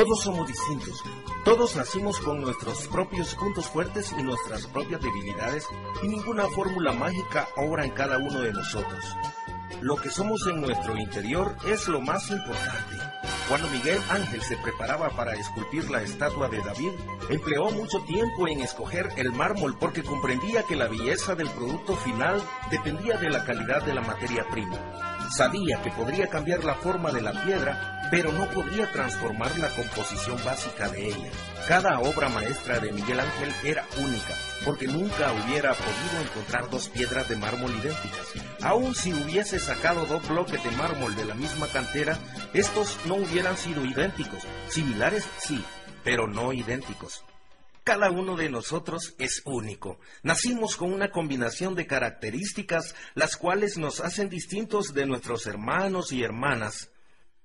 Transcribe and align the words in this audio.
Todos 0.00 0.22
somos 0.22 0.48
distintos. 0.48 1.04
Todos 1.44 1.76
nacimos 1.76 2.18
con 2.20 2.40
nuestros 2.40 2.88
propios 2.88 3.34
puntos 3.34 3.66
fuertes 3.66 4.14
y 4.18 4.22
nuestras 4.22 4.66
propias 4.68 5.02
debilidades 5.02 5.66
y 6.02 6.08
ninguna 6.08 6.48
fórmula 6.48 6.94
mágica 6.94 7.50
obra 7.58 7.84
en 7.84 7.90
cada 7.90 8.16
uno 8.16 8.40
de 8.40 8.50
nosotros. 8.50 9.04
Lo 9.82 9.96
que 9.96 10.08
somos 10.08 10.46
en 10.46 10.62
nuestro 10.62 10.96
interior 10.96 11.54
es 11.66 11.86
lo 11.86 12.00
más 12.00 12.30
importante. 12.30 12.96
Cuando 13.46 13.68
Miguel 13.68 14.00
Ángel 14.08 14.40
se 14.40 14.56
preparaba 14.56 15.10
para 15.10 15.34
esculpir 15.34 15.90
la 15.90 16.00
estatua 16.00 16.48
de 16.48 16.62
David, 16.62 16.92
empleó 17.28 17.70
mucho 17.70 18.00
tiempo 18.04 18.48
en 18.48 18.60
escoger 18.60 19.10
el 19.16 19.32
mármol 19.32 19.76
porque 19.78 20.02
comprendía 20.02 20.62
que 20.62 20.76
la 20.76 20.88
belleza 20.88 21.34
del 21.34 21.50
producto 21.50 21.94
final 21.96 22.42
dependía 22.70 23.18
de 23.18 23.28
la 23.28 23.44
calidad 23.44 23.84
de 23.84 23.92
la 23.92 24.00
materia 24.00 24.46
prima. 24.50 24.78
Sabía 25.36 25.82
que 25.82 25.90
podría 25.90 26.28
cambiar 26.28 26.64
la 26.64 26.76
forma 26.76 27.12
de 27.12 27.20
la 27.20 27.32
piedra, 27.44 27.99
pero 28.10 28.32
no 28.32 28.48
podría 28.50 28.90
transformar 28.90 29.56
la 29.58 29.68
composición 29.70 30.42
básica 30.44 30.88
de 30.88 31.08
ella. 31.08 31.30
Cada 31.68 32.00
obra 32.00 32.28
maestra 32.28 32.80
de 32.80 32.92
Miguel 32.92 33.20
Ángel 33.20 33.52
era 33.62 33.86
única, 33.98 34.34
porque 34.64 34.86
nunca 34.86 35.32
hubiera 35.32 35.74
podido 35.74 36.22
encontrar 36.22 36.68
dos 36.70 36.88
piedras 36.88 37.28
de 37.28 37.36
mármol 37.36 37.70
idénticas. 37.70 38.26
Aun 38.62 38.94
si 38.94 39.12
hubiese 39.12 39.58
sacado 39.58 40.06
dos 40.06 40.28
bloques 40.28 40.62
de 40.62 40.70
mármol 40.72 41.14
de 41.14 41.24
la 41.24 41.34
misma 41.34 41.68
cantera, 41.68 42.18
estos 42.52 42.98
no 43.06 43.14
hubieran 43.16 43.56
sido 43.56 43.84
idénticos. 43.84 44.42
Similares 44.68 45.28
sí, 45.38 45.62
pero 46.02 46.26
no 46.26 46.52
idénticos. 46.52 47.24
Cada 47.84 48.10
uno 48.10 48.36
de 48.36 48.50
nosotros 48.50 49.14
es 49.18 49.42
único. 49.46 49.98
Nacimos 50.22 50.76
con 50.76 50.92
una 50.92 51.10
combinación 51.10 51.74
de 51.74 51.86
características 51.86 52.94
las 53.14 53.36
cuales 53.36 53.78
nos 53.78 54.00
hacen 54.00 54.28
distintos 54.28 54.92
de 54.92 55.06
nuestros 55.06 55.46
hermanos 55.46 56.12
y 56.12 56.22
hermanas. 56.22 56.89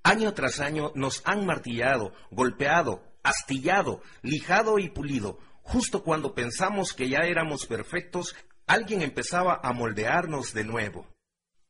Año 0.05 0.35
tras 0.35 0.59
año 0.59 0.91
nos 0.93 1.23
han 1.25 1.47
martillado, 1.47 2.13
golpeado, 2.29 3.03
astillado, 3.23 4.03
lijado 4.21 4.77
y 4.77 4.87
pulido. 4.87 5.39
Justo 5.63 6.03
cuando 6.03 6.35
pensamos 6.35 6.93
que 6.93 7.09
ya 7.09 7.21
éramos 7.21 7.65
perfectos, 7.65 8.35
alguien 8.67 9.01
empezaba 9.01 9.59
a 9.63 9.73
moldearnos 9.73 10.53
de 10.53 10.63
nuevo. 10.63 11.07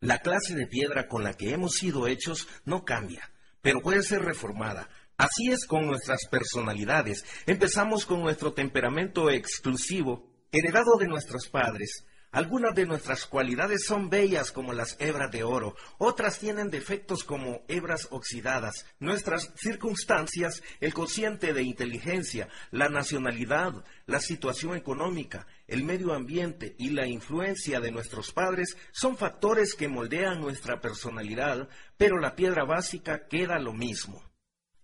La 0.02 0.20
clase 0.20 0.54
de 0.54 0.68
piedra 0.68 1.08
con 1.08 1.24
la 1.24 1.36
que 1.36 1.54
hemos 1.54 1.76
sido 1.76 2.08
hechos 2.08 2.50
no 2.66 2.84
cambia, 2.84 3.32
pero 3.62 3.80
puede 3.80 4.04
ser 4.04 4.22
reformada, 4.24 4.90
Así 5.18 5.50
es 5.50 5.66
con 5.66 5.88
nuestras 5.88 6.28
personalidades. 6.30 7.24
Empezamos 7.46 8.06
con 8.06 8.22
nuestro 8.22 8.52
temperamento 8.52 9.30
exclusivo, 9.30 10.30
heredado 10.52 10.98
de 10.98 11.08
nuestros 11.08 11.48
padres. 11.48 12.06
Algunas 12.36 12.76
de 12.76 12.86
nuestras 12.86 13.26
cualidades 13.26 13.86
son 13.86 14.10
bellas 14.10 14.52
como 14.52 14.74
las 14.74 14.98
hebras 15.00 15.32
de 15.32 15.46
oro, 15.46 15.74
otras 15.98 16.38
tienen 16.38 16.70
defectos 16.70 17.24
como 17.24 17.64
hebras 17.70 18.10
oxidadas. 18.12 18.86
Nuestras 19.00 19.54
circunstancias, 19.56 20.62
el 20.82 20.94
cociente 20.94 21.54
de 21.54 21.64
inteligencia, 21.64 22.50
la 22.72 22.90
nacionalidad, 22.90 23.86
la 24.06 24.20
situación 24.20 24.76
económica, 24.76 25.48
el 25.66 25.86
medio 25.86 26.14
ambiente 26.14 26.76
y 26.78 26.90
la 26.90 27.08
influencia 27.08 27.80
de 27.80 27.92
nuestros 27.92 28.34
padres 28.34 28.76
son 28.92 29.16
factores 29.16 29.74
que 29.74 29.88
moldean 29.88 30.42
nuestra 30.42 30.82
personalidad, 30.82 31.70
pero 31.96 32.20
la 32.20 32.36
piedra 32.36 32.66
básica 32.66 33.30
queda 33.30 33.60
lo 33.60 33.72
mismo. 33.72 34.22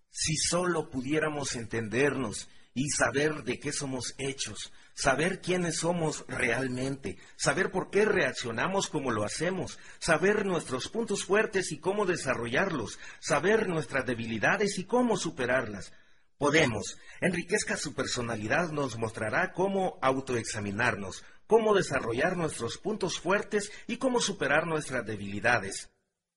Si 0.10 0.38
solo 0.38 0.90
pudiéramos 0.90 1.58
entendernos 1.58 2.48
y 2.74 2.88
saber 2.92 3.44
de 3.44 3.60
qué 3.60 3.74
somos 3.74 4.16
hechos, 4.18 4.72
saber 5.02 5.42
quiénes 5.42 5.78
somos 5.78 6.26
realmente, 6.28 7.18
saber 7.36 7.72
por 7.72 7.90
qué 7.90 8.06
reaccionamos 8.06 8.86
como 8.86 9.10
lo 9.10 9.24
hacemos, 9.24 9.80
saber 9.98 10.46
nuestros 10.46 10.90
puntos 10.90 11.26
fuertes 11.26 11.72
y 11.72 11.80
cómo 11.80 12.06
desarrollarlos, 12.06 13.00
saber 13.20 13.68
nuestras 13.68 14.06
debilidades 14.06 14.78
y 14.78 14.84
cómo 14.84 15.18
superarlas. 15.18 15.92
Podemos. 16.38 17.00
Enriquezca 17.20 17.78
su 17.78 17.96
personalidad 17.96 18.72
nos 18.72 18.96
mostrará 19.00 19.54
cómo 19.54 19.98
autoexaminarnos, 20.04 21.24
cómo 21.48 21.74
desarrollar 21.74 22.38
nuestros 22.38 22.78
puntos 22.78 23.20
fuertes 23.20 23.72
y 23.88 23.98
cómo 23.98 24.22
superar 24.22 24.68
nuestras 24.68 25.04
debilidades. 25.04 25.90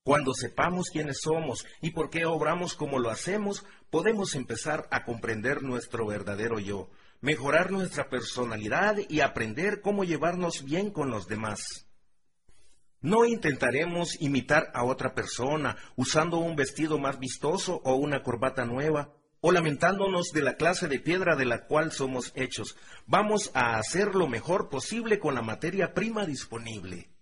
Cuando 0.04 0.32
sepamos 0.32 0.88
quiénes 0.91 1.19
somos 1.20 1.66
y 1.82 1.91
por 1.91 2.08
qué 2.08 2.24
obramos 2.24 2.74
como 2.74 2.98
lo 2.98 3.10
hacemos, 3.10 3.66
podemos 3.91 4.34
empezar 4.34 4.88
a 4.91 5.04
comprender 5.04 5.62
nuestro 5.62 6.06
verdadero 6.06 6.58
yo, 6.58 6.88
mejorar 7.24 7.70
nuestra 7.70 8.10
personalidad 8.10 8.98
y 9.08 9.20
aprender 9.20 9.80
cómo 9.80 10.04
llevarnos 10.04 10.62
bien 10.62 10.90
con 10.90 11.10
los 11.10 11.26
demás. 11.26 11.88
No 13.00 13.24
intentaremos 13.24 14.20
imitar 14.20 14.70
a 14.74 14.84
otra 14.84 15.14
persona 15.14 15.78
usando 15.96 16.36
un 16.36 16.54
vestido 16.54 16.98
más 16.98 17.18
vistoso 17.18 17.80
o 17.82 17.94
una 17.94 18.22
corbata 18.22 18.66
nueva, 18.66 19.14
o 19.40 19.52
lamentándonos 19.52 20.32
de 20.34 20.42
la 20.42 20.56
clase 20.56 20.86
de 20.86 21.00
piedra 21.00 21.34
de 21.34 21.46
la 21.46 21.64
cual 21.66 21.92
somos 21.92 22.30
hechos. 22.34 22.76
Vamos 23.06 23.50
a 23.54 23.78
hacer 23.78 24.14
lo 24.14 24.28
mejor 24.28 24.68
posible 24.68 25.18
con 25.18 25.34
la 25.34 25.42
materia 25.42 25.94
prima 25.94 26.26
disponible. 26.26 27.13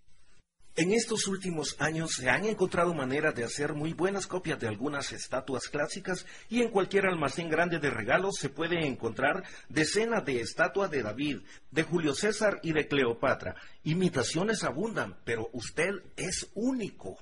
En 0.75 0.91
estos 0.95 1.29
últimos 1.29 1.77
años 1.81 2.13
se 2.13 2.31
han 2.31 2.47
encontrado 2.47 2.95
maneras 2.95 3.35
de 3.35 3.45
hacer 3.45 3.75
muy 3.75 3.93
buenas 3.93 4.27
copias 4.27 4.59
de 4.59 4.69
algunas 4.69 5.13
estatuas 5.13 5.69
clásicas 5.69 6.25
y 6.49 6.63
en 6.63 6.71
cualquier 6.71 7.05
almacén 7.05 7.51
grande 7.51 7.79
de 7.79 7.91
regalos 7.91 8.37
se 8.39 8.49
puede 8.49 8.87
encontrar 8.87 9.45
decenas 9.69 10.25
de 10.25 10.41
estatuas 10.41 10.91
de 10.91 11.03
David, 11.03 11.41
de 11.71 11.83
Julio 11.83 12.15
César 12.15 12.59
y 12.63 12.73
de 12.73 12.89
Cleopatra. 12.89 13.55
Imitaciones 13.83 14.65
abundan, 14.65 15.19
pero 15.27 15.51
usted 15.53 15.91
es 16.17 16.51
único. 16.55 17.19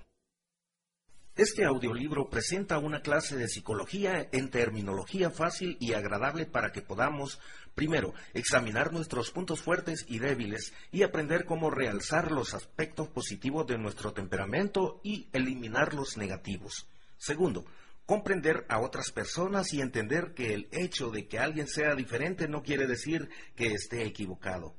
Este 1.40 1.64
audiolibro 1.64 2.28
presenta 2.28 2.76
una 2.76 3.00
clase 3.00 3.34
de 3.34 3.48
psicología 3.48 4.28
en 4.30 4.50
terminología 4.50 5.30
fácil 5.30 5.78
y 5.80 5.94
agradable 5.94 6.44
para 6.44 6.70
que 6.70 6.82
podamos, 6.82 7.40
primero, 7.74 8.12
examinar 8.34 8.92
nuestros 8.92 9.30
puntos 9.30 9.62
fuertes 9.62 10.04
y 10.06 10.18
débiles 10.18 10.74
y 10.92 11.02
aprender 11.02 11.46
cómo 11.46 11.70
realzar 11.70 12.30
los 12.30 12.52
aspectos 12.52 13.08
positivos 13.08 13.66
de 13.66 13.78
nuestro 13.78 14.12
temperamento 14.12 15.00
y 15.02 15.30
eliminar 15.32 15.94
los 15.94 16.18
negativos. 16.18 16.86
Segundo, 17.16 17.64
comprender 18.04 18.66
a 18.68 18.78
otras 18.78 19.10
personas 19.10 19.72
y 19.72 19.80
entender 19.80 20.34
que 20.34 20.52
el 20.52 20.68
hecho 20.72 21.08
de 21.08 21.26
que 21.26 21.38
alguien 21.38 21.68
sea 21.68 21.94
diferente 21.94 22.48
no 22.48 22.62
quiere 22.62 22.86
decir 22.86 23.30
que 23.56 23.68
esté 23.68 24.04
equivocado. 24.04 24.74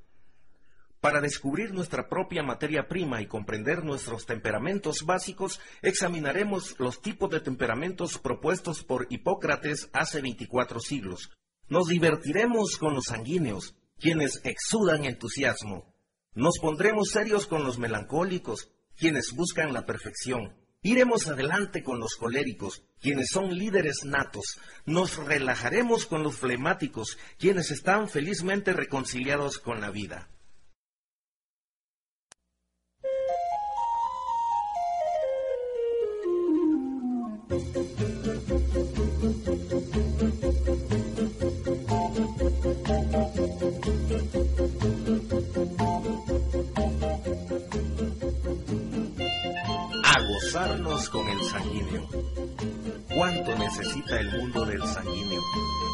Para 1.01 1.19
descubrir 1.19 1.73
nuestra 1.73 2.07
propia 2.07 2.43
materia 2.43 2.87
prima 2.87 3.23
y 3.23 3.25
comprender 3.25 3.83
nuestros 3.83 4.27
temperamentos 4.27 5.03
básicos, 5.03 5.59
examinaremos 5.81 6.75
los 6.77 7.01
tipos 7.01 7.31
de 7.31 7.39
temperamentos 7.39 8.19
propuestos 8.19 8.83
por 8.83 9.07
Hipócrates 9.09 9.89
hace 9.93 10.21
24 10.21 10.79
siglos. 10.79 11.31
Nos 11.67 11.87
divertiremos 11.87 12.77
con 12.77 12.93
los 12.93 13.05
sanguíneos, 13.05 13.75
quienes 13.97 14.41
exudan 14.43 15.05
entusiasmo. 15.05 15.91
Nos 16.35 16.59
pondremos 16.59 17.09
serios 17.09 17.47
con 17.47 17.63
los 17.63 17.79
melancólicos, 17.79 18.71
quienes 18.95 19.33
buscan 19.33 19.73
la 19.73 19.87
perfección. 19.87 20.55
Iremos 20.83 21.27
adelante 21.27 21.81
con 21.81 21.99
los 21.99 22.13
coléricos, 22.13 22.83
quienes 22.99 23.29
son 23.31 23.57
líderes 23.57 24.05
natos. 24.05 24.59
Nos 24.85 25.17
relajaremos 25.17 26.05
con 26.05 26.21
los 26.21 26.37
flemáticos, 26.37 27.17
quienes 27.39 27.71
están 27.71 28.07
felizmente 28.07 28.73
reconciliados 28.73 29.57
con 29.57 29.81
la 29.81 29.89
vida. 29.89 30.29
A 50.51 50.53
gozarnos 50.53 51.09
con 51.09 51.29
el 51.29 51.41
sanguíneo. 51.45 52.09
cuánto 53.15 53.55
necesita 53.57 54.19
el 54.19 54.31
mundo 54.31 54.65
del 54.65 54.81
sanguíneo. 54.85 55.41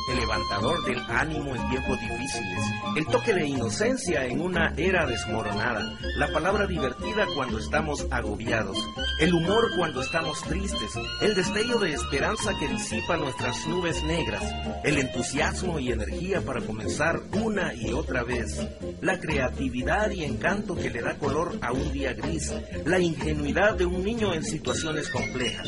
El 0.09 0.19
levantador 0.19 0.85
del 0.85 0.99
ánimo 1.09 1.53
en 1.53 1.69
tiempos 1.69 1.99
difíciles, 1.99 2.63
el 2.95 3.05
toque 3.07 3.33
de 3.33 3.45
inocencia 3.45 4.25
en 4.25 4.39
una 4.39 4.73
era 4.77 5.05
desmoronada, 5.05 5.97
la 6.15 6.31
palabra 6.31 6.65
divertida 6.65 7.25
cuando 7.35 7.59
estamos 7.59 8.07
agobiados, 8.09 8.77
el 9.19 9.33
humor 9.33 9.65
cuando 9.75 10.01
estamos 10.01 10.41
tristes, 10.43 10.91
el 11.21 11.35
destello 11.35 11.77
de 11.79 11.91
esperanza 11.91 12.53
que 12.57 12.69
disipa 12.69 13.17
nuestras 13.17 13.67
nubes 13.67 14.01
negras, 14.03 14.43
el 14.85 14.97
entusiasmo 14.97 15.77
y 15.77 15.91
energía 15.91 16.39
para 16.39 16.61
comenzar 16.61 17.19
una 17.33 17.73
y 17.73 17.91
otra 17.91 18.23
vez, 18.23 18.65
la 19.01 19.19
creatividad 19.19 20.09
y 20.11 20.23
encanto 20.23 20.75
que 20.75 20.89
le 20.89 21.01
da 21.01 21.17
color 21.17 21.57
a 21.61 21.73
un 21.73 21.91
día 21.91 22.13
gris, 22.13 22.53
la 22.85 22.99
ingenuidad 22.99 23.75
de 23.75 23.85
un 23.85 24.05
niño 24.05 24.33
en 24.33 24.45
situaciones 24.49 25.09
complejas. 25.09 25.67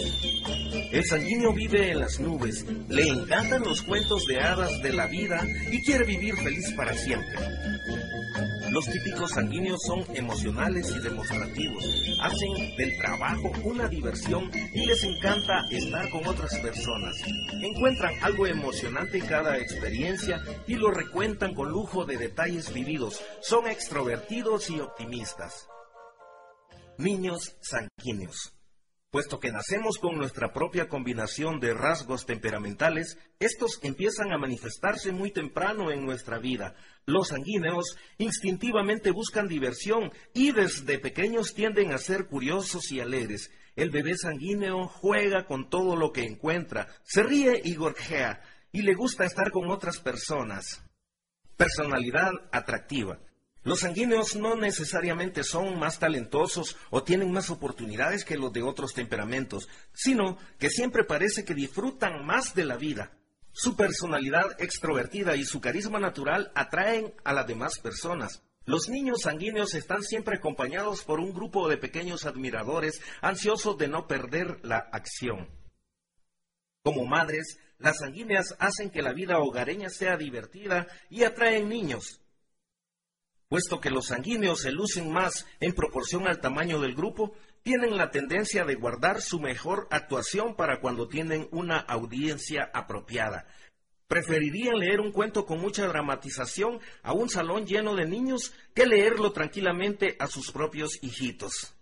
El 0.92 1.06
sanguíneo 1.06 1.54
vive 1.54 1.92
en 1.92 2.00
las 2.00 2.20
nubes, 2.20 2.66
le 2.88 3.08
encantan 3.08 3.64
los 3.64 3.82
cuentos 3.82 4.26
de 4.26 4.40
hadas 4.40 4.82
de 4.82 4.94
la 4.94 5.08
vida 5.08 5.46
y 5.72 5.84
quiere 5.84 6.06
vivir 6.06 6.36
feliz 6.36 6.74
para 6.76 6.94
siempre. 6.94 7.38
Los 8.72 8.86
típicos 8.86 9.32
sanguíneos 9.32 9.82
son 9.82 10.06
emocionales 10.16 10.92
y 10.96 11.00
demostrativos. 11.00 11.84
Hacen 12.22 12.76
del 12.78 12.98
trabajo 13.00 13.52
una 13.64 13.88
diversión 13.88 14.52
y 14.74 14.86
les 14.86 15.04
encanta 15.04 15.62
estar 15.72 16.08
con 16.12 16.28
otras 16.28 16.56
personas. 16.60 17.16
Encuentran 17.62 18.14
algo 18.22 18.46
emocionante 18.46 19.18
en 19.18 19.26
cada 19.26 19.58
experiencia 19.58 20.42
y 20.68 20.76
lo 20.76 20.92
recuentan 20.92 21.56
con 21.56 21.72
lujo 21.72 22.06
de 22.06 22.18
detalles 22.18 22.72
vividos. 22.72 23.22
Son 23.42 23.68
extrovertidos 23.68 24.70
y 24.70 24.80
optimistas. 24.80 25.68
Niños 26.98 27.56
sanguíneos. 27.62 28.59
Puesto 29.12 29.40
que 29.40 29.52
nacemos 29.52 29.98
con 29.98 30.18
nuestra 30.18 30.54
propia 30.54 30.88
combinación 30.88 31.60
de 31.60 31.74
rasgos 31.74 32.28
temperamentales, 32.28 33.18
estos 33.40 33.80
empiezan 33.82 34.32
a 34.32 34.38
manifestarse 34.38 35.12
muy 35.12 35.32
temprano 35.32 35.90
en 35.90 36.06
nuestra 36.06 36.38
vida. 36.38 36.76
Los 37.08 37.30
sanguíneos 37.30 37.98
instintivamente 38.20 39.10
buscan 39.10 39.48
diversión 39.48 40.12
y 40.36 40.52
desde 40.52 41.00
pequeños 41.00 41.56
tienden 41.56 41.92
a 41.92 41.98
ser 41.98 42.28
curiosos 42.28 42.92
y 42.92 43.00
alegres. 43.00 43.50
El 43.76 43.90
bebé 43.90 44.16
sanguíneo 44.16 44.88
juega 44.88 45.48
con 45.48 45.72
todo 45.72 45.96
lo 45.96 46.12
que 46.12 46.26
encuentra, 46.26 46.88
se 47.04 47.24
ríe 47.24 47.60
y 47.64 47.74
gorjea, 47.74 48.44
y 48.72 48.84
le 48.84 48.94
gusta 48.94 49.26
estar 49.26 49.50
con 49.50 49.72
otras 49.72 50.00
personas. 50.00 50.84
Personalidad 51.58 52.30
atractiva. 52.52 53.20
Los 53.64 53.82
sanguíneos 53.82 54.36
no 54.36 54.56
necesariamente 54.56 55.44
son 55.44 55.78
más 55.78 56.00
talentosos 56.00 56.78
o 56.90 57.04
tienen 57.04 57.32
más 57.32 57.50
oportunidades 57.50 58.24
que 58.24 58.38
los 58.38 58.54
de 58.54 58.64
otros 58.64 58.94
temperamentos, 58.94 59.68
sino 59.94 60.38
que 60.58 60.70
siempre 60.70 61.04
parece 61.04 61.44
que 61.44 61.54
disfrutan 61.54 62.26
más 62.26 62.56
de 62.56 62.66
la 62.66 62.78
vida. 62.78 63.12
Su 63.52 63.76
personalidad 63.76 64.56
extrovertida 64.62 65.36
y 65.36 65.44
su 65.44 65.60
carisma 65.60 66.00
natural 66.00 66.52
atraen 66.56 67.14
a 67.26 67.34
las 67.34 67.48
demás 67.48 67.80
personas. 67.80 68.44
Los 68.66 68.88
niños 68.88 69.22
sanguíneos 69.24 69.74
están 69.74 70.04
siempre 70.04 70.38
acompañados 70.38 71.04
por 71.04 71.20
un 71.20 71.34
grupo 71.34 71.68
de 71.68 71.78
pequeños 71.78 72.26
admiradores 72.26 73.02
ansiosos 73.22 73.78
de 73.78 73.88
no 73.88 74.08
perder 74.08 74.60
la 74.64 74.78
acción. 74.78 75.50
Como 76.84 77.06
madres, 77.06 77.58
las 77.78 77.98
sanguíneas 77.98 78.56
hacen 78.60 78.90
que 78.90 79.02
la 79.02 79.12
vida 79.12 79.40
hogareña 79.40 79.90
sea 79.90 80.16
divertida 80.16 80.88
y 81.10 81.24
atraen 81.24 81.68
niños. 81.68 82.19
Puesto 83.50 83.82
que 83.82 83.90
los 83.90 84.06
sanguíneos 84.06 84.62
se 84.62 84.72
lucen 84.72 85.12
más 85.12 85.48
en 85.60 85.74
proporción 85.74 86.28
al 86.28 86.40
tamaño 86.40 86.80
del 86.80 86.94
grupo, 86.94 87.34
tienen 87.64 87.98
la 87.98 88.12
tendencia 88.12 88.64
de 88.64 88.76
guardar 88.76 89.22
su 89.22 89.40
mejor 89.40 89.88
actuación 89.90 90.56
para 90.56 90.80
cuando 90.80 91.08
tienen 91.08 91.48
una 91.52 91.80
audiencia 91.80 92.70
apropiada. 92.76 93.48
Preferirían 94.08 94.78
leer 94.78 95.00
un 95.00 95.12
cuento 95.12 95.48
con 95.48 95.60
mucha 95.60 95.88
dramatización 95.88 96.80
a 97.02 97.14
un 97.14 97.28
salón 97.28 97.66
lleno 97.66 97.96
de 97.96 98.06
niños 98.06 98.54
que 98.76 98.86
leerlo 98.86 99.32
tranquilamente 99.32 100.16
a 100.20 100.28
sus 100.28 100.52
propios 100.52 101.00
hijitos. 101.02 101.76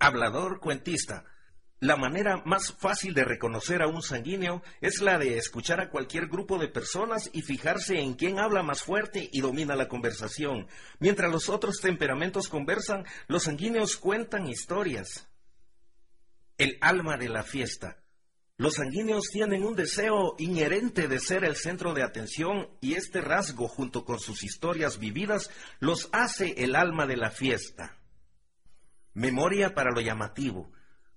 Hablador 0.00 0.58
cuentista. 0.58 1.31
La 1.82 1.96
manera 1.96 2.40
más 2.44 2.72
fácil 2.78 3.12
de 3.12 3.24
reconocer 3.24 3.82
a 3.82 3.88
un 3.88 4.02
sanguíneo 4.02 4.62
es 4.80 5.00
la 5.00 5.18
de 5.18 5.36
escuchar 5.36 5.80
a 5.80 5.90
cualquier 5.90 6.28
grupo 6.28 6.56
de 6.56 6.68
personas 6.68 7.28
y 7.32 7.42
fijarse 7.42 7.98
en 7.98 8.14
quién 8.14 8.38
habla 8.38 8.62
más 8.62 8.84
fuerte 8.84 9.28
y 9.32 9.40
domina 9.40 9.74
la 9.74 9.88
conversación. 9.88 10.68
Mientras 11.00 11.32
los 11.32 11.48
otros 11.48 11.80
temperamentos 11.80 12.46
conversan, 12.46 13.04
los 13.26 13.42
sanguíneos 13.42 13.96
cuentan 13.96 14.46
historias. 14.46 15.28
El 16.56 16.78
alma 16.80 17.16
de 17.16 17.28
la 17.28 17.42
fiesta. 17.42 18.00
Los 18.58 18.74
sanguíneos 18.74 19.24
tienen 19.32 19.64
un 19.64 19.74
deseo 19.74 20.36
inherente 20.38 21.08
de 21.08 21.18
ser 21.18 21.42
el 21.42 21.56
centro 21.56 21.94
de 21.94 22.04
atención 22.04 22.68
y 22.80 22.94
este 22.94 23.20
rasgo, 23.20 23.66
junto 23.66 24.04
con 24.04 24.20
sus 24.20 24.44
historias 24.44 25.00
vividas, 25.00 25.50
los 25.80 26.10
hace 26.12 26.62
el 26.62 26.76
alma 26.76 27.06
de 27.08 27.16
la 27.16 27.32
fiesta. 27.32 27.98
Memoria 29.14 29.74
para 29.74 29.90
lo 29.90 30.00
llamativo. 30.00 30.70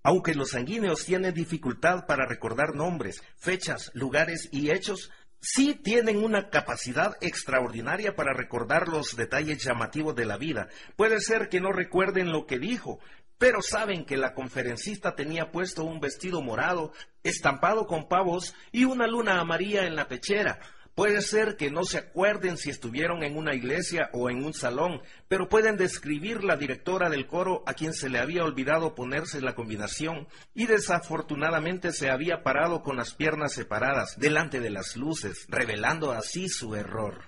Aunque 0.06 0.36
los 0.36 0.52
sanguíneos 0.52 1.04
tienen 1.04 1.34
dificultad 1.34 2.06
para 2.06 2.28
recordar 2.28 2.76
nombres, 2.76 3.24
fechas, 3.38 3.90
lugares 3.96 4.50
y 4.52 4.70
hechos, 4.70 5.10
sí 5.42 5.74
tienen 5.74 6.24
una 6.24 6.52
capacidad 6.52 7.16
extraordinaria 7.22 8.16
para 8.16 8.32
recordar 8.32 8.88
los 8.88 9.16
detalles 9.16 9.64
llamativos 9.64 10.16
de 10.16 10.26
la 10.26 10.38
vida. 10.38 10.68
Puede 10.96 11.20
ser 11.22 11.50
que 11.50 11.60
no 11.60 11.72
recuerden 11.72 12.32
lo 12.32 12.46
que 12.46 12.60
dijo, 12.60 13.00
pero 13.40 13.64
saben 13.64 14.06
que 14.06 14.16
la 14.16 14.36
conferencista 14.36 15.16
tenía 15.16 15.52
puesto 15.52 15.84
un 15.84 16.00
vestido 16.00 16.40
morado, 16.44 16.94
estampado 17.24 17.88
con 17.88 18.08
pavos 18.08 18.54
y 18.72 18.84
una 18.84 19.08
luna 19.08 19.40
amarilla 19.40 19.88
en 19.88 19.96
la 19.96 20.08
pechera, 20.08 20.60
Puede 20.96 21.22
ser 21.22 21.58
que 21.58 21.70
no 21.70 21.84
se 21.84 21.98
acuerden 21.98 22.58
si 22.58 22.70
estuvieron 22.70 23.22
en 23.24 23.36
una 23.36 23.54
iglesia 23.54 24.10
o 24.14 24.30
en 24.30 24.46
un 24.46 24.54
salón, 24.54 25.02
pero 25.28 25.50
pueden 25.50 25.76
describir 25.76 26.42
la 26.42 26.56
directora 26.56 27.10
del 27.10 27.28
coro 27.28 27.64
a 27.68 27.74
quien 27.74 27.94
se 27.94 28.08
le 28.08 28.18
había 28.18 28.46
olvidado 28.46 28.96
ponerse 28.96 29.42
la 29.42 29.56
combinación 29.56 30.30
y 30.54 30.68
desafortunadamente 30.68 31.92
se 31.92 32.10
había 32.10 32.44
parado 32.44 32.82
con 32.82 32.96
las 32.96 33.14
piernas 33.14 33.52
separadas 33.52 34.18
delante 34.18 34.62
de 34.62 34.70
las 34.70 34.96
luces, 34.96 35.46
revelando 35.50 36.14
así 36.14 36.48
su 36.48 36.76
error. 36.76 37.26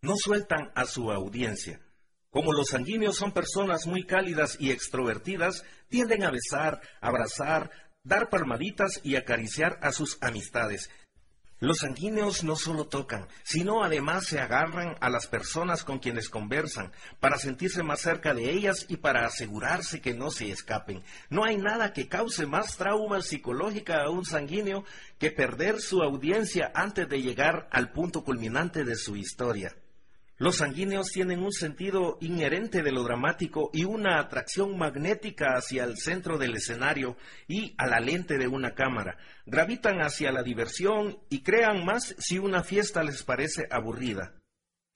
No 0.00 0.14
sueltan 0.16 0.72
a 0.74 0.86
su 0.86 1.12
audiencia. 1.12 1.82
Como 2.30 2.54
los 2.54 2.68
sanguíneos 2.68 3.16
son 3.16 3.32
personas 3.32 3.86
muy 3.86 4.06
cálidas 4.06 4.56
y 4.58 4.70
extrovertidas, 4.70 5.64
tienden 5.90 6.24
a 6.24 6.30
besar, 6.30 6.80
abrazar, 7.02 7.70
dar 8.04 8.30
palmaditas 8.30 9.00
y 9.02 9.16
acariciar 9.16 9.78
a 9.82 9.92
sus 9.92 10.18
amistades, 10.22 10.90
los 11.64 11.78
sanguíneos 11.78 12.44
no 12.44 12.56
solo 12.56 12.86
tocan, 12.86 13.26
sino 13.42 13.82
además 13.82 14.26
se 14.26 14.38
agarran 14.38 14.96
a 15.00 15.08
las 15.08 15.26
personas 15.26 15.82
con 15.82 15.98
quienes 15.98 16.28
conversan, 16.28 16.92
para 17.20 17.38
sentirse 17.38 17.82
más 17.82 18.00
cerca 18.00 18.34
de 18.34 18.50
ellas 18.50 18.86
y 18.88 18.98
para 18.98 19.26
asegurarse 19.26 20.00
que 20.00 20.14
no 20.14 20.30
se 20.30 20.50
escapen. 20.50 21.02
No 21.30 21.44
hay 21.44 21.56
nada 21.56 21.92
que 21.92 22.08
cause 22.08 22.46
más 22.46 22.76
trauma 22.76 23.22
psicológica 23.22 24.02
a 24.02 24.10
un 24.10 24.24
sanguíneo 24.24 24.84
que 25.18 25.30
perder 25.30 25.80
su 25.80 26.02
audiencia 26.02 26.70
antes 26.74 27.08
de 27.08 27.22
llegar 27.22 27.68
al 27.70 27.92
punto 27.92 28.24
culminante 28.24 28.84
de 28.84 28.96
su 28.96 29.16
historia. 29.16 29.74
Los 30.36 30.56
sanguíneos 30.56 31.10
tienen 31.12 31.44
un 31.44 31.52
sentido 31.52 32.18
inherente 32.20 32.82
de 32.82 32.90
lo 32.90 33.04
dramático 33.04 33.70
y 33.72 33.84
una 33.84 34.18
atracción 34.18 34.76
magnética 34.76 35.54
hacia 35.54 35.84
el 35.84 35.96
centro 35.96 36.38
del 36.38 36.56
escenario 36.56 37.16
y 37.46 37.74
a 37.78 37.86
la 37.86 38.00
lente 38.00 38.36
de 38.36 38.48
una 38.48 38.74
cámara. 38.74 39.16
Gravitan 39.46 40.00
hacia 40.00 40.32
la 40.32 40.42
diversión 40.42 41.20
y 41.30 41.42
crean 41.42 41.84
más 41.84 42.16
si 42.18 42.40
una 42.40 42.64
fiesta 42.64 43.04
les 43.04 43.22
parece 43.22 43.68
aburrida. 43.70 44.34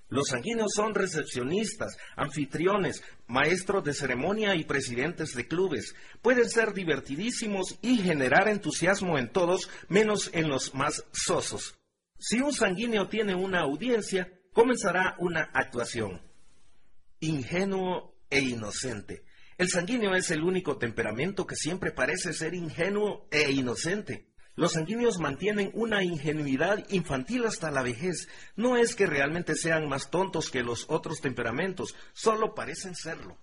Los 0.09 0.29
sanguíneos 0.29 0.73
son 0.75 0.95
recepcionistas, 0.95 1.99
anfitriones, 2.17 3.05
maestros 3.27 3.85
de 3.85 3.93
ceremonia 3.93 4.57
y 4.57 4.65
presidentes 4.65 5.35
de 5.35 5.47
clubes. 5.47 5.95
Pueden 6.21 6.49
ser 6.49 6.73
divertidísimos 6.73 7.79
y 7.83 7.99
generar 7.99 8.49
entusiasmo 8.49 9.19
en 9.19 9.31
todos, 9.31 9.71
menos 9.89 10.31
en 10.33 10.49
los 10.49 10.75
más 10.75 11.05
sosos. 11.13 11.79
Si 12.19 12.41
un 12.41 12.53
sanguíneo 12.53 13.09
tiene 13.09 13.35
una 13.35 13.61
audiencia, 13.61 14.33
comenzará 14.59 15.15
una 15.21 15.43
actuación. 15.55 16.21
Ingenuo 17.21 18.17
e 18.29 18.41
inocente. 18.41 19.23
El 19.57 19.69
sanguíneo 19.69 20.17
es 20.17 20.33
el 20.33 20.43
único 20.43 20.79
temperamento 20.79 21.47
que 21.47 21.55
siempre 21.55 21.93
parece 21.93 22.33
ser 22.33 22.55
ingenuo 22.55 23.29
e 23.31 23.53
inocente. 23.53 24.33
Los 24.57 24.73
sanguíneos 24.73 25.21
mantienen 25.21 25.71
una 25.75 26.03
ingenuidad 26.03 26.85
infantil 26.89 27.47
hasta 27.47 27.71
la 27.71 27.85
vejez. 27.85 28.27
No 28.57 28.77
es 28.77 28.97
que 28.97 29.07
realmente 29.07 29.55
sean 29.55 29.89
más 29.89 30.11
tontos 30.11 30.51
que 30.51 30.65
los 30.65 30.87
otros 30.89 31.21
temperamentos, 31.21 31.95
solo 32.13 32.53
parecen 32.53 32.97
serlo. 32.97 33.39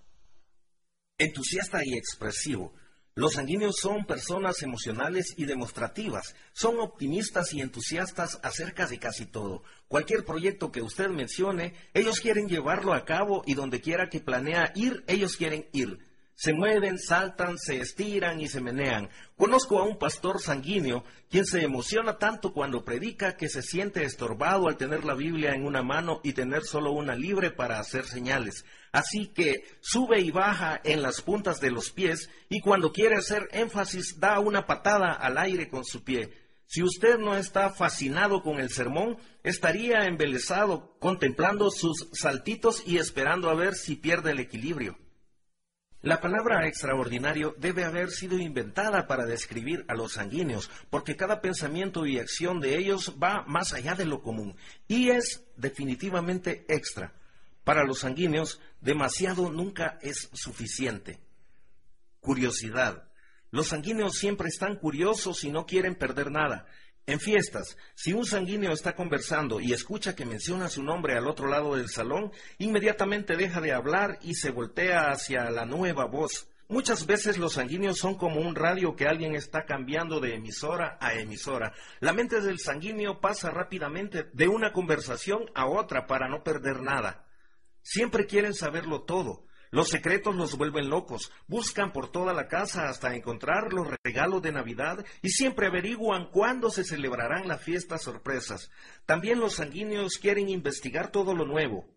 Entusiasta 1.16 1.80
y 1.82 1.96
expresivo. 1.96 2.74
Los 3.18 3.32
sanguíneos 3.32 3.76
son 3.80 4.04
personas 4.04 4.62
emocionales 4.62 5.32
y 5.38 5.46
demostrativas, 5.46 6.34
son 6.52 6.78
optimistas 6.80 7.54
y 7.54 7.62
entusiastas 7.62 8.38
acerca 8.42 8.86
de 8.86 8.98
casi 8.98 9.24
todo. 9.24 9.62
Cualquier 9.88 10.26
proyecto 10.26 10.70
que 10.70 10.82
usted 10.82 11.08
mencione, 11.08 11.72
ellos 11.94 12.20
quieren 12.20 12.46
llevarlo 12.46 12.92
a 12.92 13.06
cabo 13.06 13.42
y 13.46 13.54
donde 13.54 13.80
quiera 13.80 14.10
que 14.10 14.20
planea 14.20 14.70
ir, 14.74 15.02
ellos 15.06 15.38
quieren 15.38 15.66
ir. 15.72 15.98
Se 16.34 16.52
mueven, 16.52 16.98
saltan, 16.98 17.56
se 17.56 17.80
estiran 17.80 18.38
y 18.42 18.48
se 18.48 18.60
menean. 18.60 19.08
Conozco 19.38 19.78
a 19.78 19.84
un 19.84 19.98
pastor 19.98 20.38
sanguíneo 20.38 21.02
quien 21.30 21.46
se 21.46 21.62
emociona 21.62 22.18
tanto 22.18 22.52
cuando 22.52 22.84
predica 22.84 23.38
que 23.38 23.48
se 23.48 23.62
siente 23.62 24.04
estorbado 24.04 24.68
al 24.68 24.76
tener 24.76 25.06
la 25.06 25.14
Biblia 25.14 25.54
en 25.54 25.64
una 25.64 25.82
mano 25.82 26.20
y 26.22 26.34
tener 26.34 26.64
solo 26.64 26.92
una 26.92 27.14
libre 27.14 27.50
para 27.50 27.80
hacer 27.80 28.04
señales. 28.04 28.66
Así 28.96 29.26
que 29.26 29.62
sube 29.82 30.22
y 30.22 30.30
baja 30.30 30.80
en 30.82 31.02
las 31.02 31.20
puntas 31.20 31.60
de 31.60 31.70
los 31.70 31.90
pies 31.90 32.30
y 32.48 32.60
cuando 32.60 32.94
quiere 32.94 33.16
hacer 33.16 33.46
énfasis 33.52 34.18
da 34.18 34.40
una 34.40 34.64
patada 34.64 35.12
al 35.12 35.36
aire 35.36 35.68
con 35.68 35.84
su 35.84 36.02
pie. 36.02 36.32
Si 36.64 36.82
usted 36.82 37.18
no 37.18 37.36
está 37.36 37.68
fascinado 37.68 38.42
con 38.42 38.58
el 38.58 38.70
sermón, 38.70 39.18
estaría 39.44 40.06
embelesado 40.06 40.96
contemplando 40.98 41.70
sus 41.70 42.08
saltitos 42.14 42.84
y 42.86 42.96
esperando 42.96 43.50
a 43.50 43.54
ver 43.54 43.74
si 43.74 43.96
pierde 43.96 44.30
el 44.30 44.40
equilibrio. 44.40 44.96
La 46.00 46.22
palabra 46.22 46.66
extraordinario 46.66 47.54
debe 47.58 47.84
haber 47.84 48.10
sido 48.10 48.38
inventada 48.38 49.06
para 49.06 49.26
describir 49.26 49.84
a 49.88 49.94
los 49.94 50.14
sanguíneos, 50.14 50.70
porque 50.88 51.16
cada 51.16 51.42
pensamiento 51.42 52.06
y 52.06 52.18
acción 52.18 52.60
de 52.60 52.78
ellos 52.78 53.16
va 53.22 53.44
más 53.46 53.74
allá 53.74 53.94
de 53.94 54.06
lo 54.06 54.22
común 54.22 54.56
y 54.88 55.10
es 55.10 55.44
definitivamente 55.58 56.64
extra. 56.68 57.12
Para 57.66 57.82
los 57.82 57.98
sanguíneos, 57.98 58.60
demasiado 58.80 59.50
nunca 59.50 59.98
es 60.00 60.30
suficiente. 60.32 61.18
Curiosidad. 62.20 63.08
Los 63.50 63.66
sanguíneos 63.66 64.18
siempre 64.18 64.46
están 64.46 64.76
curiosos 64.76 65.42
y 65.42 65.50
no 65.50 65.66
quieren 65.66 65.96
perder 65.96 66.30
nada. 66.30 66.66
En 67.06 67.18
fiestas, 67.18 67.76
si 67.96 68.12
un 68.12 68.24
sanguíneo 68.24 68.70
está 68.70 68.94
conversando 68.94 69.58
y 69.60 69.72
escucha 69.72 70.14
que 70.14 70.24
menciona 70.24 70.68
su 70.68 70.84
nombre 70.84 71.16
al 71.16 71.26
otro 71.26 71.48
lado 71.48 71.74
del 71.74 71.88
salón, 71.88 72.30
inmediatamente 72.58 73.36
deja 73.36 73.60
de 73.60 73.72
hablar 73.72 74.20
y 74.22 74.34
se 74.36 74.50
voltea 74.50 75.10
hacia 75.10 75.50
la 75.50 75.66
nueva 75.66 76.04
voz. 76.04 76.48
Muchas 76.68 77.04
veces 77.04 77.36
los 77.36 77.54
sanguíneos 77.54 77.98
son 77.98 78.14
como 78.14 78.42
un 78.42 78.54
radio 78.54 78.94
que 78.94 79.08
alguien 79.08 79.34
está 79.34 79.64
cambiando 79.64 80.20
de 80.20 80.36
emisora 80.36 80.98
a 81.00 81.14
emisora. 81.14 81.72
La 81.98 82.12
mente 82.12 82.40
del 82.40 82.60
sanguíneo 82.60 83.20
pasa 83.20 83.50
rápidamente 83.50 84.30
de 84.32 84.46
una 84.46 84.72
conversación 84.72 85.50
a 85.56 85.66
otra 85.66 86.06
para 86.06 86.28
no 86.28 86.44
perder 86.44 86.80
nada. 86.80 87.25
Siempre 87.88 88.26
quieren 88.26 88.52
saberlo 88.52 89.02
todo. 89.02 89.44
Los 89.70 89.90
secretos 89.90 90.34
los 90.34 90.58
vuelven 90.58 90.90
locos, 90.90 91.30
buscan 91.46 91.92
por 91.92 92.10
toda 92.10 92.34
la 92.34 92.48
casa 92.48 92.88
hasta 92.88 93.14
encontrar 93.14 93.72
los 93.72 93.86
regalos 94.02 94.42
de 94.42 94.50
Navidad 94.50 95.06
y 95.22 95.28
siempre 95.28 95.68
averiguan 95.68 96.28
cuándo 96.32 96.68
se 96.70 96.82
celebrarán 96.82 97.46
las 97.46 97.62
fiestas 97.62 98.02
sorpresas. 98.02 98.72
También 99.06 99.38
los 99.38 99.54
sanguíneos 99.54 100.18
quieren 100.18 100.48
investigar 100.48 101.12
todo 101.12 101.32
lo 101.32 101.46
nuevo. 101.46 101.88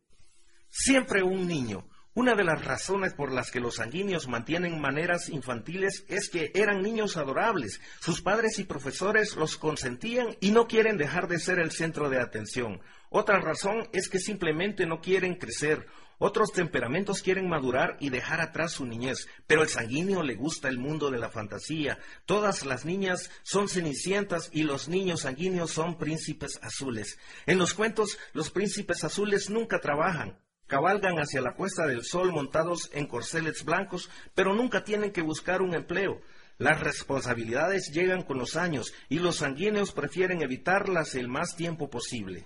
Siempre 0.69 1.23
un 1.23 1.47
niño. 1.47 1.89
Una 2.13 2.35
de 2.35 2.43
las 2.43 2.63
razones 2.63 3.15
por 3.15 3.31
las 3.31 3.49
que 3.49 3.59
los 3.59 3.77
sanguíneos 3.77 4.27
mantienen 4.27 4.79
maneras 4.79 5.27
infantiles 5.29 6.05
es 6.07 6.29
que 6.29 6.51
eran 6.53 6.83
niños 6.83 7.17
adorables. 7.17 7.81
Sus 7.99 8.21
padres 8.21 8.59
y 8.59 8.63
profesores 8.63 9.35
los 9.35 9.57
consentían 9.57 10.37
y 10.39 10.51
no 10.51 10.67
quieren 10.67 10.97
dejar 10.97 11.27
de 11.27 11.39
ser 11.39 11.57
el 11.57 11.71
centro 11.71 12.11
de 12.11 12.19
atención. 12.19 12.81
Otra 13.09 13.39
razón 13.39 13.87
es 13.91 14.07
que 14.09 14.19
simplemente 14.19 14.85
no 14.85 15.01
quieren 15.01 15.35
crecer 15.35 15.87
otros 16.21 16.51
temperamentos 16.51 17.21
quieren 17.21 17.47
madurar 17.47 17.95
y 18.01 18.09
dejar 18.09 18.41
atrás 18.41 18.73
su 18.73 18.85
niñez, 18.85 19.29
pero 19.47 19.63
el 19.63 19.69
sanguíneo 19.69 20.21
le 20.21 20.35
gusta 20.35 20.67
el 20.67 20.77
mundo 20.77 21.09
de 21.09 21.17
la 21.17 21.29
fantasía. 21.29 21.97
Todas 22.25 22.65
las 22.65 22.83
niñas 22.83 23.31
son 23.43 23.69
cenicientas 23.69 24.49
y 24.51 24.63
los 24.63 24.89
niños 24.89 25.21
sanguíneos 25.21 25.71
son 25.71 25.97
príncipes 25.97 26.59
azules. 26.61 27.17
En 27.45 27.57
los 27.57 27.73
cuentos, 27.73 28.17
los 28.33 28.49
príncipes 28.49 29.05
azules 29.05 29.49
nunca 29.49 29.79
trabajan. 29.79 30.37
Cabalgan 30.67 31.19
hacia 31.19 31.39
la 31.39 31.55
puesta 31.55 31.87
del 31.87 32.03
sol 32.03 32.33
montados 32.33 32.89
en 32.91 33.07
corceles 33.07 33.63
blancos, 33.63 34.09
pero 34.35 34.53
nunca 34.53 34.83
tienen 34.83 35.13
que 35.13 35.21
buscar 35.21 35.61
un 35.61 35.73
empleo. 35.73 36.19
Las 36.57 36.81
responsabilidades 36.81 37.93
llegan 37.93 38.23
con 38.23 38.39
los 38.39 38.57
años 38.57 38.93
y 39.07 39.19
los 39.19 39.37
sanguíneos 39.37 39.93
prefieren 39.93 40.41
evitarlas 40.41 41.15
el 41.15 41.29
más 41.29 41.55
tiempo 41.55 41.89
posible. 41.89 42.45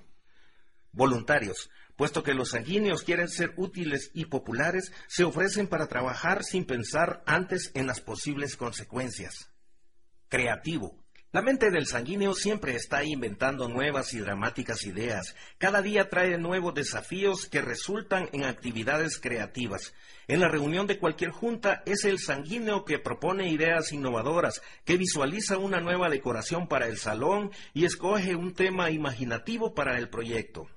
Voluntarios. 0.94 1.70
Puesto 1.96 2.24
que 2.24 2.34
los 2.34 2.52
sanguíneos 2.52 3.04
quieren 3.04 3.28
ser 3.28 3.54
útiles 3.58 4.12
y 4.14 4.26
populares, 4.26 4.92
se 5.08 5.24
ofrecen 5.24 5.68
para 5.68 5.88
trabajar 5.88 6.44
sin 6.44 6.66
pensar 6.66 7.24
antes 7.26 7.72
en 7.74 7.88
las 7.88 8.00
posibles 8.00 8.56
consecuencias. 8.58 9.52
Creativo. 10.30 11.04
La 11.32 11.42
mente 11.42 11.72
del 11.72 11.88
sanguíneo 11.88 12.36
siempre 12.36 12.76
está 12.76 13.04
inventando 13.04 13.68
nuevas 13.68 14.14
y 14.14 14.20
dramáticas 14.20 14.86
ideas. 14.86 15.36
Cada 15.58 15.82
día 15.82 16.08
trae 16.08 16.38
nuevos 16.38 16.76
desafíos 16.76 17.48
que 17.48 17.60
resultan 17.60 18.30
en 18.34 18.44
actividades 18.44 19.20
creativas. 19.20 19.96
En 20.28 20.40
la 20.40 20.48
reunión 20.48 20.86
de 20.86 21.00
cualquier 21.00 21.32
junta 21.32 21.82
es 21.88 22.06
el 22.06 22.20
sanguíneo 22.20 22.86
que 22.86 23.00
propone 23.00 23.50
ideas 23.50 23.92
innovadoras, 23.92 24.62
que 24.86 24.98
visualiza 24.98 25.58
una 25.58 25.82
nueva 25.82 26.08
decoración 26.08 26.68
para 26.68 26.88
el 26.88 27.00
salón 27.00 27.50
y 27.74 27.86
escoge 27.86 28.36
un 28.36 28.54
tema 28.54 28.92
imaginativo 28.92 29.74
para 29.74 29.98
el 29.98 30.10
proyecto. 30.10 30.70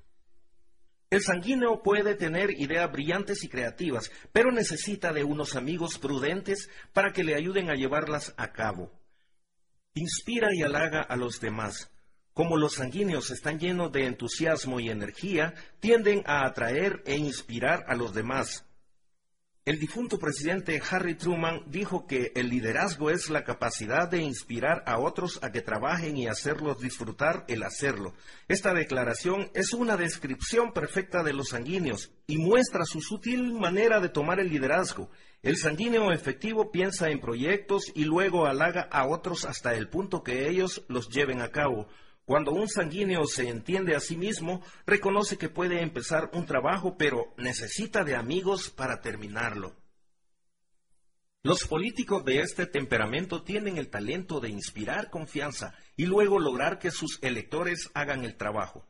El 1.09 1.21
sanguíneo 1.21 1.81
puede 1.81 2.15
tener 2.15 2.51
ideas 2.51 2.91
brillantes 2.91 3.43
y 3.43 3.47
creativas, 3.47 4.11
pero 4.33 4.51
necesita 4.51 5.13
de 5.13 5.23
unos 5.23 5.55
amigos 5.55 5.97
prudentes 5.97 6.69
para 6.91 7.13
que 7.13 7.23
le 7.23 7.35
ayuden 7.35 7.69
a 7.69 7.75
llevarlas 7.75 8.33
a 8.35 8.51
cabo. 8.51 8.91
Inspira 9.93 10.49
y 10.53 10.63
halaga 10.63 11.01
a 11.01 11.15
los 11.15 11.39
demás. 11.39 11.89
Como 12.33 12.57
los 12.57 12.75
sanguíneos 12.75 13.31
están 13.31 13.57
llenos 13.57 13.91
de 13.91 14.05
entusiasmo 14.05 14.81
y 14.81 14.89
energía, 14.89 15.55
tienden 15.79 16.23
a 16.25 16.45
atraer 16.45 17.01
e 17.05 17.15
inspirar 17.15 17.85
a 17.87 17.95
los 17.95 18.13
demás. 18.13 18.66
El 19.67 19.79
difunto 19.79 20.17
presidente 20.17 20.81
Harry 20.89 21.15
Truman 21.15 21.61
dijo 21.65 22.07
que 22.07 22.31
el 22.35 22.47
liderazgo 22.47 23.09
es 23.09 23.29
la 23.29 23.43
capacidad 23.43 24.07
de 24.07 24.21
inspirar 24.21 24.81
a 24.85 24.97
otros 24.97 25.43
a 25.43 25.51
que 25.51 25.59
trabajen 25.59 26.15
y 26.15 26.27
hacerlos 26.27 26.79
disfrutar 26.79 27.43
el 27.49 27.63
hacerlo. 27.63 28.13
Esta 28.47 28.73
declaración 28.73 29.51
es 29.53 29.73
una 29.73 29.97
descripción 29.97 30.71
perfecta 30.71 31.21
de 31.21 31.33
los 31.33 31.49
sanguíneos 31.49 32.13
y 32.27 32.37
muestra 32.37 32.85
su 32.85 33.01
sutil 33.01 33.51
manera 33.51 33.99
de 33.99 34.07
tomar 34.07 34.39
el 34.39 34.47
liderazgo. 34.47 35.09
El 35.43 35.57
sanguíneo 35.57 36.13
efectivo 36.13 36.71
piensa 36.71 37.09
en 37.09 37.19
proyectos 37.19 37.91
y 37.93 38.05
luego 38.05 38.45
halaga 38.45 38.87
a 38.89 39.05
otros 39.05 39.43
hasta 39.43 39.73
el 39.73 39.89
punto 39.89 40.23
que 40.23 40.47
ellos 40.47 40.85
los 40.87 41.09
lleven 41.09 41.41
a 41.41 41.51
cabo. 41.51 41.89
Cuando 42.27 42.51
un 42.51 42.67
sanguíneo 42.67 43.25
se 43.25 43.47
entiende 43.47 43.95
a 43.95 44.01
sí 44.01 44.17
mismo, 44.17 44.61
reconoce 44.85 45.37
que 45.37 45.47
puede 45.47 45.81
empezar 45.81 46.29
un 46.33 46.45
trabajo, 46.45 46.97
pero 46.97 47.33
necesita 47.37 48.03
de 48.03 48.17
amigos 48.17 48.69
para 48.69 48.99
terminarlo. 48.99 49.77
Los 51.41 51.65
políticos 51.65 52.25
de 52.25 52.41
este 52.41 52.65
temperamento 52.65 53.43
tienen 53.43 53.77
el 53.77 53.89
talento 53.89 54.41
de 54.41 54.49
inspirar 54.49 55.09
confianza 55.09 55.73
y 55.95 56.05
luego 56.05 56.37
lograr 56.37 56.79
que 56.79 56.91
sus 56.91 57.17
electores 57.21 57.89
hagan 57.93 58.25
el 58.25 58.35
trabajo. 58.35 58.85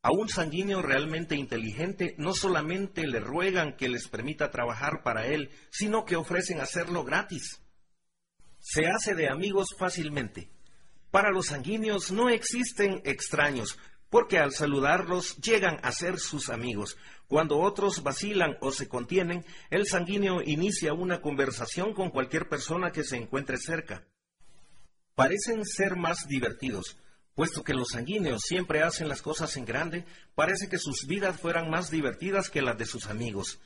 A 0.00 0.10
un 0.10 0.30
sanguíneo 0.30 0.80
realmente 0.80 1.36
inteligente 1.36 2.14
no 2.16 2.32
solamente 2.32 3.06
le 3.06 3.20
ruegan 3.20 3.76
que 3.76 3.90
les 3.90 4.08
permita 4.08 4.50
trabajar 4.50 5.02
para 5.04 5.26
él, 5.26 5.50
sino 5.68 6.06
que 6.06 6.16
ofrecen 6.16 6.62
hacerlo 6.62 7.04
gratis. 7.04 7.60
Se 8.58 8.86
hace 8.86 9.14
de 9.14 9.28
amigos 9.28 9.66
fácilmente, 9.78 10.50
para 11.10 11.30
los 11.30 11.46
sanguíneos 11.46 12.12
no 12.12 12.28
existen 12.28 13.02
extraños, 13.04 13.78
porque 14.10 14.38
al 14.38 14.52
saludarlos 14.52 15.36
llegan 15.36 15.78
a 15.82 15.92
ser 15.92 16.18
sus 16.18 16.50
amigos. 16.50 16.96
Cuando 17.28 17.58
otros 17.58 18.02
vacilan 18.02 18.56
o 18.60 18.72
se 18.72 18.88
contienen, 18.88 19.44
el 19.70 19.86
sanguíneo 19.86 20.42
inicia 20.42 20.92
una 20.92 21.20
conversación 21.20 21.94
con 21.94 22.10
cualquier 22.10 22.48
persona 22.48 22.90
que 22.90 23.04
se 23.04 23.16
encuentre 23.16 23.56
cerca. 23.56 24.04
Parecen 25.14 25.64
ser 25.64 25.96
más 25.96 26.26
divertidos, 26.26 26.96
puesto 27.34 27.62
que 27.62 27.74
los 27.74 27.88
sanguíneos 27.90 28.42
siempre 28.42 28.82
hacen 28.82 29.08
las 29.08 29.22
cosas 29.22 29.56
en 29.56 29.64
grande, 29.64 30.04
parece 30.34 30.68
que 30.68 30.78
sus 30.78 31.06
vidas 31.06 31.38
fueran 31.40 31.70
más 31.70 31.90
divertidas 31.90 32.50
que 32.50 32.62
las 32.62 32.76
de 32.78 32.86
sus 32.86 33.06
amigos. 33.06 33.60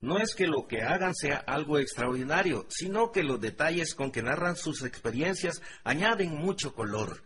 No 0.00 0.18
es 0.18 0.34
que 0.34 0.46
lo 0.46 0.68
que 0.68 0.82
hagan 0.82 1.14
sea 1.14 1.38
algo 1.38 1.78
extraordinario, 1.78 2.66
sino 2.68 3.10
que 3.10 3.24
los 3.24 3.40
detalles 3.40 3.94
con 3.94 4.12
que 4.12 4.22
narran 4.22 4.56
sus 4.56 4.84
experiencias 4.84 5.60
añaden 5.82 6.36
mucho 6.36 6.74
color. 6.74 7.24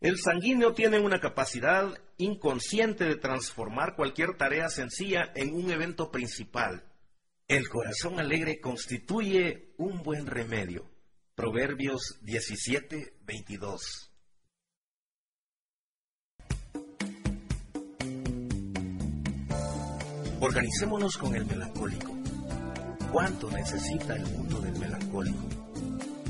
El 0.00 0.18
sanguíneo 0.18 0.74
tiene 0.74 0.98
una 0.98 1.20
capacidad 1.20 1.96
inconsciente 2.18 3.04
de 3.04 3.16
transformar 3.16 3.96
cualquier 3.96 4.36
tarea 4.36 4.68
sencilla 4.68 5.32
en 5.34 5.54
un 5.54 5.70
evento 5.70 6.10
principal. 6.10 6.84
El 7.48 7.68
corazón 7.68 8.20
alegre 8.20 8.60
constituye 8.60 9.72
un 9.78 10.02
buen 10.02 10.26
remedio. 10.26 10.90
Proverbios 11.34 12.18
17, 12.22 13.14
22. 13.22 14.11
Organicémonos 20.42 21.16
con 21.18 21.36
el 21.36 21.46
melancólico. 21.46 22.16
¿Cuánto 23.12 23.48
necesita 23.48 24.16
el 24.16 24.26
mundo 24.26 24.60
del 24.60 24.76
melancólico? 24.76 25.46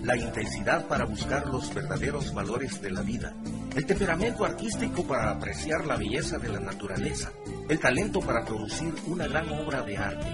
La 0.04 0.14
intensidad 0.14 0.86
para 0.86 1.06
buscar 1.06 1.46
los 1.46 1.72
verdaderos 1.72 2.34
valores 2.34 2.82
de 2.82 2.90
la 2.90 3.00
vida, 3.00 3.32
el 3.74 3.86
temperamento 3.86 4.44
artístico 4.44 5.02
para 5.04 5.30
apreciar 5.30 5.86
la 5.86 5.96
belleza 5.96 6.36
de 6.36 6.50
la 6.50 6.60
naturaleza, 6.60 7.32
el 7.70 7.80
talento 7.80 8.20
para 8.20 8.44
producir 8.44 8.92
una 9.06 9.26
gran 9.26 9.48
obra 9.48 9.80
de 9.80 9.96
arte, 9.96 10.28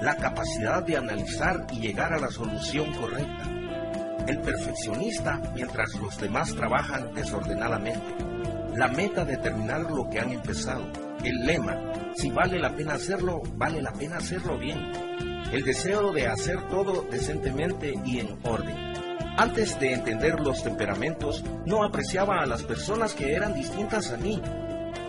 la 0.00 0.16
capacidad 0.16 0.84
de 0.84 0.96
analizar 0.96 1.66
y 1.72 1.80
llegar 1.80 2.12
a 2.12 2.20
la 2.20 2.30
solución 2.30 2.94
correcta. 2.94 3.50
El 4.28 4.42
perfeccionista 4.42 5.42
mientras 5.52 5.92
los 5.96 6.16
demás 6.18 6.54
trabajan 6.54 7.12
desordenadamente. 7.12 8.14
La 8.76 8.86
meta 8.86 9.24
de 9.24 9.38
terminar 9.38 9.90
lo 9.90 10.08
que 10.08 10.20
han 10.20 10.30
empezado. 10.30 10.86
El 11.24 11.46
lema, 11.46 11.80
si 12.16 12.30
vale 12.30 12.58
la 12.58 12.76
pena 12.76 12.94
hacerlo, 12.94 13.42
vale 13.56 13.80
la 13.80 13.92
pena 13.92 14.18
hacerlo 14.18 14.58
bien. 14.58 14.78
El 15.52 15.64
deseo 15.64 16.12
de 16.12 16.26
hacer 16.26 16.68
todo 16.68 17.06
decentemente 17.10 17.94
y 18.04 18.18
en 18.18 18.38
orden. 18.42 18.76
Antes 19.38 19.80
de 19.80 19.94
entender 19.94 20.38
los 20.40 20.62
temperamentos, 20.62 21.42
no 21.64 21.82
apreciaba 21.82 22.40
a 22.40 22.46
las 22.46 22.62
personas 22.62 23.14
que 23.14 23.34
eran 23.34 23.54
distintas 23.54 24.10
a 24.10 24.18
mí 24.18 24.40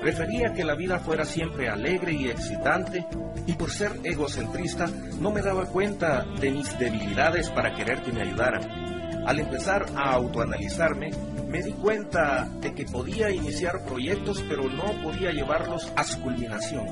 Prefería 0.06 0.54
que 0.54 0.64
la 0.64 0.76
vida 0.76 1.00
fuera 1.00 1.26
siempre 1.26 1.68
alegre 1.68 2.14
y 2.14 2.28
excitante 2.28 3.08
y 3.48 3.54
por 3.54 3.72
ser 3.72 3.92
egocentrista 4.04 4.86
no 5.20 5.32
me 5.32 5.42
daba 5.42 5.66
cuenta 5.66 6.24
de 6.40 6.52
mis 6.52 6.78
debilidades 6.78 7.50
para 7.50 7.74
querer 7.74 8.04
que 8.04 8.12
me 8.12 8.22
ayudaran. 8.22 9.26
Al 9.26 9.40
empezar 9.40 9.88
a 9.96 10.12
autoanalizarme, 10.12 11.10
me 11.48 11.64
di 11.64 11.72
cuenta 11.72 12.48
de 12.62 12.76
que 12.76 12.86
podía 12.86 13.32
iniciar 13.32 13.84
proyectos 13.84 14.46
pero 14.48 14.70
no 14.70 14.84
podía 15.02 15.32
llevarlos 15.32 15.92
a 15.96 16.04
su 16.04 16.22
culminación. 16.22 16.86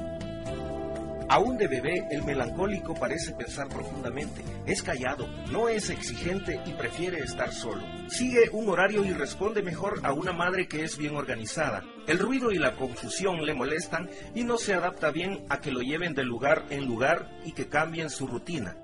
Aún 1.30 1.58
de 1.58 1.68
bebé, 1.68 2.08
el 2.10 2.24
melancólico 2.24 2.96
parece 2.96 3.34
pensar 3.34 3.68
profundamente, 3.68 4.42
es 4.66 4.82
callado, 4.82 5.28
no 5.52 5.70
es 5.70 5.92
exigente 5.92 6.60
y 6.66 6.72
prefiere 6.74 7.20
estar 7.20 7.54
solo. 7.54 7.84
Sigue 8.08 8.50
un 8.52 8.68
horario 8.70 9.06
y 9.06 9.12
responde 9.12 9.62
mejor 9.62 10.00
a 10.02 10.14
una 10.14 10.32
madre 10.32 10.68
que 10.68 10.84
es 10.84 10.98
bien 10.98 11.16
organizada. 11.16 11.84
El 12.06 12.20
ruido 12.20 12.52
y 12.52 12.58
la 12.58 12.76
confusión 12.76 13.46
le 13.46 13.54
molestan 13.54 14.10
y 14.36 14.44
no 14.44 14.58
se 14.58 14.74
adapta 14.74 15.10
bien 15.12 15.46
a 15.50 15.62
que 15.62 15.72
lo 15.72 15.82
lleven 15.82 16.14
de 16.14 16.24
lugar 16.24 16.66
en 16.70 16.86
lugar 16.86 17.30
y 17.46 17.54
que 17.54 17.70
cambien 17.70 18.10
su 18.10 18.28
rutina. 18.28 18.78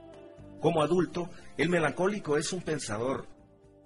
Como 0.61 0.81
adulto, 0.81 1.29
el 1.57 1.69
melancólico 1.69 2.37
es 2.37 2.53
un 2.53 2.61
pensador, 2.61 3.27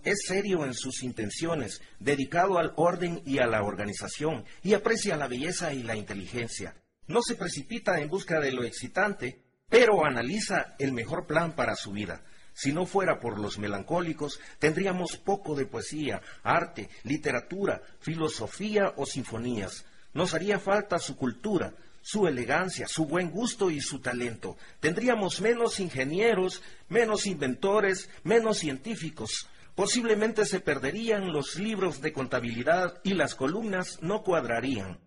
es 0.03 0.25
serio 0.27 0.65
en 0.65 0.73
sus 0.73 1.01
intenciones, 1.01 1.81
dedicado 1.99 2.59
al 2.59 2.73
orden 2.75 3.21
y 3.25 3.39
a 3.39 3.47
la 3.47 3.63
organización, 3.63 4.43
y 4.61 4.73
aprecia 4.73 5.17
la 5.17 5.27
belleza 5.27 5.73
y 5.73 5.81
la 5.81 5.95
inteligencia. 5.95 6.75
No 7.07 7.21
se 7.21 7.35
precipita 7.35 7.99
en 7.99 8.09
busca 8.09 8.39
de 8.39 8.51
lo 8.51 8.63
excitante, 8.63 9.41
pero 9.69 10.05
analiza 10.05 10.75
el 10.77 10.93
mejor 10.93 11.25
plan 11.25 11.55
para 11.55 11.75
su 11.75 11.91
vida. 11.91 12.21
Si 12.53 12.72
no 12.72 12.86
fuera 12.86 13.19
por 13.19 13.39
los 13.39 13.57
melancólicos, 13.57 14.39
tendríamos 14.60 15.17
poco 15.17 15.55
de 15.55 15.65
poesía, 15.65 16.22
arte, 16.43 16.89
literatura, 17.03 17.81
filosofía 18.00 18.93
o 18.98 19.05
sinfonías. 19.05 19.86
Nos 20.13 20.33
haría 20.33 20.60
falta 20.60 21.00
su 21.00 21.15
cultura, 21.15 21.74
su 22.01 22.27
elegancia, 22.27 22.88
su 22.88 23.05
buen 23.05 23.31
gusto 23.31 23.72
y 23.72 23.81
su 23.81 24.00
talento. 24.00 24.57
Tendríamos 24.79 25.41
menos 25.41 25.79
ingenieros, 25.79 26.62
menos 26.89 27.25
inventores, 27.25 28.10
menos 28.24 28.60
científicos. 28.60 29.48
Posiblemente 29.74 30.45
se 30.45 30.60
perderían 30.60 31.31
los 31.31 31.55
libros 31.55 32.01
de 32.01 32.13
contabilidad 32.13 33.00
y 33.03 33.13
las 33.13 33.33
columnas 33.33 33.98
no 34.01 34.22
cuadrarían. 34.22 35.00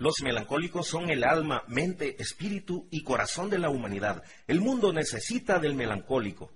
Los 0.00 0.22
melancólicos 0.22 0.86
son 0.86 1.10
el 1.10 1.24
alma, 1.24 1.62
mente, 1.68 2.16
espíritu 2.22 2.88
y 2.90 3.02
corazón 3.02 3.50
de 3.50 3.58
la 3.58 3.68
humanidad. 3.68 4.22
El 4.46 4.62
mundo 4.62 4.94
necesita 4.94 5.58
del 5.58 5.74
melancólico, 5.74 6.50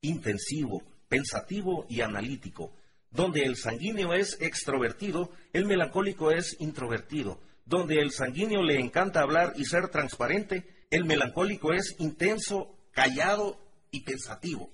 intensivo, 0.00 0.82
pensativo 1.08 1.86
y 1.88 2.00
analítico. 2.00 2.74
Donde 3.12 3.42
el 3.42 3.54
sanguíneo 3.54 4.12
es 4.12 4.36
extrovertido, 4.40 5.30
el 5.52 5.66
melancólico 5.66 6.32
es 6.32 6.56
introvertido. 6.58 7.40
Donde 7.64 8.00
el 8.00 8.10
sanguíneo 8.10 8.64
le 8.64 8.80
encanta 8.80 9.20
hablar 9.20 9.52
y 9.54 9.66
ser 9.66 9.86
transparente, 9.86 10.66
el 10.90 11.04
melancólico 11.04 11.72
es 11.72 11.94
intenso, 12.00 12.76
callado 12.90 13.56
y 13.92 14.00
pensativo. 14.00 14.68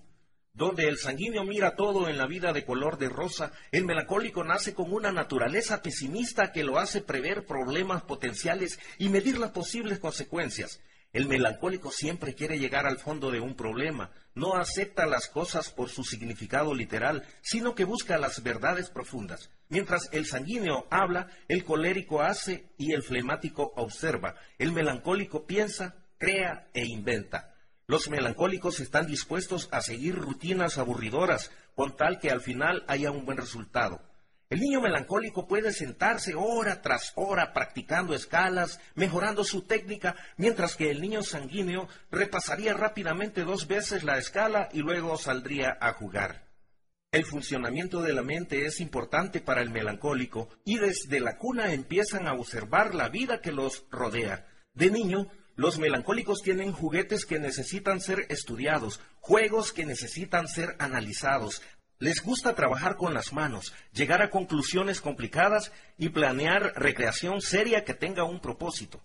Donde 0.52 0.88
el 0.88 0.98
sanguíneo 0.98 1.44
mira 1.44 1.76
todo 1.76 2.08
en 2.08 2.18
la 2.18 2.26
vida 2.26 2.52
de 2.52 2.64
color 2.64 2.98
de 2.98 3.08
rosa, 3.08 3.52
el 3.70 3.84
melancólico 3.84 4.44
nace 4.44 4.74
con 4.74 4.92
una 4.92 5.12
naturaleza 5.12 5.80
pesimista 5.80 6.52
que 6.52 6.64
lo 6.64 6.78
hace 6.78 7.00
prever 7.00 7.46
problemas 7.46 8.02
potenciales 8.02 8.78
y 8.98 9.08
medir 9.08 9.38
las 9.38 9.52
posibles 9.52 10.00
consecuencias. 10.00 10.80
El 11.12 11.26
melancólico 11.26 11.90
siempre 11.90 12.34
quiere 12.34 12.58
llegar 12.58 12.86
al 12.86 12.98
fondo 12.98 13.32
de 13.32 13.40
un 13.40 13.56
problema, 13.56 14.12
no 14.34 14.54
acepta 14.54 15.06
las 15.06 15.26
cosas 15.28 15.70
por 15.70 15.88
su 15.88 16.04
significado 16.04 16.72
literal, 16.72 17.24
sino 17.42 17.74
que 17.74 17.84
busca 17.84 18.16
las 18.16 18.42
verdades 18.44 18.90
profundas. 18.90 19.50
Mientras 19.68 20.08
el 20.12 20.26
sanguíneo 20.26 20.86
habla, 20.90 21.28
el 21.48 21.64
colérico 21.64 22.22
hace 22.22 22.72
y 22.76 22.92
el 22.92 23.02
flemático 23.02 23.72
observa. 23.76 24.36
El 24.58 24.72
melancólico 24.72 25.46
piensa, 25.46 25.96
crea 26.16 26.68
e 26.74 26.84
inventa. 26.84 27.49
Los 27.90 28.08
melancólicos 28.08 28.78
están 28.78 29.08
dispuestos 29.08 29.68
a 29.72 29.80
seguir 29.80 30.14
rutinas 30.14 30.78
aburridoras 30.78 31.50
con 31.74 31.96
tal 31.96 32.20
que 32.20 32.30
al 32.30 32.40
final 32.40 32.84
haya 32.86 33.10
un 33.10 33.24
buen 33.24 33.36
resultado. 33.36 34.00
El 34.48 34.60
niño 34.60 34.80
melancólico 34.80 35.48
puede 35.48 35.72
sentarse 35.72 36.36
hora 36.36 36.82
tras 36.82 37.12
hora 37.16 37.52
practicando 37.52 38.14
escalas, 38.14 38.78
mejorando 38.94 39.42
su 39.42 39.62
técnica, 39.62 40.14
mientras 40.36 40.76
que 40.76 40.92
el 40.92 41.00
niño 41.00 41.24
sanguíneo 41.24 41.88
repasaría 42.12 42.74
rápidamente 42.74 43.42
dos 43.42 43.66
veces 43.66 44.04
la 44.04 44.18
escala 44.18 44.68
y 44.72 44.82
luego 44.82 45.16
saldría 45.16 45.76
a 45.80 45.92
jugar. 45.92 46.44
El 47.10 47.24
funcionamiento 47.24 48.02
de 48.02 48.12
la 48.12 48.22
mente 48.22 48.66
es 48.66 48.78
importante 48.78 49.40
para 49.40 49.62
el 49.62 49.70
melancólico 49.70 50.48
y 50.64 50.78
desde 50.78 51.18
la 51.18 51.38
cuna 51.38 51.72
empiezan 51.72 52.28
a 52.28 52.34
observar 52.34 52.94
la 52.94 53.08
vida 53.08 53.40
que 53.40 53.50
los 53.50 53.84
rodea. 53.90 54.46
De 54.74 54.92
niño 54.92 55.28
los 55.60 55.78
melancólicos 55.78 56.40
tienen 56.40 56.72
juguetes 56.72 57.26
que 57.26 57.38
necesitan 57.38 58.00
ser 58.00 58.24
estudiados, 58.30 58.98
juegos 59.20 59.74
que 59.74 59.84
necesitan 59.84 60.48
ser 60.48 60.74
analizados. 60.78 61.60
Les 61.98 62.22
gusta 62.22 62.54
trabajar 62.54 62.96
con 62.96 63.12
las 63.12 63.34
manos, 63.34 63.74
llegar 63.92 64.22
a 64.22 64.30
conclusiones 64.30 65.02
complicadas 65.02 65.70
y 65.98 66.08
planear 66.08 66.72
recreación 66.76 67.42
seria 67.42 67.84
que 67.84 67.92
tenga 67.92 68.24
un 68.24 68.40
propósito. 68.40 69.02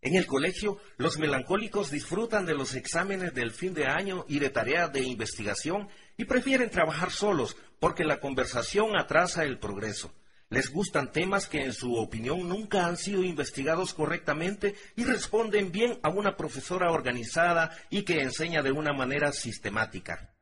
En 0.00 0.14
el 0.14 0.24
colegio, 0.24 0.80
los 0.96 1.18
melancólicos 1.18 1.90
disfrutan 1.90 2.46
de 2.46 2.54
los 2.54 2.74
exámenes 2.74 3.34
del 3.34 3.50
fin 3.50 3.74
de 3.74 3.84
año 3.84 4.24
y 4.28 4.38
de 4.38 4.48
tareas 4.48 4.90
de 4.90 5.02
investigación 5.02 5.90
y 6.16 6.24
prefieren 6.24 6.70
trabajar 6.70 7.10
solos 7.10 7.54
porque 7.80 8.04
la 8.04 8.18
conversación 8.18 8.96
atrasa 8.98 9.44
el 9.44 9.58
progreso. 9.58 10.10
Les 10.50 10.70
gustan 10.70 11.12
temas 11.12 11.46
que 11.46 11.62
en 11.62 11.74
su 11.74 11.94
opinión 11.96 12.48
nunca 12.48 12.86
han 12.86 12.96
sido 12.96 13.22
investigados 13.22 13.92
correctamente 13.92 14.74
y 14.96 15.04
responden 15.04 15.70
bien 15.70 15.98
a 16.02 16.08
una 16.08 16.36
profesora 16.36 16.90
organizada 16.90 17.76
y 17.90 18.02
que 18.02 18.22
enseña 18.22 18.62
de 18.62 18.72
una 18.72 18.94
manera 18.94 19.32
sistemática. 19.32 20.34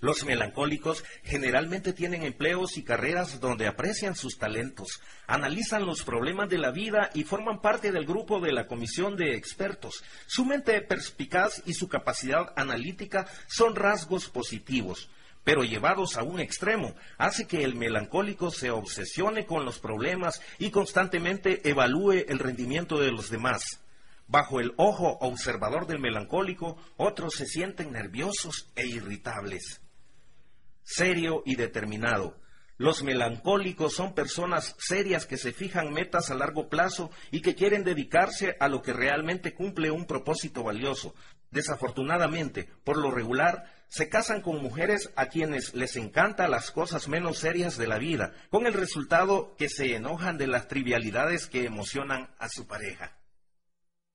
Los 0.00 0.24
melancólicos 0.24 1.04
generalmente 1.22 1.92
tienen 1.92 2.22
empleos 2.24 2.78
y 2.78 2.82
carreras 2.82 3.38
donde 3.38 3.68
aprecian 3.68 4.16
sus 4.16 4.38
talentos, 4.38 5.00
analizan 5.26 5.84
los 5.84 6.02
problemas 6.02 6.48
de 6.48 6.58
la 6.58 6.70
vida 6.70 7.10
y 7.14 7.24
forman 7.24 7.60
parte 7.60 7.92
del 7.92 8.06
grupo 8.06 8.40
de 8.40 8.50
la 8.50 8.66
comisión 8.66 9.14
de 9.16 9.36
expertos. 9.36 10.02
Su 10.26 10.46
mente 10.46 10.80
perspicaz 10.80 11.62
y 11.66 11.74
su 11.74 11.88
capacidad 11.88 12.52
analítica 12.56 13.28
son 13.46 13.76
rasgos 13.76 14.30
positivos 14.30 15.10
pero 15.44 15.64
llevados 15.64 16.16
a 16.16 16.22
un 16.22 16.40
extremo, 16.40 16.94
hace 17.18 17.46
que 17.46 17.64
el 17.64 17.74
melancólico 17.74 18.50
se 18.50 18.70
obsesione 18.70 19.46
con 19.46 19.64
los 19.64 19.78
problemas 19.78 20.40
y 20.58 20.70
constantemente 20.70 21.68
evalúe 21.68 22.24
el 22.28 22.38
rendimiento 22.38 22.98
de 22.98 23.10
los 23.10 23.30
demás. 23.30 23.80
Bajo 24.26 24.60
el 24.60 24.74
ojo 24.76 25.18
observador 25.20 25.86
del 25.86 25.98
melancólico, 25.98 26.76
otros 26.96 27.34
se 27.34 27.46
sienten 27.46 27.92
nerviosos 27.92 28.70
e 28.76 28.86
irritables. 28.86 29.80
Serio 30.82 31.42
y 31.44 31.56
determinado. 31.56 32.36
Los 32.76 33.02
melancólicos 33.02 33.92
son 33.92 34.14
personas 34.14 34.74
serias 34.78 35.26
que 35.26 35.36
se 35.36 35.52
fijan 35.52 35.92
metas 35.92 36.30
a 36.30 36.34
largo 36.34 36.68
plazo 36.68 37.10
y 37.30 37.42
que 37.42 37.54
quieren 37.54 37.84
dedicarse 37.84 38.56
a 38.58 38.68
lo 38.68 38.80
que 38.82 38.92
realmente 38.92 39.52
cumple 39.52 39.90
un 39.90 40.06
propósito 40.06 40.62
valioso. 40.62 41.14
Desafortunadamente, 41.50 42.70
por 42.84 42.96
lo 42.96 43.10
regular, 43.10 43.79
se 43.90 44.08
casan 44.08 44.40
con 44.40 44.62
mujeres 44.62 45.10
a 45.16 45.26
quienes 45.26 45.74
les 45.74 45.96
encantan 45.96 46.52
las 46.52 46.70
cosas 46.70 47.08
menos 47.08 47.38
serias 47.38 47.76
de 47.76 47.88
la 47.88 47.98
vida, 47.98 48.32
con 48.48 48.66
el 48.66 48.72
resultado 48.72 49.56
que 49.56 49.68
se 49.68 49.96
enojan 49.96 50.38
de 50.38 50.46
las 50.46 50.68
trivialidades 50.68 51.48
que 51.48 51.64
emocionan 51.64 52.30
a 52.38 52.48
su 52.48 52.66
pareja. 52.66 53.18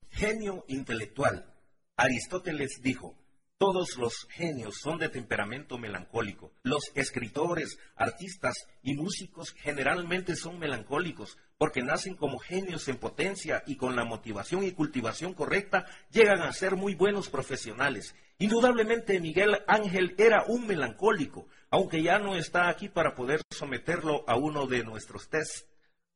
Genio 0.08 0.64
intelectual. 0.68 1.54
Aristóteles 1.94 2.80
dijo, 2.82 3.18
todos 3.58 3.96
los 3.96 4.26
genios 4.30 4.76
son 4.82 4.98
de 4.98 5.08
temperamento 5.08 5.78
melancólico. 5.78 6.52
Los 6.62 6.92
escritores, 6.94 7.78
artistas 7.96 8.66
y 8.82 8.94
músicos 8.94 9.52
generalmente 9.52 10.36
son 10.36 10.58
melancólicos 10.58 11.38
porque 11.58 11.82
nacen 11.82 12.16
como 12.16 12.38
genios 12.38 12.88
en 12.88 12.98
potencia 12.98 13.62
y 13.66 13.76
con 13.76 13.96
la 13.96 14.04
motivación 14.04 14.64
y 14.64 14.72
cultivación 14.72 15.32
correcta 15.32 15.86
llegan 16.10 16.42
a 16.42 16.52
ser 16.52 16.76
muy 16.76 16.94
buenos 16.94 17.30
profesionales. 17.30 18.14
Indudablemente 18.38 19.18
Miguel 19.18 19.64
Ángel 19.66 20.14
era 20.18 20.44
un 20.46 20.66
melancólico, 20.66 21.48
aunque 21.70 22.02
ya 22.02 22.18
no 22.18 22.36
está 22.36 22.68
aquí 22.68 22.90
para 22.90 23.14
poder 23.14 23.40
someterlo 23.50 24.24
a 24.28 24.36
uno 24.36 24.66
de 24.66 24.84
nuestros 24.84 25.30
tests. 25.30 25.64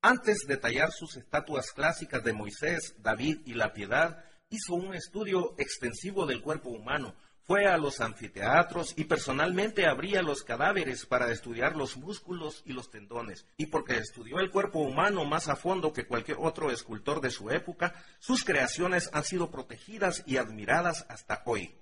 Antes 0.02 0.40
de 0.46 0.58
tallar 0.58 0.92
sus 0.92 1.16
estatuas 1.16 1.72
clásicas 1.72 2.22
de 2.22 2.34
Moisés, 2.34 2.94
David 2.98 3.38
y 3.46 3.54
la 3.54 3.72
piedad, 3.72 4.22
hizo 4.50 4.74
un 4.74 4.94
estudio 4.94 5.54
extensivo 5.56 6.26
del 6.26 6.42
cuerpo 6.42 6.68
humano, 6.68 7.14
fue 7.42 7.66
a 7.66 7.78
los 7.78 8.02
anfiteatros 8.02 8.92
y 8.98 9.04
personalmente 9.04 9.86
abría 9.86 10.20
los 10.20 10.42
cadáveres 10.42 11.06
para 11.06 11.32
estudiar 11.32 11.74
los 11.74 11.96
músculos 11.96 12.62
y 12.66 12.74
los 12.74 12.90
tendones. 12.90 13.46
Y 13.56 13.66
porque 13.66 13.96
estudió 13.96 14.40
el 14.40 14.50
cuerpo 14.50 14.80
humano 14.80 15.24
más 15.24 15.48
a 15.48 15.56
fondo 15.56 15.94
que 15.94 16.06
cualquier 16.06 16.36
otro 16.38 16.70
escultor 16.70 17.22
de 17.22 17.30
su 17.30 17.50
época, 17.50 17.94
sus 18.18 18.44
creaciones 18.44 19.08
han 19.14 19.24
sido 19.24 19.50
protegidas 19.50 20.22
y 20.26 20.36
admiradas 20.36 21.06
hasta 21.08 21.42
hoy. 21.46 21.79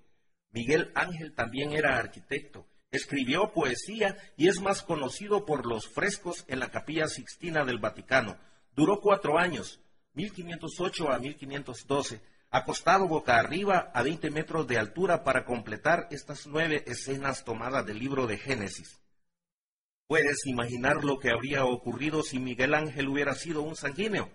Miguel 0.51 0.91
Ángel 0.95 1.35
también 1.35 1.73
era 1.73 1.99
arquitecto, 1.99 2.67
escribió 2.91 3.53
poesía 3.53 4.17
y 4.37 4.49
es 4.49 4.61
más 4.61 4.83
conocido 4.83 5.45
por 5.45 5.67
los 5.67 5.89
frescos 5.89 6.45
en 6.49 6.61
la 6.61 6.71
capilla 6.71 7.07
Sixtina 7.07 7.65
del 7.65 7.79
Vaticano. 7.79 8.39
Duró 8.75 9.01
cuatro 9.01 9.39
años, 9.39 9.81
1508 10.15 11.13
a 11.13 11.19
1512 11.19 12.21
acostado 12.51 13.07
boca 13.07 13.39
arriba 13.39 13.91
a 13.93 14.03
20 14.03 14.31
metros 14.31 14.67
de 14.67 14.79
altura 14.79 15.23
para 15.23 15.45
completar 15.45 16.09
estas 16.11 16.47
nueve 16.47 16.83
escenas 16.87 17.45
tomadas 17.45 17.85
del 17.85 17.99
libro 17.99 18.27
de 18.27 18.39
Génesis. 18.39 19.01
Puedes 20.07 20.47
imaginar 20.47 21.05
lo 21.05 21.19
que 21.19 21.31
habría 21.31 21.67
ocurrido 21.67 22.23
si 22.23 22.39
Miguel 22.39 22.73
Ángel 22.75 23.09
hubiera 23.09 23.35
sido 23.35 23.63
un 23.63 23.77
sanguíneo 23.77 24.31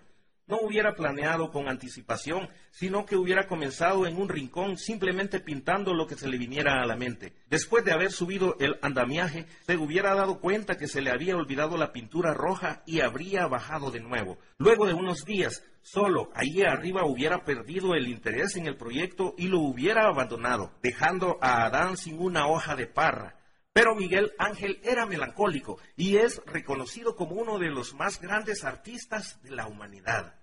no 0.46 0.58
hubiera 0.60 0.94
planeado 0.94 1.50
con 1.50 1.68
anticipación, 1.68 2.48
sino 2.70 3.06
que 3.06 3.16
hubiera 3.16 3.46
comenzado 3.46 4.06
en 4.06 4.16
un 4.16 4.28
rincón 4.28 4.76
simplemente 4.76 5.40
pintando 5.40 5.94
lo 5.94 6.06
que 6.06 6.16
se 6.16 6.28
le 6.28 6.38
viniera 6.38 6.82
a 6.82 6.86
la 6.86 6.96
mente. 6.96 7.32
Después 7.48 7.84
de 7.84 7.92
haber 7.92 8.12
subido 8.12 8.56
el 8.60 8.78
andamiaje, 8.82 9.46
se 9.66 9.76
hubiera 9.76 10.14
dado 10.14 10.40
cuenta 10.40 10.76
que 10.76 10.88
se 10.88 11.00
le 11.00 11.10
había 11.10 11.36
olvidado 11.36 11.76
la 11.76 11.92
pintura 11.92 12.34
roja 12.34 12.82
y 12.86 13.00
habría 13.00 13.46
bajado 13.46 13.90
de 13.90 14.00
nuevo. 14.00 14.38
Luego 14.58 14.86
de 14.86 14.94
unos 14.94 15.24
días, 15.24 15.62
solo 15.82 16.30
allí 16.34 16.62
arriba 16.62 17.04
hubiera 17.04 17.44
perdido 17.44 17.94
el 17.94 18.08
interés 18.08 18.56
en 18.56 18.66
el 18.66 18.76
proyecto 18.76 19.34
y 19.38 19.48
lo 19.48 19.60
hubiera 19.60 20.06
abandonado, 20.06 20.72
dejando 20.82 21.38
a 21.40 21.64
Adán 21.64 21.96
sin 21.96 22.18
una 22.18 22.46
hoja 22.46 22.76
de 22.76 22.86
parra. 22.86 23.36
Pero 23.74 23.96
Miguel 23.96 24.32
Ángel 24.38 24.80
era 24.84 25.04
melancólico 25.04 25.80
y 25.96 26.18
es 26.18 26.40
reconocido 26.46 27.16
como 27.16 27.34
uno 27.34 27.58
de 27.58 27.70
los 27.70 27.92
más 27.92 28.20
grandes 28.20 28.62
artistas 28.62 29.42
de 29.42 29.50
la 29.50 29.66
humanidad. 29.66 30.40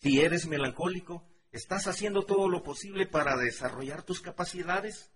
Si 0.00 0.20
eres 0.20 0.48
melancólico, 0.48 1.24
¿estás 1.52 1.86
haciendo 1.86 2.24
todo 2.24 2.48
lo 2.48 2.64
posible 2.64 3.06
para 3.06 3.36
desarrollar 3.36 4.02
tus 4.02 4.20
capacidades? 4.20 5.12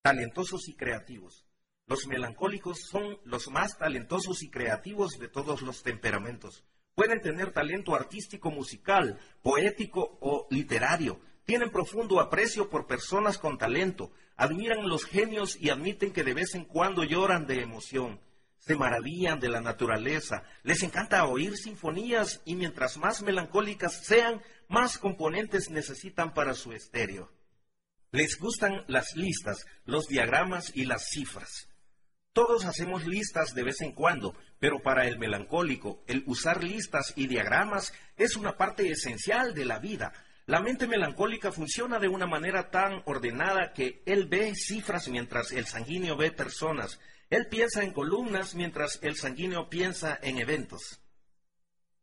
Talentosos 0.00 0.66
y 0.68 0.76
creativos. 0.76 1.46
Los 1.86 2.06
melancólicos 2.06 2.78
son 2.90 3.18
los 3.22 3.50
más 3.50 3.76
talentosos 3.76 4.42
y 4.42 4.48
creativos 4.50 5.18
de 5.18 5.28
todos 5.28 5.60
los 5.60 5.82
temperamentos. 5.82 6.64
Pueden 6.94 7.20
tener 7.20 7.52
talento 7.52 7.94
artístico, 7.94 8.50
musical, 8.50 9.20
poético 9.42 10.16
o 10.22 10.46
literario, 10.50 11.20
tienen 11.48 11.70
profundo 11.70 12.20
aprecio 12.20 12.68
por 12.68 12.86
personas 12.86 13.38
con 13.38 13.56
talento, 13.56 14.12
admiran 14.36 14.86
los 14.86 15.06
genios 15.06 15.56
y 15.58 15.70
admiten 15.70 16.12
que 16.12 16.22
de 16.22 16.34
vez 16.34 16.54
en 16.54 16.66
cuando 16.66 17.04
lloran 17.04 17.46
de 17.46 17.62
emoción. 17.62 18.20
Se 18.58 18.76
maravillan 18.76 19.40
de 19.40 19.48
la 19.48 19.62
naturaleza, 19.62 20.42
les 20.62 20.82
encanta 20.82 21.24
oír 21.24 21.56
sinfonías 21.56 22.42
y 22.44 22.54
mientras 22.54 22.98
más 22.98 23.22
melancólicas 23.22 24.04
sean, 24.04 24.42
más 24.68 24.98
componentes 24.98 25.70
necesitan 25.70 26.34
para 26.34 26.52
su 26.52 26.74
estéreo. 26.74 27.32
Les 28.10 28.38
gustan 28.38 28.84
las 28.86 29.16
listas, 29.16 29.64
los 29.86 30.06
diagramas 30.06 30.72
y 30.74 30.84
las 30.84 31.08
cifras. 31.08 31.70
Todos 32.34 32.66
hacemos 32.66 33.06
listas 33.06 33.54
de 33.54 33.62
vez 33.62 33.80
en 33.80 33.92
cuando, 33.92 34.34
pero 34.58 34.82
para 34.82 35.06
el 35.06 35.18
melancólico, 35.18 36.04
el 36.08 36.24
usar 36.26 36.62
listas 36.62 37.14
y 37.16 37.26
diagramas 37.26 37.94
es 38.18 38.36
una 38.36 38.58
parte 38.58 38.90
esencial 38.90 39.54
de 39.54 39.64
la 39.64 39.78
vida, 39.78 40.12
la 40.48 40.62
mente 40.62 40.86
melancólica 40.86 41.52
funciona 41.52 41.98
de 41.98 42.08
una 42.08 42.26
manera 42.26 42.70
tan 42.70 43.02
ordenada 43.04 43.74
que 43.74 44.02
él 44.06 44.28
ve 44.28 44.54
cifras 44.54 45.06
mientras 45.08 45.52
el 45.52 45.66
sanguíneo 45.66 46.16
ve 46.16 46.30
personas. 46.32 46.98
Él 47.28 47.48
piensa 47.50 47.82
en 47.82 47.92
columnas 47.92 48.54
mientras 48.54 48.98
el 49.02 49.16
sanguíneo 49.16 49.68
piensa 49.68 50.18
en 50.22 50.38
eventos. 50.38 51.02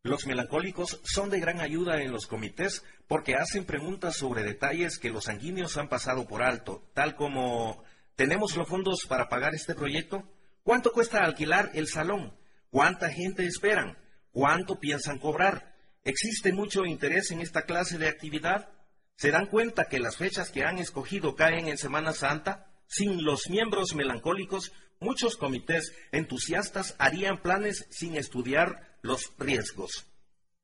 Los 0.04 0.28
melancólicos 0.28 1.02
son 1.04 1.32
de 1.32 1.40
gran 1.40 1.60
ayuda 1.60 2.04
en 2.04 2.12
los 2.12 2.28
comités 2.28 2.84
porque 3.08 3.34
hacen 3.34 3.66
preguntas 3.66 4.16
sobre 4.16 4.44
detalles 4.44 5.00
que 5.00 5.10
los 5.10 5.24
sanguíneos 5.24 5.76
han 5.78 5.90
pasado 5.90 6.28
por 6.28 6.44
alto, 6.44 6.88
tal 6.94 7.16
como 7.16 7.84
¿tenemos 8.16 8.56
los 8.56 8.68
fondos 8.68 9.08
para 9.08 9.28
pagar 9.28 9.56
este 9.56 9.74
proyecto? 9.74 10.24
¿Cuánto 10.62 10.92
cuesta 10.92 11.24
alquilar 11.24 11.72
el 11.74 11.88
salón? 11.88 12.38
¿Cuánta 12.70 13.10
gente 13.10 13.48
esperan? 13.48 13.98
¿Cuánto 14.32 14.80
piensan 14.80 15.18
cobrar? 15.18 15.75
¿Existe 16.06 16.54
mucho 16.54 16.86
interés 16.86 17.32
en 17.32 17.42
esta 17.42 17.64
clase 17.64 17.98
de 17.98 18.08
actividad? 18.08 18.70
¿Se 19.18 19.32
dan 19.32 19.48
cuenta 19.48 19.90
que 19.90 19.98
las 19.98 20.18
fechas 20.18 20.52
que 20.52 20.64
han 20.64 20.78
escogido 20.78 21.36
caen 21.36 21.68
en 21.68 21.80
Semana 21.80 22.14
Santa? 22.14 22.72
Sin 22.88 23.24
los 23.26 23.50
miembros 23.50 23.96
melancólicos, 23.96 24.72
muchos 25.00 25.36
comités 25.36 25.94
entusiastas 26.12 26.96
harían 27.00 27.42
planes 27.42 27.88
sin 27.90 28.18
estudiar 28.18 29.00
los 29.02 29.34
riesgos. 29.40 30.06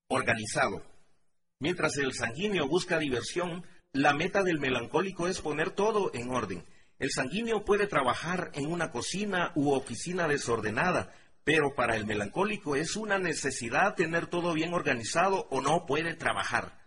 Organizado. 0.10 0.86
Mientras 1.60 1.98
el 1.98 2.14
sanguíneo 2.14 2.68
busca 2.68 3.00
diversión, 3.00 3.66
la 3.94 4.14
meta 4.14 4.44
del 4.44 4.60
melancólico 4.60 5.28
es 5.28 5.42
poner 5.42 5.72
todo 5.72 6.12
en 6.14 6.30
orden. 6.30 6.64
El 7.00 7.10
sanguíneo 7.10 7.66
puede 7.66 7.88
trabajar 7.88 8.52
en 8.54 8.72
una 8.72 8.92
cocina 8.92 9.54
u 9.56 9.72
oficina 9.72 10.28
desordenada, 10.28 11.12
pero 11.44 11.74
para 11.76 11.96
el 11.96 12.06
melancólico 12.06 12.76
es 12.76 12.96
una 12.96 13.18
necesidad 13.18 13.96
tener 13.96 14.28
todo 14.28 14.54
bien 14.54 14.74
organizado 14.74 15.48
o 15.50 15.62
no 15.62 15.86
puede 15.86 16.14
trabajar. 16.14 16.80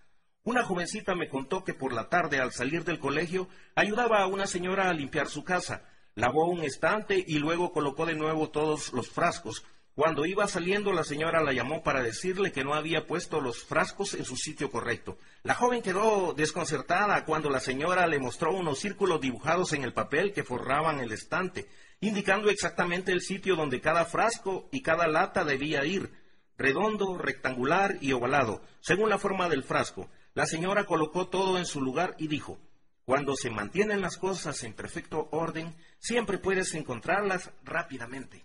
Una 0.44 0.62
jovencita 0.62 1.14
me 1.14 1.28
contó 1.28 1.64
que 1.64 1.74
por 1.74 1.92
la 1.92 2.08
tarde 2.08 2.38
al 2.38 2.52
salir 2.52 2.84
del 2.84 2.98
colegio 2.98 3.48
ayudaba 3.74 4.22
a 4.22 4.26
una 4.26 4.46
señora 4.46 4.88
a 4.88 4.92
limpiar 4.92 5.28
su 5.28 5.42
casa, 5.42 5.84
lavó 6.14 6.46
un 6.46 6.62
estante 6.62 7.24
y 7.26 7.38
luego 7.38 7.72
colocó 7.72 8.06
de 8.06 8.14
nuevo 8.14 8.50
todos 8.50 8.92
los 8.92 9.08
frascos. 9.08 9.64
Cuando 9.94 10.26
iba 10.26 10.48
saliendo 10.48 10.92
la 10.92 11.04
señora 11.04 11.42
la 11.42 11.52
llamó 11.52 11.82
para 11.82 12.02
decirle 12.02 12.50
que 12.50 12.64
no 12.64 12.74
había 12.74 13.06
puesto 13.06 13.40
los 13.40 13.62
frascos 13.62 14.14
en 14.14 14.24
su 14.24 14.36
sitio 14.36 14.70
correcto. 14.70 15.18
La 15.44 15.54
joven 15.54 15.82
quedó 15.82 16.34
desconcertada 16.34 17.24
cuando 17.24 17.48
la 17.48 17.60
señora 17.60 18.06
le 18.06 18.18
mostró 18.18 18.52
unos 18.52 18.80
círculos 18.80 19.20
dibujados 19.20 19.72
en 19.72 19.84
el 19.84 19.92
papel 19.92 20.32
que 20.32 20.42
forraban 20.42 20.98
el 21.00 21.12
estante 21.12 21.68
indicando 22.00 22.50
exactamente 22.50 23.12
el 23.12 23.20
sitio 23.20 23.56
donde 23.56 23.80
cada 23.80 24.04
frasco 24.04 24.68
y 24.70 24.82
cada 24.82 25.06
lata 25.06 25.44
debía 25.44 25.84
ir, 25.84 26.12
redondo, 26.58 27.16
rectangular 27.18 27.96
y 28.00 28.12
ovalado, 28.12 28.62
según 28.80 29.08
la 29.08 29.18
forma 29.18 29.48
del 29.48 29.64
frasco. 29.64 30.10
La 30.34 30.46
señora 30.46 30.84
colocó 30.84 31.28
todo 31.28 31.58
en 31.58 31.66
su 31.66 31.80
lugar 31.80 32.14
y 32.18 32.28
dijo, 32.28 32.58
cuando 33.04 33.36
se 33.36 33.50
mantienen 33.50 34.00
las 34.00 34.16
cosas 34.16 34.62
en 34.64 34.74
perfecto 34.74 35.28
orden, 35.30 35.74
siempre 35.98 36.38
puedes 36.38 36.74
encontrarlas 36.74 37.50
rápidamente. 37.62 38.44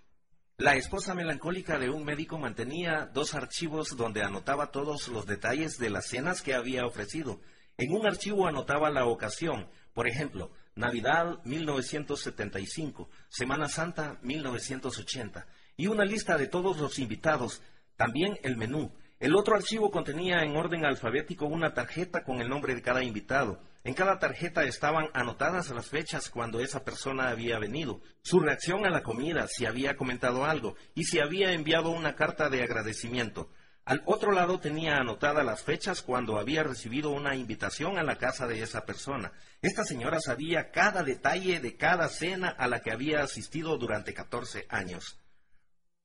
La 0.59 0.75
esposa 0.75 1.15
melancólica 1.15 1.79
de 1.79 1.89
un 1.89 2.03
médico 2.03 2.37
mantenía 2.37 3.09
dos 3.13 3.33
archivos 3.33 3.95
donde 3.95 4.23
anotaba 4.23 4.71
todos 4.71 5.07
los 5.07 5.25
detalles 5.25 5.77
de 5.77 5.89
las 5.89 6.07
cenas 6.07 6.41
que 6.41 6.53
había 6.53 6.85
ofrecido. 6.85 7.39
En 7.77 7.93
un 7.93 8.05
archivo 8.05 8.45
anotaba 8.45 8.89
la 8.89 9.05
ocasión, 9.05 9.69
por 9.93 10.05
ejemplo, 10.05 10.51
Navidad 10.75 11.39
1975, 11.45 13.09
Semana 13.29 13.69
Santa 13.69 14.19
1980 14.21 15.47
y 15.77 15.87
una 15.87 16.03
lista 16.03 16.37
de 16.37 16.47
todos 16.47 16.77
los 16.77 16.99
invitados, 16.99 17.61
también 17.95 18.37
el 18.43 18.57
menú. 18.57 18.91
El 19.19 19.35
otro 19.35 19.57
archivo 19.57 19.91
contenía 19.91 20.43
en 20.43 20.55
orden 20.55 20.85
alfabético 20.85 21.45
una 21.45 21.73
tarjeta 21.73 22.23
con 22.23 22.39
el 22.39 22.47
nombre 22.47 22.73
de 22.73 22.81
cada 22.81 23.03
invitado. 23.03 23.59
En 23.83 23.93
cada 23.93 24.17
tarjeta 24.17 24.63
estaban 24.63 25.09
anotadas 25.13 25.69
las 25.71 25.89
fechas 25.89 26.29
cuando 26.29 26.61
esa 26.61 26.85
persona 26.85 27.27
había 27.27 27.59
venido, 27.59 27.99
su 28.21 28.39
reacción 28.39 28.85
a 28.85 28.89
la 28.89 29.03
comida, 29.03 29.45
si 29.47 29.65
había 29.65 29.97
comentado 29.97 30.45
algo 30.45 30.75
y 30.95 31.03
si 31.03 31.19
había 31.19 31.51
enviado 31.51 31.89
una 31.89 32.15
carta 32.15 32.49
de 32.49 32.63
agradecimiento. 32.63 33.49
Al 33.83 34.03
otro 34.05 34.31
lado 34.31 34.61
tenía 34.61 34.95
anotadas 34.95 35.45
las 35.45 35.63
fechas 35.63 36.01
cuando 36.01 36.37
había 36.37 36.63
recibido 36.63 37.09
una 37.09 37.35
invitación 37.35 37.97
a 37.97 38.03
la 38.03 38.17
casa 38.17 38.47
de 38.47 38.61
esa 38.61 38.85
persona. 38.85 39.33
Esta 39.61 39.83
señora 39.83 40.21
sabía 40.21 40.71
cada 40.71 41.03
detalle 41.03 41.59
de 41.59 41.75
cada 41.75 42.07
cena 42.07 42.47
a 42.47 42.69
la 42.69 42.79
que 42.79 42.91
había 42.91 43.21
asistido 43.21 43.77
durante 43.77 44.13
14 44.13 44.65
años. 44.69 45.19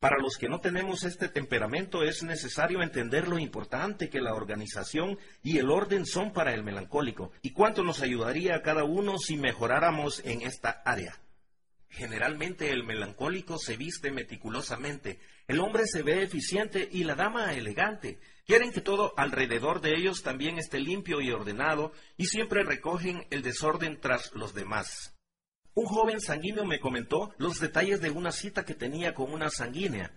Para 0.05 0.19
los 0.19 0.37
que 0.37 0.51
no 0.51 0.61
tenemos 0.61 1.05
este 1.05 1.31
temperamento 1.31 2.03
es 2.03 2.23
necesario 2.23 2.83
entender 2.83 3.27
lo 3.27 3.39
importante 3.39 4.11
que 4.11 4.21
la 4.21 4.35
organización 4.35 5.19
y 5.43 5.57
el 5.57 5.71
orden 5.71 6.05
son 6.05 6.35
para 6.35 6.53
el 6.53 6.63
melancólico 6.63 7.33
y 7.41 7.53
cuánto 7.53 7.83
nos 7.83 8.03
ayudaría 8.03 8.55
a 8.55 8.61
cada 8.61 8.85
uno 8.85 9.17
si 9.17 9.39
mejoráramos 9.39 10.21
en 10.27 10.43
esta 10.43 10.83
área. 10.85 11.19
Generalmente 11.89 12.71
el 12.71 12.85
melancólico 12.85 13.57
se 13.57 13.79
viste 13.79 14.11
meticulosamente, 14.11 15.21
el 15.49 15.59
hombre 15.59 15.87
se 15.87 16.03
ve 16.03 16.23
eficiente 16.23 16.87
y 16.93 17.05
la 17.05 17.15
dama 17.15 17.55
elegante. 17.55 18.19
Quieren 18.45 18.73
que 18.73 18.83
todo 18.83 19.15
alrededor 19.17 19.81
de 19.81 19.95
ellos 19.97 20.23
también 20.23 20.59
esté 20.59 20.81
limpio 20.81 21.23
y 21.23 21.31
ordenado 21.31 21.93
y 22.19 22.27
siempre 22.27 22.63
recogen 22.63 23.27
el 23.31 23.41
desorden 23.41 23.99
tras 24.03 24.35
los 24.35 24.53
demás. 24.53 25.14
Un 25.75 25.87
joven 25.87 26.21
sanguíneo 26.21 26.65
me 26.65 26.79
comentó 26.79 27.35
los 27.37 27.59
detalles 27.59 28.01
de 28.01 28.11
una 28.11 28.31
cita 28.31 28.65
que 28.65 28.75
tenía 28.75 29.13
con 29.13 29.33
una 29.33 29.51
sanguínea. 29.51 30.13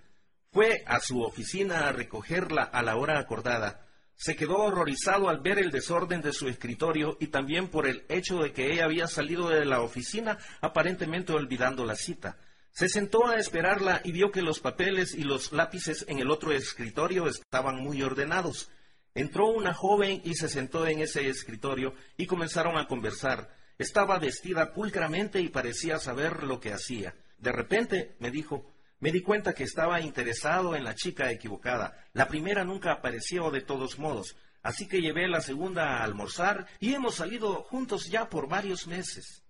Fue 0.52 0.84
a 0.86 1.00
su 1.00 1.24
oficina 1.24 1.88
a 1.88 1.92
recogerla 1.92 2.62
a 2.62 2.84
la 2.84 2.96
hora 2.96 3.18
acordada. 3.18 3.88
Se 4.14 4.36
quedó 4.36 4.58
horrorizado 4.58 5.30
al 5.30 5.40
ver 5.40 5.58
el 5.58 5.72
desorden 5.72 6.22
de 6.22 6.32
su 6.32 6.48
escritorio 6.48 7.18
y 7.20 7.28
también 7.28 7.70
por 7.70 7.88
el 7.88 8.06
hecho 8.08 8.38
de 8.44 8.54
que 8.54 8.72
ella 8.72 8.86
había 8.86 9.08
salido 9.08 9.50
de 9.50 9.66
la 9.66 9.82
oficina 9.82 10.38
aparentemente 10.62 11.34
olvidando 11.34 11.86
la 11.86 11.96
cita. 11.96 12.38
Se 12.72 12.88
sentó 12.88 13.26
a 13.26 13.38
esperarla 13.38 14.02
y 14.04 14.12
vio 14.12 14.32
que 14.32 14.44
los 14.44 14.60
papeles 14.60 15.16
y 15.16 15.24
los 15.24 15.54
lápices 15.54 16.06
en 16.08 16.20
el 16.20 16.30
otro 16.30 16.52
escritorio 16.52 17.28
estaban 17.28 17.78
muy 17.78 18.04
ordenados. 18.04 18.70
Entró 19.16 19.48
una 19.48 19.74
joven 19.74 20.22
y 20.24 20.36
se 20.36 20.50
sentó 20.50 20.86
en 20.86 21.00
ese 21.00 21.28
escritorio 21.28 21.96
y 22.16 22.28
comenzaron 22.28 22.78
a 22.78 22.88
conversar. 22.88 23.50
Estaba 23.78 24.18
vestida 24.18 24.74
pulcramente 24.74 25.40
y 25.40 25.50
parecía 25.50 26.00
saber 26.00 26.44
lo 26.44 26.60
que 26.60 26.74
hacía. 26.74 27.16
De 27.38 27.52
repente 27.52 28.16
me 28.20 28.32
dijo, 28.32 28.74
me 29.00 29.12
di 29.12 29.22
cuenta 29.22 29.54
que 29.54 29.64
estaba 29.64 30.02
interesado 30.02 30.76
en 30.76 30.84
la 30.84 30.96
chica 30.96 31.32
equivocada. 31.32 32.06
La 32.14 32.28
primera 32.28 32.64
nunca 32.64 32.92
apareció 32.92 33.52
de 33.52 33.62
todos 33.62 34.00
modos, 34.00 34.36
así 34.64 34.88
que 34.88 35.02
llevé 35.02 35.28
la 35.28 35.42
segunda 35.42 35.98
a 35.98 36.04
almorzar 36.04 36.66
y 36.80 36.96
hemos 36.96 37.16
salido 37.16 37.64
juntos 37.64 38.10
ya 38.10 38.30
por 38.30 38.50
varios 38.50 38.88
meses. 38.88 39.44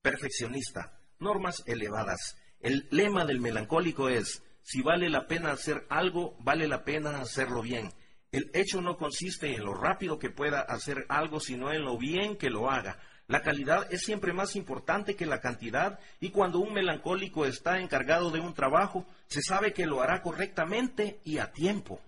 Perfeccionista, 0.00 0.98
normas 1.18 1.62
elevadas. 1.66 2.38
El 2.60 2.88
lema 2.90 3.26
del 3.26 3.40
melancólico 3.40 4.08
es, 4.08 4.42
si 4.62 4.80
vale 4.80 5.10
la 5.10 5.26
pena 5.26 5.52
hacer 5.52 5.86
algo, 5.90 6.36
vale 6.40 6.66
la 6.66 6.84
pena 6.84 7.20
hacerlo 7.20 7.60
bien. 7.60 7.92
El 8.32 8.50
hecho 8.54 8.80
no 8.80 8.96
consiste 8.96 9.54
en 9.54 9.64
lo 9.64 9.74
rápido 9.74 10.18
que 10.18 10.30
pueda 10.30 10.60
hacer 10.60 11.04
algo, 11.08 11.38
sino 11.40 11.72
en 11.72 11.84
lo 11.84 11.98
bien 11.98 12.36
que 12.36 12.50
lo 12.50 12.70
haga. 12.70 12.98
La 13.28 13.42
calidad 13.42 13.92
es 13.92 14.02
siempre 14.02 14.32
más 14.32 14.54
importante 14.54 15.16
que 15.16 15.26
la 15.26 15.40
cantidad 15.40 15.98
y 16.20 16.30
cuando 16.30 16.60
un 16.60 16.72
melancólico 16.72 17.44
está 17.44 17.80
encargado 17.80 18.30
de 18.30 18.38
un 18.40 18.54
trabajo, 18.54 19.04
se 19.26 19.42
sabe 19.42 19.72
que 19.72 19.86
lo 19.86 20.00
hará 20.00 20.22
correctamente 20.22 21.20
y 21.24 21.38
a 21.38 21.50
tiempo. 21.50 22.00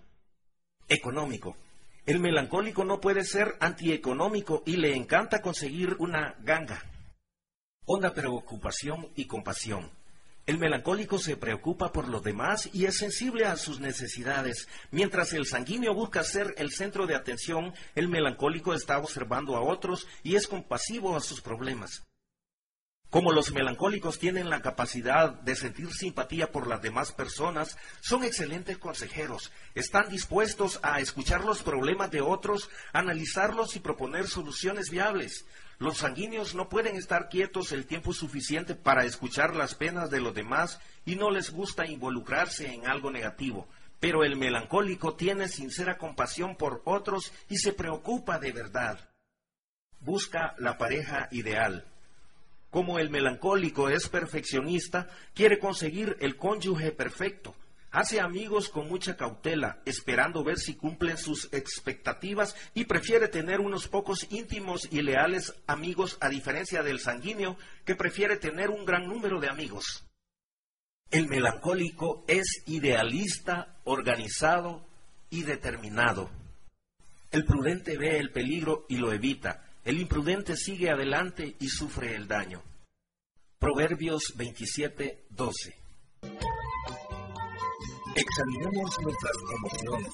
Económico. 0.87 1.57
El 2.05 2.19
melancólico 2.19 2.85
no 2.85 3.01
puede 3.01 3.23
ser 3.25 3.55
antieconómico 3.59 4.63
y 4.65 4.77
le 4.77 4.95
encanta 4.95 5.41
conseguir 5.41 5.95
una 5.99 6.35
ganga. 6.39 6.81
Honda 7.85 8.13
preocupación 8.13 9.09
y 9.15 9.25
compasión. 9.25 9.98
El 10.49 10.57
melancólico 10.57 11.19
se 11.19 11.37
preocupa 11.37 11.91
por 11.91 12.07
los 12.07 12.23
demás 12.23 12.71
y 12.73 12.85
es 12.85 12.97
sensible 12.97 13.45
a 13.45 13.55
sus 13.55 13.79
necesidades. 13.79 14.67
Mientras 14.89 15.31
el 15.33 15.45
sanguíneo 15.45 15.93
busca 15.93 16.23
ser 16.23 16.55
el 16.57 16.71
centro 16.71 17.05
de 17.05 17.13
atención, 17.13 17.71
el 17.93 18.07
melancólico 18.07 18.73
está 18.73 18.97
observando 18.97 19.55
a 19.55 19.61
otros 19.61 20.07
y 20.23 20.37
es 20.37 20.47
compasivo 20.47 21.15
a 21.15 21.19
sus 21.19 21.41
problemas. 21.41 22.01
Como 23.11 23.31
los 23.31 23.51
melancólicos 23.51 24.17
tienen 24.17 24.49
la 24.49 24.63
capacidad 24.63 25.29
de 25.29 25.55
sentir 25.55 25.93
simpatía 25.93 26.51
por 26.51 26.65
las 26.65 26.81
demás 26.81 27.11
personas, 27.11 27.77
son 28.01 28.23
excelentes 28.23 28.79
consejeros. 28.79 29.51
Están 29.75 30.09
dispuestos 30.09 30.79
a 30.81 30.99
escuchar 30.99 31.45
los 31.45 31.61
problemas 31.61 32.09
de 32.09 32.21
otros, 32.21 32.71
analizarlos 32.91 33.75
y 33.75 33.81
proponer 33.81 34.27
soluciones 34.27 34.89
viables. 34.89 35.45
Los 35.79 35.99
sanguíneos 35.99 36.55
no 36.55 36.67
pueden 36.67 36.97
estar 36.97 37.29
quietos 37.29 37.71
el 37.71 37.85
tiempo 37.85 38.11
suficiente 38.13 38.75
para 38.75 39.05
escuchar 39.05 39.55
las 39.55 39.75
penas 39.75 40.09
de 40.09 40.19
los 40.19 40.33
demás 40.33 40.81
y 41.05 41.15
no 41.15 41.31
les 41.31 41.51
gusta 41.51 41.87
involucrarse 41.87 42.73
en 42.73 42.85
algo 42.85 43.11
negativo. 43.11 43.65
Pero 44.01 44.25
el 44.25 44.35
melancólico 44.35 45.15
tiene 45.15 45.47
sincera 45.47 45.97
compasión 45.97 46.57
por 46.57 46.81
otros 46.83 47.31
y 47.49 47.57
se 47.57 47.71
preocupa 47.71 48.39
de 48.39 48.51
verdad. 48.51 49.09
Busca 50.01 50.53
la 50.57 50.77
pareja 50.77 51.29
ideal. 51.31 51.85
Como 52.69 52.99
el 52.99 53.09
melancólico 53.09 53.89
es 53.89 54.09
perfeccionista, 54.09 55.09
quiere 55.33 55.59
conseguir 55.59 56.17
el 56.19 56.35
cónyuge 56.35 56.91
perfecto. 56.91 57.55
Hace 57.91 58.19
amigos 58.19 58.69
con 58.69 58.87
mucha 58.87 59.17
cautela, 59.17 59.81
esperando 59.85 60.43
ver 60.43 60.59
si 60.59 60.75
cumplen 60.75 61.17
sus 61.17 61.51
expectativas 61.51 62.55
y 62.75 62.85
prefiere 62.85 63.27
tener 63.27 63.59
unos 63.59 63.87
pocos 63.87 64.27
íntimos 64.29 64.87
y 64.91 65.01
leales 65.01 65.55
amigos 65.65 66.17
a 66.21 66.29
diferencia 66.29 66.83
del 66.83 66.99
sanguíneo 66.99 67.57
que 67.85 67.95
prefiere 67.95 68.37
tener 68.37 68.69
un 68.69 68.85
gran 68.85 69.07
número 69.07 69.39
de 69.39 69.49
amigos. 69.49 70.05
El 71.09 71.27
melancólico 71.27 72.23
es 72.27 72.61
idealista, 72.67 73.79
organizado 73.85 74.85
y 75.31 75.41
determinado. 75.41 76.29
El 77.31 77.43
prudente 77.43 77.97
ve 77.97 78.17
el 78.17 78.31
peligro 78.31 78.85
y 78.87 78.97
lo 78.97 79.11
evita. 79.11 79.65
El 79.83 79.99
imprudente 79.99 80.55
sigue 80.55 80.91
adelante 80.91 81.55
y 81.59 81.69
sufre 81.69 82.15
el 82.15 82.27
daño. 82.27 82.61
Proverbios 83.57 84.33
27, 84.35 85.25
12. 85.31 85.75
Examinemos 88.19 88.99
nuestras 89.01 89.35
emociones. 89.55 90.11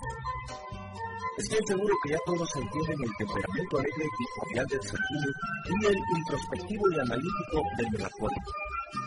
Estoy 1.40 1.60
seguro 1.66 1.96
que 2.04 2.12
ya 2.12 2.20
todos 2.28 2.56
entienden 2.56 3.02
el 3.02 3.16
temperamento 3.18 3.78
alegre 3.80 4.06
y 4.06 4.26
jovial 4.40 4.66
del 4.68 4.82
sanguíneo 4.84 5.32
y 5.66 5.86
el 5.88 5.98
introspectivo 6.16 6.92
y 6.92 7.00
analítico 7.00 7.64
del 7.78 7.92
melancólico. 7.92 8.52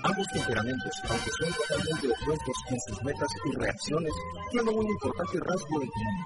Ambos 0.02 0.26
temperamentos, 0.32 0.92
aunque 1.11 1.30
son 1.30 1.52
totalmente 1.54 2.08
opuestos 2.08 2.56
en 2.70 2.80
sus 2.88 3.02
metas 3.04 3.28
y 3.44 3.56
reacciones, 3.56 4.12
tienen 4.50 4.76
un 4.76 4.87
importante 4.87 5.38
rasgo 5.46 5.82
en 5.82 5.88
común. 5.88 6.24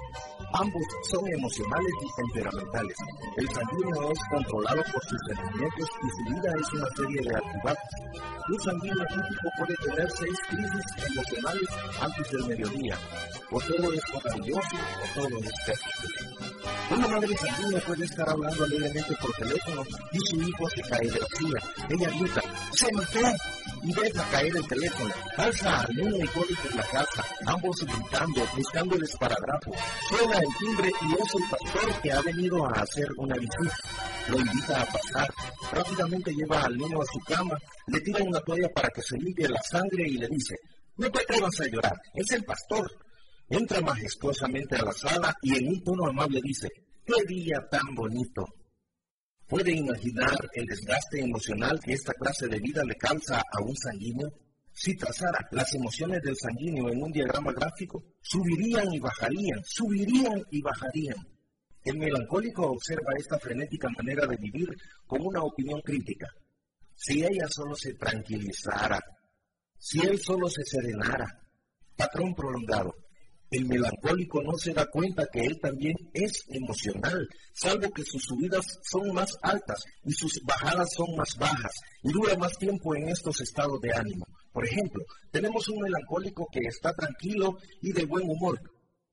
Ambos 0.55 0.83
son 1.11 1.27
emocionales 1.33 1.93
y 2.03 2.23
temperamentales. 2.23 2.97
El 3.37 3.49
sanguíneo 3.49 4.11
es 4.13 4.19
controlado 4.31 4.83
por 4.93 5.03
sus 5.05 5.19
sentimientos 5.27 5.89
y 6.03 6.11
su 6.11 6.35
vida 6.35 6.53
es 6.61 6.73
una 6.75 6.89
serie 6.95 7.21
de 7.23 7.37
altibajos. 7.37 7.91
Un 8.49 8.61
sanguíneo 8.61 9.07
típico 9.07 9.49
puede 9.57 9.77
tener 9.77 10.11
seis 10.11 10.39
crisis 10.49 11.11
emocionales 11.11 11.69
antes 12.01 12.31
del 12.33 12.47
mediodía. 12.49 12.99
O 13.51 13.61
todo 13.61 13.93
es 13.93 14.03
maravilloso 14.13 14.77
o 14.77 15.21
todo 15.21 15.39
es 15.39 15.53
terrible. 15.65 16.43
Una 16.91 17.09
madre 17.09 17.37
sanguínea 17.39 17.81
puede 17.87 18.05
estar 18.05 18.29
hablando 18.29 18.65
alegremente 18.65 19.17
por 19.23 19.33
teléfono 19.33 19.85
y 20.13 20.19
su 20.19 20.37
hijo 20.37 20.69
se 20.69 20.83
cae 20.83 21.11
de 21.11 21.21
la 21.21 21.27
silla. 21.39 21.87
Ella 21.89 22.11
grita, 22.19 22.43
¡se 22.73 22.93
mató! 22.93 23.21
y 23.83 23.93
deja 23.93 24.25
caer 24.31 24.57
el 24.57 24.67
teléfono. 24.67 25.15
Alza 25.37 25.81
al 25.81 25.95
niño 25.95 26.25
y 26.25 26.29
corre 26.29 26.55
por 26.63 26.75
la 26.75 26.85
casa, 26.85 27.25
ambos 27.47 27.77
gritando, 27.85 28.47
buscando 28.57 28.97
el 28.97 29.03
esparadrapo. 29.03 29.73
Suena 30.09 30.41
el 30.43 30.57
timbre 30.59 30.91
y 30.91 31.13
es 31.15 31.35
el 31.35 31.49
pastor 31.49 32.03
que 32.03 32.13
ha 32.13 32.21
venido 32.23 32.67
a 32.67 32.71
hacer 32.81 33.07
una 33.17 33.37
visita. 33.37 33.77
Lo 34.29 34.39
invita 34.39 34.83
a 34.83 34.87
pasar. 34.87 35.35
Rápidamente 35.73 36.33
lleva 36.33 36.63
al 36.63 36.77
niño 36.77 37.01
a 37.01 37.07
su 37.07 37.19
cama, 37.21 37.57
le 37.87 38.01
tira 38.01 38.25
una 38.25 38.41
toalla 38.41 38.69
para 38.75 38.89
que 38.91 39.03
se 39.03 39.17
limpie 39.17 39.49
la 39.49 39.61
sangre 39.63 40.05
y 40.07 40.19
le 40.19 40.29
dice, 40.29 40.57
no 40.97 41.11
te 41.11 41.21
atrevas 41.21 41.61
a 41.61 41.67
llorar, 41.67 41.97
es 42.15 42.31
el 42.33 42.45
pastor. 42.45 42.91
Entra 43.49 43.81
majestuosamente 43.81 44.77
a 44.77 44.85
la 44.85 44.93
sala 44.93 45.35
y 45.43 45.57
en 45.57 45.69
un 45.69 45.85
tono 45.85 46.07
amable 46.07 46.41
dice, 46.43 46.69
¡qué 47.05 47.23
día 47.27 47.59
tan 47.71 47.95
bonito! 47.95 48.47
¿Puede 49.47 49.73
imaginar 49.73 50.37
el 50.55 50.65
desgaste 50.65 51.21
emocional 51.21 51.79
que 51.81 51.93
esta 51.93 52.15
clase 52.15 52.49
de 52.49 52.59
vida 52.59 52.83
le 52.85 52.95
causa 52.97 53.37
a 53.39 53.63
un 53.63 53.77
sanguíneo? 53.77 54.29
Si 54.85 54.97
trazara 54.97 55.47
las 55.53 55.73
emociones 55.77 56.21
del 56.23 56.37
sanguíneo 56.37 56.91
en 56.91 57.01
un 57.01 57.13
diagrama 57.13 57.53
gráfico, 57.53 58.03
subirían 58.21 58.93
y 58.93 58.99
bajarían, 58.99 59.63
subirían 59.65 60.43
y 60.51 60.61
bajarían. 60.61 61.25
El 61.85 61.99
melancólico 61.99 62.73
observa 62.73 63.13
esta 63.17 63.39
frenética 63.39 63.89
manera 63.97 64.27
de 64.27 64.37
vivir 64.39 64.69
con 65.07 65.25
una 65.25 65.41
opinión 65.41 65.81
crítica. 65.83 66.27
Si 66.97 67.23
ella 67.23 67.47
solo 67.49 67.77
se 67.77 67.95
tranquilizara, 67.95 69.01
si 69.79 70.01
él 70.01 70.19
solo 70.19 70.49
se 70.49 70.65
serenara, 70.65 71.29
patrón 71.97 72.35
prolongado, 72.35 72.93
el 73.53 73.67
melancólico 73.67 74.43
no 74.43 74.57
se 74.57 74.73
da 74.73 74.87
cuenta 74.87 75.27
que 75.31 75.41
él 75.41 75.61
también 75.61 75.95
es 76.15 76.45
emocional, 76.49 77.29
salvo 77.53 77.91
que 77.91 78.03
sus 78.03 78.23
subidas 78.23 78.65
son 78.83 79.13
más 79.13 79.37
altas 79.43 79.85
y 80.05 80.13
sus 80.13 80.41
bajadas 80.43 80.89
son 80.97 81.15
más 81.17 81.37
bajas 81.37 81.73
y 82.03 82.11
dura 82.13 82.35
más 82.39 82.57
tiempo 82.57 82.97
en 82.97 83.11
estos 83.11 83.43
estados 83.43 83.79
de 83.83 83.93
ánimo. 83.93 84.25
Por 84.53 84.65
ejemplo, 84.65 85.05
tenemos 85.31 85.69
un 85.69 85.83
melancólico 85.83 86.49
que 86.51 86.61
está 86.61 86.95
tranquilo 86.95 87.59
y 87.83 87.93
de 87.93 88.07
buen 88.07 88.29
humor. 88.29 88.59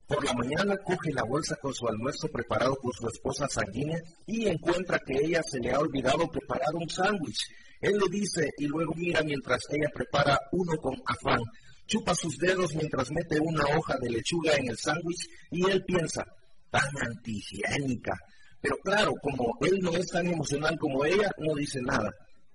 Por 0.07 0.23
la 0.23 0.33
mañana 0.33 0.77
coge 0.77 1.11
la 1.11 1.23
bolsa 1.23 1.57
con 1.57 1.73
su 1.73 1.87
almuerzo 1.87 2.29
preparado 2.29 2.77
por 2.81 2.95
su 2.95 3.07
esposa 3.09 3.45
sanguínea 3.49 3.99
y 4.25 4.47
encuentra 4.47 4.99
que 5.05 5.17
ella 5.17 5.43
se 5.43 5.59
le 5.59 5.71
ha 5.71 5.79
olvidado 5.79 6.29
preparar 6.29 6.73
un 6.75 6.89
sándwich. 6.89 7.45
Él 7.81 7.97
le 7.97 8.09
dice 8.09 8.49
y 8.57 8.67
luego 8.67 8.93
mira 8.95 9.21
mientras 9.21 9.61
ella 9.69 9.89
prepara 9.93 10.39
uno 10.53 10.77
con 10.77 10.95
afán 11.05 11.41
chupa 11.89 12.13
sus 12.13 12.37
dedos 12.37 12.75
mientras 12.75 13.11
mete 13.11 13.39
una 13.39 13.65
hoja 13.75 13.97
de 13.99 14.11
lechuga 14.11 14.53
en 14.53 14.69
el 14.69 14.77
sándwich 14.77 15.27
y 15.49 15.67
él 15.69 15.83
piensa, 15.83 16.23
tan 16.69 16.89
antihigiénica. 17.01 18.15
Pero 18.61 18.77
claro, 18.83 19.13
como 19.21 19.57
él 19.61 19.79
no 19.81 19.91
es 19.91 20.07
tan 20.07 20.27
emocional 20.27 20.77
como 20.77 21.03
ella, 21.03 21.31
no 21.39 21.55
dice 21.55 21.81
nada. 21.81 22.11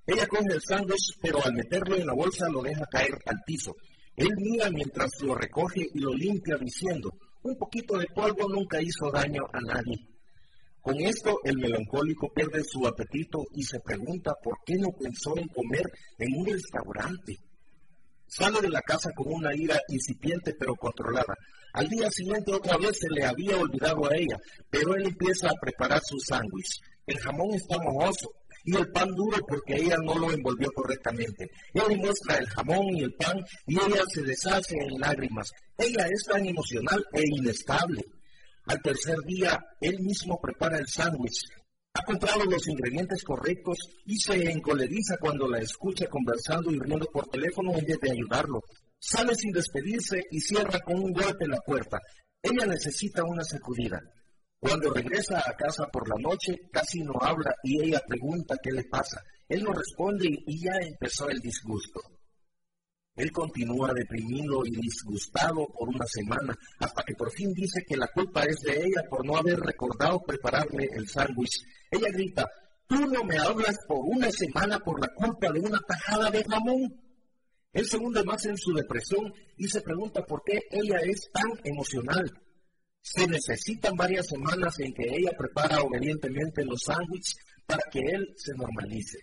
Ella 0.07 0.27
coge 0.29 0.53
el 0.53 0.63
sándwich, 0.63 1.19
pero 1.21 1.45
al 1.45 1.55
meterlo 1.55 1.97
en 1.97 2.07
la 2.07 2.15
bolsa 2.15 2.49
lo 2.49 2.63
deja 2.63 2.87
caer 2.87 3.19
al 3.27 3.41
piso. 3.45 3.75
Él 4.17 4.31
mira 4.37 4.71
mientras 4.71 5.11
lo 5.23 5.35
recoge 5.35 5.89
y 5.93 5.99
lo 5.99 6.15
limpia 6.15 6.57
diciendo, 6.57 7.11
un 7.43 7.57
poquito 7.57 7.99
de 7.99 8.07
polvo 8.15 8.49
nunca 8.49 8.81
hizo 8.81 9.11
daño 9.11 9.43
a 9.53 9.61
nadie. 9.61 9.99
Con 10.81 11.01
esto 11.01 11.41
el 11.43 11.59
melancólico 11.59 12.31
pierde 12.33 12.63
su 12.63 12.87
apetito 12.87 13.47
y 13.55 13.65
se 13.65 13.81
pregunta 13.81 14.35
por 14.41 14.59
qué 14.65 14.75
no 14.77 14.91
pensó 14.93 15.37
en 15.37 15.49
comer 15.49 15.91
en 16.19 16.39
un 16.39 16.47
restaurante. 16.47 17.39
Sale 18.37 18.61
de 18.61 18.69
la 18.69 18.83
casa 18.83 19.13
con 19.13 19.33
una 19.33 19.55
ira 19.55 19.81
incipiente 19.87 20.57
pero 20.59 20.75
controlada. 20.75 21.37
Al 21.73 21.89
día 21.89 22.11
siguiente 22.11 22.53
otra 22.53 22.77
vez 22.79 22.99
se 22.99 23.09
le 23.09 23.25
había 23.25 23.57
olvidado 23.57 24.11
a 24.11 24.17
ella, 24.17 24.37
pero 24.69 24.97
él 24.97 25.07
empieza 25.07 25.51
a 25.51 25.61
preparar 25.61 26.01
su 26.05 26.19
sándwich. 26.19 26.81
El 27.07 27.17
jamón 27.21 27.55
está 27.55 27.79
mojoso 27.79 28.29
y 28.65 28.77
el 28.77 28.91
pan 28.91 29.15
duro 29.15 29.39
porque 29.47 29.77
ella 29.77 29.99
no 30.03 30.19
lo 30.19 30.33
envolvió 30.33 30.69
correctamente. 30.73 31.49
Él 31.75 31.97
muestra 31.97 32.39
el 32.39 32.47
jamón 32.49 32.89
y 32.97 33.03
el 33.05 33.15
pan 33.15 33.39
y 33.69 33.77
ella 33.77 34.03
se 34.13 34.23
deshace 34.23 34.75
en 34.81 34.99
lágrimas. 34.99 35.53
Ella 35.79 36.05
es 36.11 36.25
tan 36.25 36.45
emocional 36.45 37.05
e 37.13 37.23
inestable. 37.37 38.03
Al 38.67 38.83
tercer 38.83 39.19
día, 39.27 39.61
él 39.81 40.01
mismo 40.01 40.41
prepara 40.41 40.79
el 40.79 40.89
sándwich. 40.89 41.41
Ha 41.97 42.05
comprado 42.05 42.45
los 42.47 42.67
ingredientes 42.67 43.23
correctos 43.23 43.79
y 44.05 44.17
se 44.19 44.51
encoleriza 44.51 45.17
cuando 45.17 45.49
la 45.49 45.61
escucha 45.61 46.09
conversando 46.09 46.73
y 46.73 46.79
riendo 46.81 47.07
por 47.07 47.29
teléfono 47.29 47.73
en 47.79 47.85
vez 47.85 48.01
de 48.01 48.11
ayudarlo. 48.11 48.61
Sale 48.99 49.37
sin 49.37 49.53
despedirse 49.53 50.21
y 50.29 50.41
cierra 50.41 50.81
con 50.81 50.97
un 50.97 51.13
golpe 51.13 51.47
la 51.47 51.61
puerta. 51.61 52.01
Ella 52.43 52.67
necesita 52.67 53.23
una 53.23 53.45
sacudida. 53.45 54.01
Cuando 54.59 54.93
regresa 54.93 55.39
a 55.39 55.55
casa 55.55 55.87
por 55.87 56.09
la 56.09 56.17
noche, 56.21 56.57
casi 56.73 57.01
no 57.05 57.15
habla 57.21 57.55
y 57.63 57.81
ella 57.81 58.03
pregunta 58.05 58.57
qué 58.61 58.73
le 58.73 58.85
pasa. 58.85 59.23
Él 59.49 59.63
no 59.63 59.73
responde 59.73 60.27
y 60.47 60.65
ya 60.65 60.73
empezó 60.81 61.29
el 61.29 61.39
disgusto. 61.39 62.01
Él 63.17 63.31
continúa 63.31 63.93
deprimido 63.95 64.67
y 64.67 64.71
disgustado 64.71 65.69
por 65.69 65.89
una 65.89 66.05
semana, 66.07 66.57
hasta 66.81 67.05
que 67.05 67.15
por 67.15 67.31
fin 67.31 67.53
dice 67.53 67.85
que 67.87 67.97
la 67.97 68.09
culpa 68.09 68.43
es 68.43 68.61
de 68.63 68.77
ella 68.77 69.03
por 69.09 69.25
no 69.25 69.37
haber 69.37 69.61
recordado 69.61 70.21
prepararle 70.27 70.89
el 70.93 71.07
sándwich. 71.09 71.63
Ella 71.95 72.09
grita, 72.13 72.45
tú 72.89 73.07
no 73.07 73.23
me 73.23 73.39
hablas 73.39 73.79
por 73.87 73.99
una 74.01 74.29
semana 74.33 74.81
por 74.81 75.01
la 75.01 75.07
culpa 75.15 75.53
de 75.53 75.61
una 75.61 75.79
tajada 75.79 76.29
de 76.29 76.43
jamón. 76.43 77.01
Él 77.73 77.87
se 77.87 77.99
hunde 77.99 78.25
más 78.25 78.45
en 78.47 78.57
su 78.57 78.73
depresión 78.73 79.33
y 79.57 79.69
se 79.69 79.81
pregunta 79.81 80.25
por 80.27 80.43
qué 80.45 80.61
ella 80.71 80.99
es 81.05 81.31
tan 81.33 81.51
emocional. 81.63 82.25
Se 83.01 83.29
necesitan 83.29 83.95
varias 83.95 84.27
semanas 84.27 84.81
en 84.81 84.93
que 84.93 85.05
ella 85.05 85.31
prepara 85.39 85.83
obedientemente 85.83 86.65
los 86.65 86.83
sándwiches 86.83 87.37
para 87.65 87.83
que 87.93 88.01
él 88.01 88.35
se 88.37 88.55
normalice. 88.55 89.19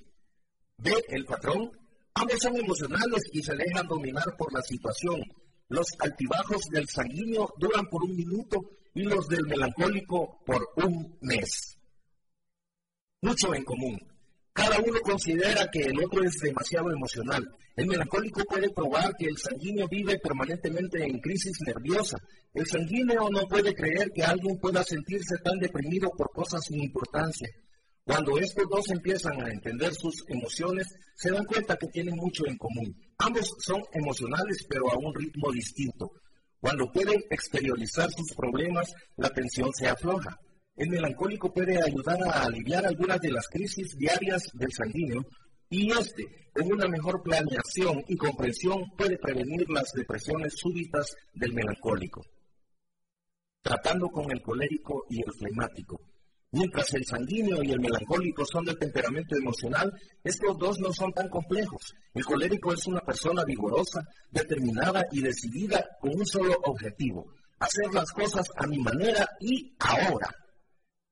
Ve 0.77 0.93
el 1.09 1.25
patrón, 1.25 1.71
ambos 2.13 2.39
son 2.39 2.55
emocionales 2.55 3.23
y 3.33 3.43
se 3.43 3.55
dejan 3.55 3.87
dominar 3.87 4.35
por 4.37 4.53
la 4.53 4.61
situación. 4.61 5.21
Los 5.67 5.87
altibajos 5.99 6.61
del 6.71 6.87
sanguíneo 6.87 7.53
duran 7.57 7.85
por 7.87 8.03
un 8.03 8.15
minuto 8.15 8.61
y 8.93 9.03
los 9.03 9.27
del 9.27 9.45
melancólico 9.45 10.41
por 10.45 10.69
un 10.77 11.17
mes. 11.21 11.80
Mucho 13.21 13.53
en 13.53 13.63
común. 13.63 13.99
Cada 14.51 14.79
uno 14.79 14.99
considera 15.01 15.69
que 15.71 15.81
el 15.81 16.03
otro 16.03 16.23
es 16.23 16.39
demasiado 16.41 16.91
emocional. 16.91 17.47
El 17.75 17.85
melancólico 17.85 18.43
puede 18.45 18.69
probar 18.71 19.13
que 19.15 19.27
el 19.27 19.37
sanguíneo 19.37 19.87
vive 19.87 20.17
permanentemente 20.17 21.05
en 21.05 21.19
crisis 21.19 21.55
nerviosa. 21.65 22.17
El 22.53 22.65
sanguíneo 22.65 23.29
no 23.29 23.47
puede 23.47 23.75
creer 23.75 24.09
que 24.13 24.23
alguien 24.23 24.57
pueda 24.59 24.83
sentirse 24.83 25.37
tan 25.43 25.59
deprimido 25.59 26.09
por 26.17 26.31
cosas 26.31 26.65
sin 26.65 26.81
importancia. 26.81 27.47
Cuando 28.03 28.39
estos 28.39 28.65
dos 28.67 28.89
empiezan 28.89 29.39
a 29.39 29.51
entender 29.51 29.93
sus 29.93 30.23
emociones, 30.27 30.87
se 31.15 31.29
dan 31.29 31.45
cuenta 31.45 31.77
que 31.77 31.87
tienen 31.87 32.15
mucho 32.15 32.47
en 32.47 32.57
común. 32.57 32.93
Ambos 33.19 33.53
son 33.59 33.81
emocionales, 33.93 34.65
pero 34.67 34.91
a 34.91 34.97
un 34.97 35.13
ritmo 35.13 35.51
distinto. 35.51 36.11
Cuando 36.59 36.91
pueden 36.91 37.21
exteriorizar 37.29 38.09
sus 38.11 38.33
problemas, 38.33 38.91
la 39.15 39.29
tensión 39.29 39.71
se 39.73 39.87
afloja. 39.87 40.35
El 40.75 40.89
melancólico 40.89 41.53
puede 41.53 41.77
ayudar 41.83 42.17
a 42.23 42.43
aliviar 42.43 42.85
algunas 42.85 43.19
de 43.19 43.31
las 43.31 43.47
crisis 43.47 43.95
diarias 43.97 44.43
del 44.53 44.71
sanguíneo 44.71 45.25
y 45.69 45.91
este, 45.91 46.49
con 46.53 46.71
una 46.71 46.87
mejor 46.87 47.21
planeación 47.23 48.03
y 48.07 48.15
comprensión, 48.17 48.91
puede 48.97 49.17
prevenir 49.17 49.69
las 49.69 49.91
depresiones 49.93 50.53
súbitas 50.57 51.15
del 51.33 51.53
melancólico. 51.53 52.21
Tratando 53.61 54.09
con 54.09 54.31
el 54.31 54.41
colérico 54.41 55.05
y 55.09 55.21
el 55.21 55.31
flemático. 55.31 56.01
Mientras 56.51 56.93
el 56.95 57.05
sanguíneo 57.05 57.63
y 57.63 57.71
el 57.71 57.79
melancólico 57.79 58.45
son 58.45 58.65
de 58.65 58.75
temperamento 58.75 59.37
emocional, 59.37 59.93
estos 60.23 60.57
dos 60.57 60.79
no 60.79 60.91
son 60.91 61.13
tan 61.13 61.29
complejos. 61.29 61.93
El 62.13 62.25
colérico 62.25 62.73
es 62.73 62.85
una 62.87 62.99
persona 62.99 63.45
vigorosa, 63.45 64.01
determinada 64.29 65.05
y 65.11 65.21
decidida 65.21 65.85
con 66.01 66.11
un 66.13 66.25
solo 66.25 66.53
objetivo, 66.65 67.31
hacer 67.59 67.93
las 67.93 68.11
cosas 68.11 68.47
a 68.57 68.67
mi 68.67 68.79
manera 68.79 69.25
y 69.39 69.73
ahora. 69.79 70.35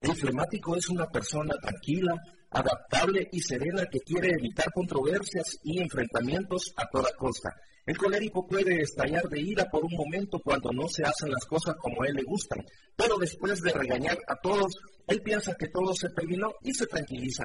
El 0.01 0.15
flemático 0.15 0.77
es 0.77 0.87
una 0.87 1.07
persona 1.07 1.53
tranquila, 1.61 2.15
adaptable 2.51 3.27
y 3.33 3.41
serena 3.41 3.85
que 3.85 3.99
quiere 3.99 4.29
evitar 4.29 4.71
controversias 4.71 5.59
y 5.61 5.81
enfrentamientos 5.81 6.73
a 6.77 6.87
toda 6.87 7.09
costa. 7.17 7.53
El 7.85 7.97
colérico 7.97 8.47
puede 8.47 8.81
estallar 8.81 9.27
de 9.27 9.41
ira 9.41 9.65
por 9.69 9.83
un 9.83 9.91
momento 9.91 10.39
cuando 10.39 10.71
no 10.71 10.87
se 10.87 11.03
hacen 11.03 11.31
las 11.31 11.45
cosas 11.45 11.75
como 11.75 12.01
a 12.01 12.07
él 12.07 12.15
le 12.15 12.23
gustan, 12.23 12.63
pero 12.95 13.17
después 13.17 13.59
de 13.61 13.73
regañar 13.73 14.17
a 14.27 14.37
todos, 14.37 14.73
él 15.07 15.21
piensa 15.21 15.53
que 15.55 15.67
todo 15.67 15.93
se 15.93 16.07
terminó 16.11 16.53
y 16.61 16.73
se 16.73 16.87
tranquiliza. 16.87 17.43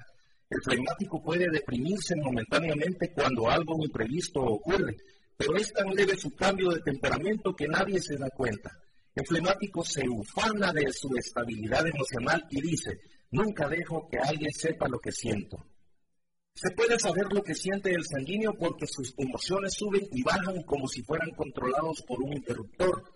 El 0.49 0.63
flemático 0.63 1.21
puede 1.21 1.51
deprimirse 1.51 2.15
momentáneamente 2.15 3.13
cuando 3.13 3.51
algo 3.51 3.83
imprevisto 3.83 4.41
ocurre, 4.41 4.95
pero 5.37 5.57
es 5.57 5.73
tan 5.73 5.89
leve 5.93 6.17
su 6.17 6.31
cambio 6.31 6.71
de 6.71 6.83
temperamento 6.83 7.53
que 7.53 7.67
nadie 7.67 8.01
se 8.01 8.17
da 8.17 8.31
cuenta. 8.31 8.71
El 9.15 9.27
flemático 9.27 9.85
se 9.85 10.09
ufana 10.09 10.73
de 10.73 10.93
su 10.93 11.09
estabilidad 11.17 11.87
emocional 11.87 12.45
y 12.51 12.61
dice, 12.61 12.99
nunca 13.31 13.69
dejo 13.69 14.09
que 14.09 14.19
alguien 14.19 14.51
sepa 14.53 14.89
lo 14.89 14.99
que 14.99 15.13
siento. 15.13 15.65
Se 16.55 16.71
puede 16.73 16.99
saber 16.99 17.33
lo 17.33 17.43
que 17.43 17.55
siente 17.55 17.93
el 17.93 18.05
sanguíneo 18.05 18.55
porque 18.59 18.87
sus 18.87 19.15
emociones 19.19 19.75
suben 19.75 20.07
y 20.13 20.23
bajan 20.23 20.63
como 20.63 20.87
si 20.89 21.03
fueran 21.03 21.31
controlados 21.31 22.03
por 22.03 22.23
un 22.23 22.33
interruptor. 22.33 23.13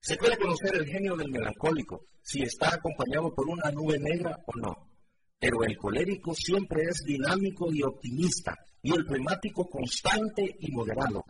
Se 0.00 0.16
puede 0.16 0.36
conocer 0.36 0.74
el 0.74 0.86
genio 0.86 1.16
del 1.16 1.30
melancólico, 1.30 2.06
si 2.22 2.42
está 2.42 2.74
acompañado 2.74 3.34
por 3.34 3.48
una 3.48 3.70
nube 3.70 3.98
negra 3.98 4.38
o 4.46 4.58
no. 4.58 4.90
Pero 5.38 5.64
el 5.64 5.76
colérico 5.76 6.34
siempre 6.34 6.82
es 6.84 7.02
dinámico 7.04 7.72
y 7.72 7.82
optimista, 7.82 8.54
y 8.82 8.92
el 8.94 9.04
flemático 9.06 9.68
constante 9.68 10.56
y 10.60 10.70
moderado. 10.72 11.24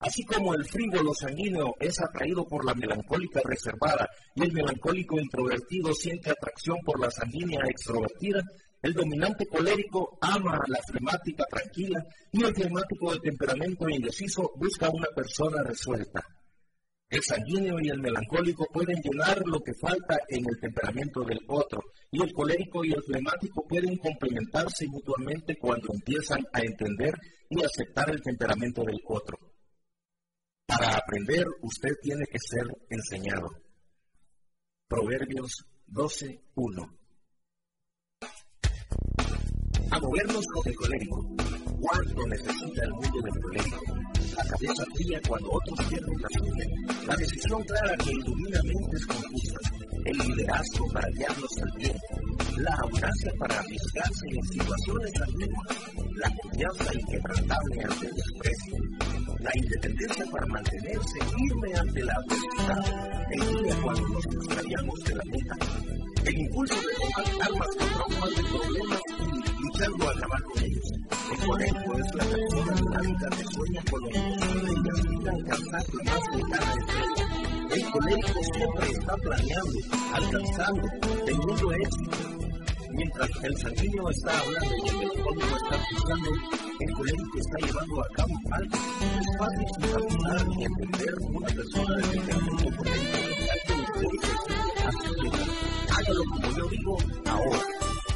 Así 0.00 0.22
como 0.24 0.54
el 0.54 0.64
frívolo 0.64 1.12
sanguíneo 1.12 1.74
es 1.80 2.00
atraído 2.00 2.46
por 2.46 2.64
la 2.64 2.74
melancólica 2.74 3.40
reservada 3.44 4.08
y 4.34 4.44
el 4.44 4.52
melancólico 4.52 5.18
introvertido 5.18 5.92
siente 5.92 6.30
atracción 6.30 6.78
por 6.84 7.00
la 7.00 7.10
sanguínea 7.10 7.60
extrovertida, 7.68 8.40
el 8.80 8.94
dominante 8.94 9.44
colérico 9.46 10.16
ama 10.20 10.54
a 10.54 10.70
la 10.70 10.78
flemática 10.86 11.44
tranquila 11.50 12.00
y 12.30 12.44
el 12.44 12.54
flemático 12.54 13.12
de 13.12 13.18
temperamento 13.18 13.88
indeciso 13.88 14.52
busca 14.54 14.88
una 14.88 15.08
persona 15.16 15.64
resuelta. 15.64 16.24
El 17.10 17.22
sanguíneo 17.22 17.80
y 17.80 17.88
el 17.88 18.00
melancólico 18.00 18.66
pueden 18.72 19.00
llenar 19.02 19.42
lo 19.46 19.58
que 19.60 19.72
falta 19.80 20.18
en 20.28 20.44
el 20.48 20.60
temperamento 20.60 21.24
del 21.24 21.40
otro, 21.48 21.82
y 22.12 22.22
el 22.22 22.32
colérico 22.32 22.84
y 22.84 22.92
el 22.92 23.02
flemático 23.02 23.66
pueden 23.66 23.96
complementarse 23.96 24.86
mutuamente 24.86 25.56
cuando 25.56 25.88
empiezan 25.92 26.46
a 26.52 26.60
entender 26.60 27.14
y 27.48 27.64
aceptar 27.64 28.10
el 28.10 28.22
temperamento 28.22 28.84
del 28.84 29.00
otro. 29.06 29.38
Para 30.68 30.98
aprender, 30.98 31.46
usted 31.62 31.94
tiene 32.02 32.26
que 32.26 32.38
ser 32.38 32.66
enseñado. 32.90 33.48
Proverbios 34.86 35.64
12.1. 35.90 36.94
A 39.90 39.98
movernos 39.98 40.46
con 40.46 40.68
el 40.68 40.76
colérico. 40.76 41.57
¿Cuánto 41.80 42.26
necesita 42.26 42.82
el 42.84 42.90
mundo 42.90 43.20
del 43.22 43.42
colérico? 43.42 43.84
La 44.36 44.44
cabeza 44.44 44.84
fría 44.94 45.20
cuando 45.26 45.50
otros 45.50 45.86
pierden 45.88 46.14
la 46.20 46.28
suya. 46.38 46.64
La 47.06 47.16
decisión 47.16 47.62
clara 47.64 47.96
que 47.96 48.10
ilumina 48.10 48.60
mentes 48.64 49.06
confusas. 49.06 49.72
El 50.04 50.18
liderazgo 50.18 50.88
para 50.92 51.08
guiarlos 51.10 51.58
al 51.62 51.78
bien. 51.78 51.96
La 52.58 52.74
audacia 52.82 53.32
para 53.38 53.58
arriesgarse 53.60 54.26
en 54.30 54.42
situaciones 54.44 55.12
ambiguas. 55.22 55.68
La 56.16 56.30
confianza 56.42 56.94
inquebrantable 56.94 57.82
ante 57.82 58.06
el 58.06 58.14
desprecio 58.14 58.76
la 59.40 59.50
independencia 59.54 60.24
para 60.32 60.46
mantenerse 60.46 61.18
firme 61.20 61.74
ante 61.78 62.02
la 62.02 62.12
adversidad 62.14 63.28
el 63.30 63.62
día 63.62 63.76
cuando 63.82 64.08
nos 64.08 64.24
extraviamos 64.26 65.00
de 65.04 65.14
la 65.14 65.24
meta, 65.24 65.56
el 66.24 66.38
impulso 66.38 66.74
de 66.74 66.94
tomar 66.94 67.48
armas 67.48 67.68
contra 67.78 68.26
un 68.26 68.34
de 68.34 68.42
problemas 68.42 69.00
y 69.57 69.57
El 69.80 69.92
conejo 71.46 71.94
es 71.94 72.14
la 72.14 72.24
persona 72.24 72.74
que 73.30 73.44
sueña 73.44 73.82
con 73.88 74.00
lo 74.02 74.08
posible 74.10 74.72
y 75.22 75.28
alcanzar. 75.28 75.84
El 77.70 77.84
está 78.96 79.14
planeando, 79.18 79.78
alcanzando, 80.14 80.82
teniendo 81.24 81.72
éxito 81.72 82.18
Mientras 82.90 83.30
el 83.44 83.56
sanguíneo 83.58 84.10
está 84.10 84.40
hablando 84.40 84.74
y 84.74 84.88
el 84.88 84.98
telefónico 84.98 85.56
está 85.56 85.76
escuchando, 85.76 86.30
el 86.80 86.92
está 87.38 87.58
llevando 87.66 88.02
a 88.02 88.08
cabo 88.16 88.34
algo. 88.50 88.76
Es 89.20 89.28
fácil 89.38 89.66
y 90.58 90.64
entender 90.64 91.14
una 91.20 91.46
persona 91.46 91.96
de 91.96 92.02
temperamento 92.02 92.68
ustedes. 92.68 93.28
Así 94.86 95.14
que 95.20 96.14
como 96.16 96.56
yo 96.56 96.64
digo 96.68 96.98
ahora. 97.26 98.07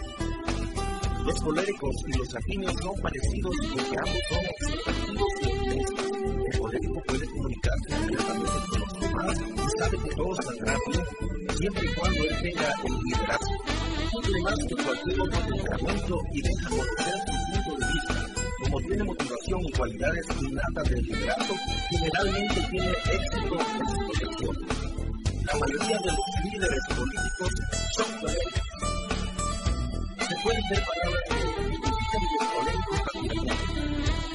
Los 1.25 1.41
coléricos 1.41 1.95
y 2.09 2.19
los 2.19 2.29
sanguíneos 2.29 2.75
son 2.83 3.01
parecidos 3.01 3.55
porque 3.73 3.97
ambos 3.97 4.23
son 4.29 4.45
extrovertidos 4.45 5.29
y 5.41 6.51
el 6.51 6.59
colérico 6.59 7.03
puede 7.07 7.27
comunicarse 7.27 7.91
inmediatamente 7.91 8.51
con 8.69 8.81
los 8.81 9.01
demás 9.01 9.39
y 9.41 9.79
sabe 9.79 9.99
que 9.99 10.15
todo 10.17 10.35
saldrá 10.43 10.77
bien, 10.87 11.57
siempre 11.57 11.87
y 11.87 11.95
cuando 11.95 12.25
él 12.25 12.37
tenga 12.43 12.75
el 12.85 12.93
liderazgo. 13.05 13.55
Cumple 14.13 14.41
más 14.43 14.59
que 14.67 14.75
cualquier 14.85 15.21
otro 15.21 15.41
temperamento 15.47 16.21
y 16.33 16.43
deja 16.43 16.69
conocer 16.69 17.15
su 17.27 17.63
punto 17.63 17.79
de 17.79 17.93
vista. 17.93 18.15
Como 18.65 18.81
tiene 18.81 19.05
motivación 19.05 19.61
y 19.63 19.73
cualidades 19.73 20.27
innatas 20.41 20.91
del 20.91 21.03
liderazgo, 21.03 21.55
generalmente 21.89 22.61
tiene 22.71 22.91
éxito 22.91 23.61
en 23.61 23.89
su 23.89 23.97
profesión. 24.07 24.57
La 25.47 25.59
mayoría 25.59 25.99
de 25.99 26.11
los 26.11 26.27
líderes 26.45 26.85
políticos 26.89 27.51
son 27.97 28.21
coléricos. 28.21 28.72
Pueden 30.43 30.63
ver 30.71 30.83
palabras 30.85 31.23
que. 31.29 31.37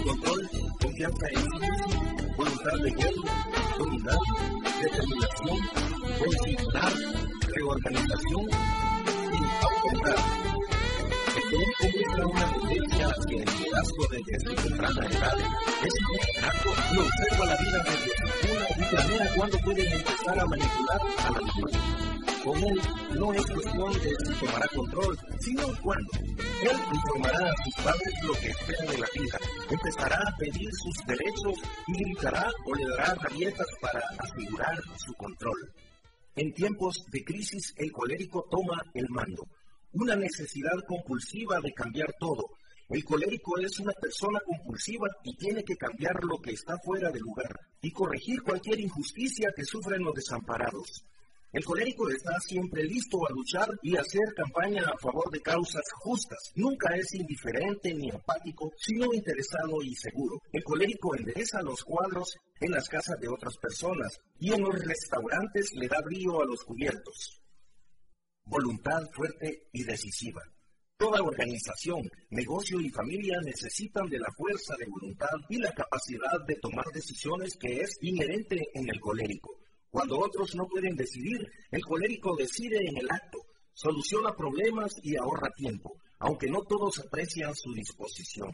Control, 0.03 0.49
confianza 0.79 1.27
en 1.27 1.37
sí 1.41 1.47
voluntad 2.37 2.77
de 2.83 2.91
guerra, 2.91 3.33
unidad, 3.79 4.17
determinación, 4.81 5.59
reorganización 7.55 8.43
y 9.31 9.39
autoridad 9.65 10.21
hacia 13.05 13.37
el 13.37 13.45
liderazgo 13.45 14.03
desde 14.11 14.39
su 14.39 14.55
temprana 14.55 15.05
edad. 15.07 15.37
Es 15.83 15.93
inmediato 15.99 16.69
y 16.91 16.97
la 17.45 17.55
vida 17.57 17.79
desde 17.83 18.11
y 18.77 18.83
planea 18.89 19.25
cuándo 19.35 19.57
pueden 19.59 19.91
empezar 19.91 20.39
a 20.39 20.45
manipular 20.45 21.01
a 21.25 21.31
la 21.31 21.41
misma. 21.41 22.06
Él 22.55 22.81
no 23.19 23.33
es 23.33 23.45
cuestión 23.45 23.93
de 23.93 24.15
si 24.25 24.45
tomará 24.45 24.67
control, 24.73 25.17
sino 25.39 25.63
cuándo. 25.81 26.09
Él 26.19 26.77
informará 26.93 27.49
a 27.49 27.63
sus 27.63 27.75
padres 27.83 28.13
lo 28.23 28.33
que 28.33 28.49
espera 28.49 28.91
de 28.91 28.97
la 28.97 29.07
vida, 29.13 29.39
empezará 29.69 30.15
a 30.17 30.37
pedir 30.37 30.69
sus 30.73 31.05
derechos 31.05 31.55
y 31.87 32.03
gritará 32.03 32.51
o 32.65 32.75
le 32.75 32.85
dará 32.89 33.15
rabietas 33.15 33.67
para 33.81 34.01
asegurar 34.19 34.77
su 34.97 35.13
control. 35.13 35.73
En 36.35 36.53
tiempos 36.53 37.03
de 37.11 37.23
crisis, 37.23 37.73
el 37.77 37.91
colérico 37.91 38.45
toma 38.49 38.81
el 38.93 39.07
mando 39.09 39.43
una 39.93 40.15
necesidad 40.15 40.77
compulsiva 40.87 41.59
de 41.61 41.73
cambiar 41.73 42.13
todo. 42.19 42.51
El 42.89 43.03
colérico 43.03 43.57
es 43.59 43.79
una 43.79 43.93
persona 43.93 44.39
compulsiva 44.45 45.07
y 45.23 45.35
tiene 45.35 45.63
que 45.63 45.75
cambiar 45.75 46.23
lo 46.23 46.37
que 46.37 46.51
está 46.51 46.77
fuera 46.77 47.09
de 47.11 47.19
lugar 47.19 47.59
y 47.81 47.91
corregir 47.91 48.41
cualquier 48.43 48.79
injusticia 48.79 49.51
que 49.55 49.65
sufren 49.65 50.03
los 50.03 50.13
desamparados. 50.13 51.03
El 51.51 51.63
colérico 51.63 52.09
está 52.09 52.39
siempre 52.39 52.83
listo 52.83 53.17
a 53.25 53.31
luchar 53.31 53.67
y 53.81 53.95
hacer 53.95 54.33
campaña 54.35 54.83
a 54.83 54.97
favor 54.97 55.31
de 55.31 55.41
causas 55.41 55.83
justas. 55.99 56.51
Nunca 56.55 56.95
es 56.95 57.13
indiferente 57.13 57.93
ni 57.93 58.11
apático, 58.11 58.71
sino 58.77 59.13
interesado 59.13 59.81
y 59.81 59.95
seguro. 59.95 60.41
El 60.51 60.63
colérico 60.63 61.15
endereza 61.15 61.61
los 61.61 61.83
cuadros 61.83 62.35
en 62.59 62.71
las 62.71 62.87
casas 62.89 63.19
de 63.19 63.29
otras 63.29 63.57
personas 63.57 64.19
y 64.39 64.53
en 64.53 64.61
los 64.61 64.75
restaurantes 64.75 65.71
le 65.73 65.87
da 65.87 66.01
brío 66.01 66.41
a 66.41 66.45
los 66.45 66.63
cubiertos 66.63 67.41
voluntad 68.49 69.03
fuerte 69.13 69.67
y 69.73 69.83
decisiva. 69.83 70.41
Toda 70.97 71.21
organización, 71.21 72.01
negocio 72.29 72.79
y 72.79 72.89
familia 72.89 73.39
necesitan 73.43 74.07
de 74.09 74.19
la 74.19 74.31
fuerza 74.35 74.73
de 74.79 74.87
voluntad 74.89 75.35
y 75.49 75.57
la 75.57 75.71
capacidad 75.71 76.43
de 76.47 76.55
tomar 76.55 76.85
decisiones 76.93 77.55
que 77.57 77.81
es 77.81 77.97
inherente 78.01 78.69
en 78.73 78.89
el 78.89 78.99
colérico. 78.99 79.59
Cuando 79.89 80.19
otros 80.19 80.55
no 80.55 80.67
pueden 80.67 80.95
decidir, 80.95 81.39
el 81.71 81.81
colérico 81.81 82.35
decide 82.35 82.85
en 82.85 82.97
el 82.97 83.07
acto, 83.09 83.39
soluciona 83.73 84.35
problemas 84.35 84.93
y 85.03 85.15
ahorra 85.15 85.49
tiempo, 85.55 85.99
aunque 86.19 86.47
no 86.47 86.63
todos 86.63 86.99
aprecian 86.99 87.55
su 87.55 87.73
disposición. 87.73 88.51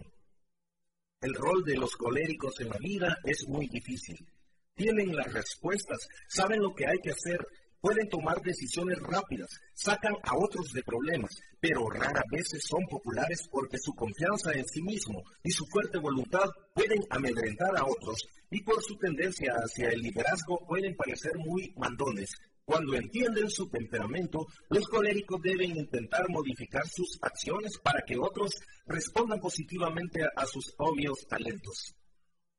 El 1.22 1.34
rol 1.34 1.64
de 1.64 1.78
los 1.78 1.96
coléricos 1.96 2.60
en 2.60 2.70
la 2.70 2.78
vida 2.78 3.18
es 3.24 3.48
muy 3.48 3.68
difícil. 3.68 4.28
Tienen 4.76 5.16
las 5.16 5.32
respuestas, 5.32 6.08
saben 6.28 6.62
lo 6.62 6.74
que 6.74 6.86
hay 6.86 6.98
que 7.02 7.12
hacer 7.12 7.40
pueden 7.84 8.08
tomar 8.08 8.42
decisiones 8.42 8.98
rápidas, 9.00 9.60
sacan 9.74 10.14
a 10.24 10.38
otros 10.38 10.72
de 10.72 10.82
problemas, 10.84 11.38
pero 11.60 11.90
rara 11.90 12.24
veces 12.32 12.64
son 12.66 12.82
populares 12.90 13.46
porque 13.52 13.78
su 13.78 13.94
confianza 13.94 14.54
en 14.54 14.66
sí 14.66 14.82
mismo 14.82 15.22
y 15.44 15.52
su 15.52 15.66
fuerte 15.66 15.98
voluntad 15.98 16.50
pueden 16.74 17.02
amedrentar 17.10 17.76
a 17.76 17.84
otros 17.84 18.26
y 18.50 18.64
por 18.64 18.82
su 18.82 18.96
tendencia 18.96 19.52
hacia 19.56 19.90
el 19.90 20.00
liderazgo 20.00 20.66
pueden 20.66 20.96
parecer 20.96 21.34
muy 21.36 21.74
mandones. 21.76 22.30
Cuando 22.64 22.96
entienden 22.96 23.50
su 23.50 23.68
temperamento, 23.68 24.48
los 24.70 24.88
coléricos 24.88 25.42
deben 25.42 25.76
intentar 25.76 26.24
modificar 26.30 26.88
sus 26.88 27.20
acciones 27.22 27.78
para 27.84 28.02
que 28.08 28.18
otros 28.18 28.62
respondan 28.86 29.42
positivamente 29.42 30.22
a 30.38 30.46
sus 30.46 30.74
obvios 30.78 31.28
talentos. 31.28 31.94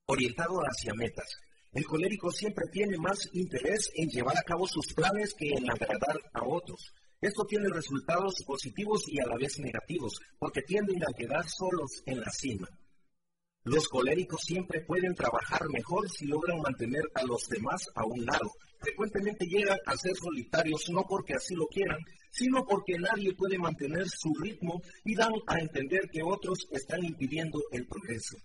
Orientado 0.05 0.61
hacia 0.61 0.93
metas, 0.93 1.39
el 1.75 1.85
colérico 1.85 2.31
siempre 2.31 2.67
tiene 2.71 2.97
más 2.99 3.29
interés 3.33 3.91
en 3.95 4.09
llevar 4.09 4.39
a 4.39 4.43
cabo 4.43 4.67
sus 4.67 4.93
planes 4.95 5.35
que 5.35 5.49
en 5.49 5.69
agradar 5.69 6.21
a 6.33 6.45
otros. 6.45 6.93
Esto 7.21 7.45
tiene 7.45 7.69
resultados 7.69 8.35
positivos 8.47 9.03
y 9.09 9.19
a 9.21 9.27
la 9.27 9.37
vez 9.37 9.59
negativos, 9.59 10.21
porque 10.39 10.63
tienden 10.63 11.03
a 11.03 11.13
quedar 11.17 11.49
solos 11.49 12.03
en 12.07 12.21
la 12.21 12.31
cima. 12.31 12.69
Los 13.65 13.89
coléricos 13.89 14.43
siempre 14.43 14.83
pueden 14.83 15.15
trabajar 15.15 15.69
mejor 15.71 16.09
si 16.11 16.27
logran 16.27 16.61
mantener 16.61 17.03
a 17.15 17.25
los 17.25 17.49
demás 17.49 17.89
a 17.95 18.05
un 18.05 18.25
lado. 18.25 18.53
Frecuentemente 18.79 19.47
llegan 19.47 19.79
a 19.87 19.97
ser 19.97 20.15
solitarios 20.15 20.91
no 20.91 21.03
porque 21.09 21.33
así 21.33 21.55
lo 21.55 21.67
quieran, 21.67 21.99
sino 22.31 22.65
porque 22.67 22.99
nadie 22.99 23.35
puede 23.35 23.59
mantener 23.59 24.07
su 24.07 24.35
ritmo 24.35 24.83
y 25.05 25.15
dan 25.15 25.33
a 25.47 25.59
entender 25.59 26.03
que 26.13 26.23
otros 26.23 26.69
están 26.71 27.03
impidiendo 27.05 27.59
el 27.73 27.87
progreso. 27.87 28.37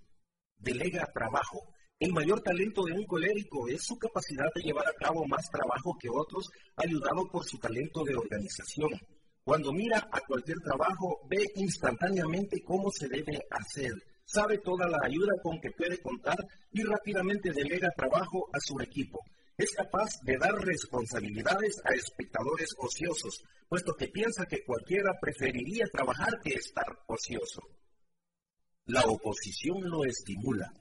Delega 0.57 1.05
trabajo. 1.13 1.59
El 1.99 2.13
mayor 2.13 2.39
talento 2.39 2.85
de 2.85 2.93
un 2.93 3.05
colérico 3.05 3.67
es 3.67 3.83
su 3.83 3.99
capacidad 3.99 4.47
de 4.55 4.61
llevar 4.61 4.87
a 4.87 4.93
cabo 4.93 5.25
más 5.25 5.49
trabajo 5.51 5.97
que 5.99 6.07
otros, 6.09 6.49
ayudado 6.77 7.27
por 7.29 7.43
su 7.43 7.57
talento 7.57 8.05
de 8.05 8.15
organización. 8.15 8.91
Cuando 9.43 9.73
mira 9.73 10.07
a 10.09 10.21
cualquier 10.21 10.61
trabajo, 10.61 11.19
ve 11.29 11.45
instantáneamente 11.55 12.63
cómo 12.63 12.89
se 12.89 13.09
debe 13.09 13.41
hacer, 13.51 13.91
sabe 14.23 14.59
toda 14.59 14.87
la 14.87 14.99
ayuda 15.03 15.33
con 15.43 15.59
que 15.59 15.71
puede 15.71 16.01
contar 16.01 16.37
y 16.71 16.83
rápidamente 16.83 17.51
delega 17.51 17.91
trabajo 17.91 18.47
a 18.53 18.61
su 18.61 18.79
equipo. 18.79 19.19
Es 19.57 19.71
capaz 19.71 20.21
de 20.23 20.37
dar 20.37 20.53
responsabilidades 20.53 21.81
a 21.83 21.93
espectadores 21.93 22.69
ociosos, 22.77 23.43
puesto 23.67 23.93
que 23.95 24.07
piensa 24.07 24.45
que 24.45 24.63
cualquiera 24.63 25.11
preferiría 25.19 25.85
trabajar 25.91 26.39
que 26.41 26.51
estar 26.51 26.97
ocioso. 27.07 27.61
La 28.85 29.01
oposición 29.01 29.81
lo 29.89 30.05
estimula, 30.05 30.71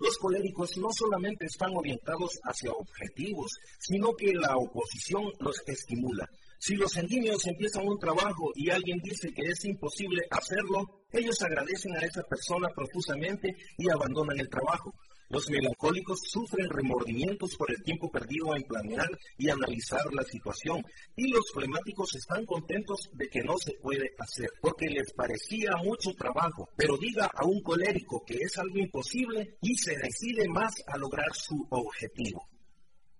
los 0.00 0.16
coléricos 0.18 0.76
no 0.78 0.88
solamente 0.92 1.46
están 1.46 1.76
orientados 1.76 2.40
hacia 2.42 2.72
objetivos, 2.72 3.52
sino 3.78 4.14
que 4.14 4.32
la 4.32 4.56
oposición 4.56 5.24
los 5.38 5.62
estimula. 5.66 6.28
Si 6.58 6.74
los 6.74 6.92
sanguíneos 6.92 7.46
empiezan 7.46 7.86
un 7.86 7.98
trabajo 7.98 8.50
y 8.54 8.70
alguien 8.70 8.98
dice 9.02 9.32
que 9.32 9.42
es 9.42 9.64
imposible 9.64 10.22
hacerlo, 10.30 11.04
ellos 11.12 11.40
agradecen 11.42 11.96
a 11.96 12.00
esa 12.00 12.22
persona 12.22 12.68
profusamente 12.74 13.54
y 13.78 13.88
abandonan 13.88 14.38
el 14.38 14.48
trabajo. 14.48 14.92
Los 15.30 15.48
melancólicos 15.48 16.18
sufren 16.24 16.68
remordimientos 16.68 17.54
por 17.56 17.70
el 17.70 17.80
tiempo 17.84 18.10
perdido 18.10 18.56
en 18.56 18.64
planear 18.64 19.08
y 19.38 19.48
analizar 19.48 20.12
la 20.12 20.24
situación. 20.24 20.84
Y 21.14 21.28
los 21.28 21.52
flemáticos 21.52 22.16
están 22.16 22.44
contentos 22.44 23.08
de 23.12 23.28
que 23.28 23.44
no 23.44 23.56
se 23.56 23.74
puede 23.80 24.10
hacer, 24.18 24.50
porque 24.60 24.86
les 24.86 25.12
parecía 25.12 25.70
mucho 25.84 26.10
trabajo. 26.14 26.68
Pero 26.76 26.96
diga 26.96 27.30
a 27.32 27.46
un 27.46 27.62
colérico 27.62 28.24
que 28.26 28.38
es 28.38 28.58
algo 28.58 28.76
imposible 28.78 29.56
y 29.62 29.76
se 29.76 29.96
decide 29.96 30.48
más 30.48 30.74
a 30.88 30.98
lograr 30.98 31.32
su 31.32 31.64
objetivo. 31.70 32.48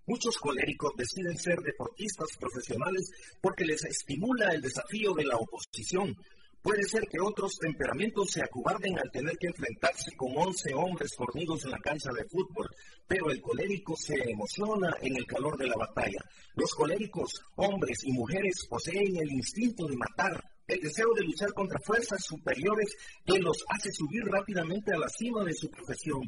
Muchos 0.05 0.35
coléricos 0.37 0.91
deciden 0.97 1.37
ser 1.37 1.59
deportistas 1.59 2.35
profesionales 2.37 3.09
porque 3.41 3.63
les 3.63 3.85
estimula 3.85 4.49
el 4.53 4.61
desafío 4.61 5.13
de 5.13 5.23
la 5.23 5.37
oposición, 5.37 6.13
Puede 6.61 6.83
ser 6.83 7.07
que 7.07 7.19
otros 7.19 7.57
temperamentos 7.57 8.29
se 8.29 8.43
acobarden 8.43 8.99
al 8.99 9.09
tener 9.09 9.35
que 9.37 9.47
enfrentarse 9.47 10.11
con 10.15 10.31
11 10.37 10.75
hombres 10.75 11.15
fornidos 11.17 11.65
en 11.65 11.71
la 11.71 11.79
cancha 11.79 12.11
de 12.13 12.23
fútbol, 12.25 12.69
pero 13.07 13.31
el 13.31 13.41
colérico 13.41 13.95
se 13.95 14.13
emociona 14.29 14.95
en 15.01 15.15
el 15.15 15.25
calor 15.25 15.57
de 15.57 15.65
la 15.65 15.75
batalla. 15.75 16.19
Los 16.53 16.75
coléricos, 16.75 17.33
hombres 17.55 18.03
y 18.03 18.11
mujeres, 18.11 18.67
poseen 18.69 19.17
el 19.17 19.31
instinto 19.31 19.87
de 19.87 19.97
matar, 19.97 20.39
el 20.67 20.79
deseo 20.79 21.11
de 21.15 21.23
luchar 21.23 21.51
contra 21.53 21.79
fuerzas 21.83 22.23
superiores 22.23 22.95
que 23.25 23.39
los 23.39 23.57
hace 23.67 23.91
subir 23.91 24.23
rápidamente 24.25 24.93
a 24.93 24.99
la 24.99 25.09
cima 25.09 25.43
de 25.43 25.55
su 25.55 25.67
profesión. 25.67 26.21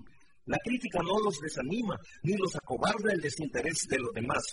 La 0.46 0.58
crítica 0.58 1.00
no 1.02 1.20
los 1.20 1.40
desanima 1.40 2.00
ni 2.24 2.36
los 2.38 2.56
acobarda 2.56 3.14
el 3.14 3.22
desinterés 3.22 3.88
de 3.88 4.00
los 4.00 4.14
demás 4.14 4.44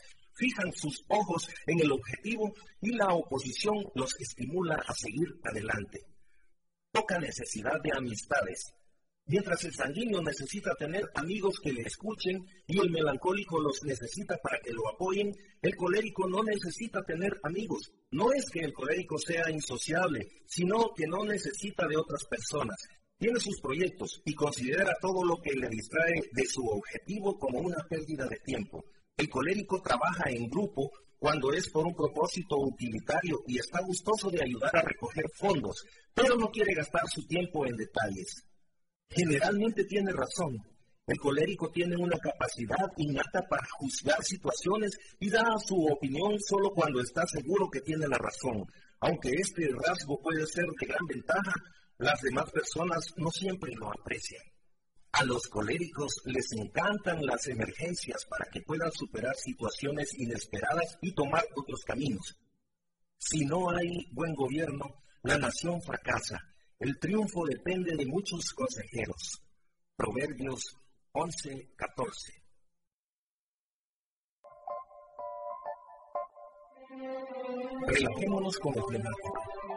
fijan 0.41 0.73
sus 0.73 1.05
ojos 1.09 1.49
en 1.67 1.81
el 1.81 1.93
objetivo 1.93 2.55
y 2.81 2.95
la 2.95 3.09
oposición 3.09 3.77
los 3.95 4.19
estimula 4.19 4.77
a 4.87 4.95
seguir 4.95 5.29
adelante. 5.45 6.07
Poca 6.91 7.19
necesidad 7.19 7.81
de 7.83 7.93
amistades. 7.95 8.73
Mientras 9.27 9.63
el 9.65 9.75
sanguíneo 9.75 10.23
necesita 10.23 10.75
tener 10.75 11.05
amigos 11.15 11.61
que 11.61 11.73
le 11.73 11.83
escuchen 11.83 12.45
y 12.67 12.81
el 12.81 12.91
melancólico 12.91 13.61
los 13.61 13.81
necesita 13.85 14.37
para 14.39 14.59
que 14.59 14.73
lo 14.73 14.89
apoyen, 14.89 15.33
el 15.63 15.77
colérico 15.77 16.27
no 16.27 16.43
necesita 16.43 17.03
tener 17.05 17.39
amigos. 17.45 17.93
No 18.11 18.33
es 18.33 18.51
que 18.51 18.61
el 18.61 18.73
colérico 18.73 19.19
sea 19.19 19.49
insociable, 19.51 20.27
sino 20.47 20.93
que 20.97 21.07
no 21.07 21.25
necesita 21.25 21.87
de 21.87 21.97
otras 21.97 22.25
personas. 22.25 22.77
Tiene 23.21 23.39
sus 23.39 23.61
proyectos 23.61 24.23
y 24.25 24.35
considera 24.35 24.97
todo 24.99 25.23
lo 25.23 25.37
que 25.43 25.53
le 25.53 25.69
distrae 25.69 26.23
de 26.33 26.45
su 26.47 26.67
objetivo 26.67 27.39
como 27.39 27.59
una 27.59 27.77
pérdida 27.87 28.27
de 28.27 28.39
tiempo. 28.39 28.83
El 29.15 29.29
colérico 29.29 29.83
trabaja 29.83 30.31
en 30.31 30.49
grupo 30.49 30.91
cuando 31.19 31.53
es 31.53 31.69
por 31.69 31.87
un 31.87 31.95
propósito 31.95 32.57
utilitario 32.57 33.43
y 33.47 33.59
está 33.59 33.83
gustoso 33.83 34.31
de 34.31 34.43
ayudar 34.43 34.75
a 34.75 34.81
recoger 34.81 35.27
fondos, 35.35 35.85
pero 36.15 36.35
no 36.37 36.51
quiere 36.51 36.73
gastar 36.73 37.03
su 37.13 37.27
tiempo 37.27 37.67
en 37.67 37.77
detalles. 37.77 38.43
Generalmente 39.11 39.85
tiene 39.85 40.13
razón. 40.13 40.57
El 41.07 41.19
colérico 41.19 41.71
tiene 41.71 41.97
una 41.99 42.17
capacidad 42.17 42.89
innata 42.97 43.43
para 43.51 43.67
juzgar 43.79 44.25
situaciones 44.25 44.97
y 45.19 45.29
da 45.29 45.45
su 45.63 45.77
opinión 45.85 46.39
solo 46.41 46.71
cuando 46.71 47.03
está 47.03 47.27
seguro 47.27 47.69
que 47.69 47.83
tiene 47.83 48.09
la 48.09 48.17
razón. 48.17 48.65
Aunque 49.01 49.29
este 49.33 49.69
rasgo 49.87 50.19
puede 50.23 50.47
ser 50.47 50.65
de 50.65 50.87
gran 50.87 51.05
ventaja, 51.07 51.53
las 52.01 52.19
demás 52.23 52.51
personas 52.51 53.13
no 53.17 53.31
siempre 53.31 53.73
lo 53.75 53.91
aprecian. 53.91 54.43
A 55.13 55.25
los 55.25 55.47
coléricos 55.49 56.23
les 56.25 56.51
encantan 56.53 57.25
las 57.27 57.47
emergencias 57.47 58.25
para 58.25 58.47
que 58.51 58.63
puedan 58.63 58.91
superar 58.93 59.37
situaciones 59.37 60.19
inesperadas 60.19 60.97
y 61.03 61.13
tomar 61.13 61.45
otros 61.55 61.81
caminos. 61.85 62.39
Si 63.19 63.45
no 63.45 63.69
hay 63.71 64.09
buen 64.13 64.35
gobierno, 64.35 65.03
la 65.23 65.37
nación 65.37 65.83
fracasa. 65.83 66.39
El 66.79 66.99
triunfo 66.99 67.45
depende 67.45 67.95
de 67.95 68.07
muchos 68.07 68.51
consejeros. 68.55 69.43
Proverbios 69.95 70.79
11, 71.13 71.75
14. 71.77 72.33
Relajémonos 77.87 78.59
con 78.59 78.75
el 78.75 78.85
flemático. 78.85 79.70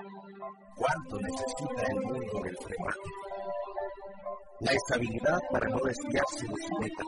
¿Cuánto 0.76 1.20
necesita 1.20 1.84
el 1.88 2.02
mundo 2.02 2.42
del 2.44 2.58
flemático? 2.58 3.24
La 4.60 4.72
estabilidad 4.72 5.40
para 5.52 5.68
no 5.70 5.78
desviarse 5.80 6.48
de 6.48 6.68
su 6.68 6.80
meta, 6.80 7.04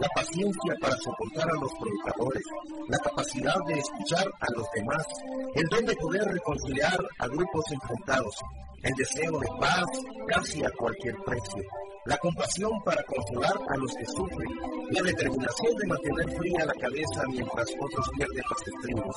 la 0.00 0.08
paciencia 0.08 0.74
para 0.80 0.96
soportar 0.96 1.48
a 1.48 1.60
los 1.60 1.72
provocadores, 1.74 2.42
la 2.88 2.98
capacidad 2.98 3.54
de 3.66 3.78
escuchar 3.78 4.26
a 4.40 4.46
los 4.54 4.66
demás, 4.74 5.06
el 5.54 5.64
don 5.70 5.86
de 5.86 5.96
poder 5.96 6.24
reconciliar 6.24 6.98
a 7.18 7.26
grupos 7.28 7.64
enfrentados, 7.72 8.36
el 8.82 8.92
deseo 8.94 9.38
de 9.38 9.48
paz 9.60 9.86
casi 10.28 10.64
a 10.64 10.70
cualquier 10.70 11.16
precio, 11.24 11.62
la 12.04 12.18
compasión 12.18 12.70
para 12.84 13.02
consolar 13.04 13.56
a 13.68 13.76
los 13.76 13.94
que 13.94 14.06
sufren, 14.06 14.50
la 14.90 15.02
determinación 15.02 15.76
de 15.76 15.86
mantener 15.86 16.36
fría 16.36 16.64
la 16.66 16.74
cabeza 16.74 17.22
mientras 17.28 17.68
otros 17.80 18.10
pierden 18.16 18.44
los 18.50 18.68
estribos, 18.68 19.16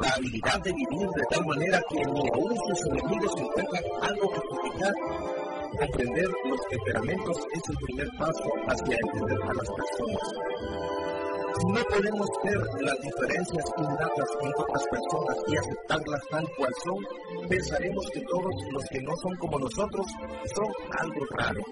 la 0.00 0.08
habilidad 0.16 0.60
de 0.62 0.72
vivir 0.72 1.08
de 1.08 1.22
tal 1.30 1.46
manera 1.46 1.82
que 1.88 1.96
ni 1.96 2.28
aún 2.28 2.56
sus 2.68 2.86
enemigos 2.86 3.32
encuentran 3.36 3.84
algo 4.02 4.30
que 4.30 4.40
criticar. 4.40 4.94
Comprender 5.78 6.28
los 6.44 6.60
temperamentos 6.70 7.36
es 7.52 7.62
el 7.68 7.76
primer 7.76 8.08
paso 8.18 8.44
hacia 8.68 8.96
entender 8.96 9.42
a 9.42 9.54
las 9.54 9.70
personas. 9.70 10.22
Si 11.58 11.66
no 11.66 11.84
podemos 11.84 12.28
ver 12.42 12.58
las 12.80 13.00
diferencias 13.00 13.64
innatas 13.78 14.28
entre 14.42 14.62
otras 14.62 14.84
personas 14.88 15.36
y 15.46 15.56
aceptarlas 15.56 16.20
tal 16.30 16.48
cual 16.56 16.72
son, 16.84 17.48
pensaremos 17.48 18.10
que 18.12 18.20
todos 18.22 18.54
los 18.72 18.84
que 18.90 19.00
no 19.02 19.16
son 19.16 19.36
como 19.36 19.58
nosotros 19.58 20.06
son 20.54 20.66
algo 20.98 21.26
raro. 21.36 21.62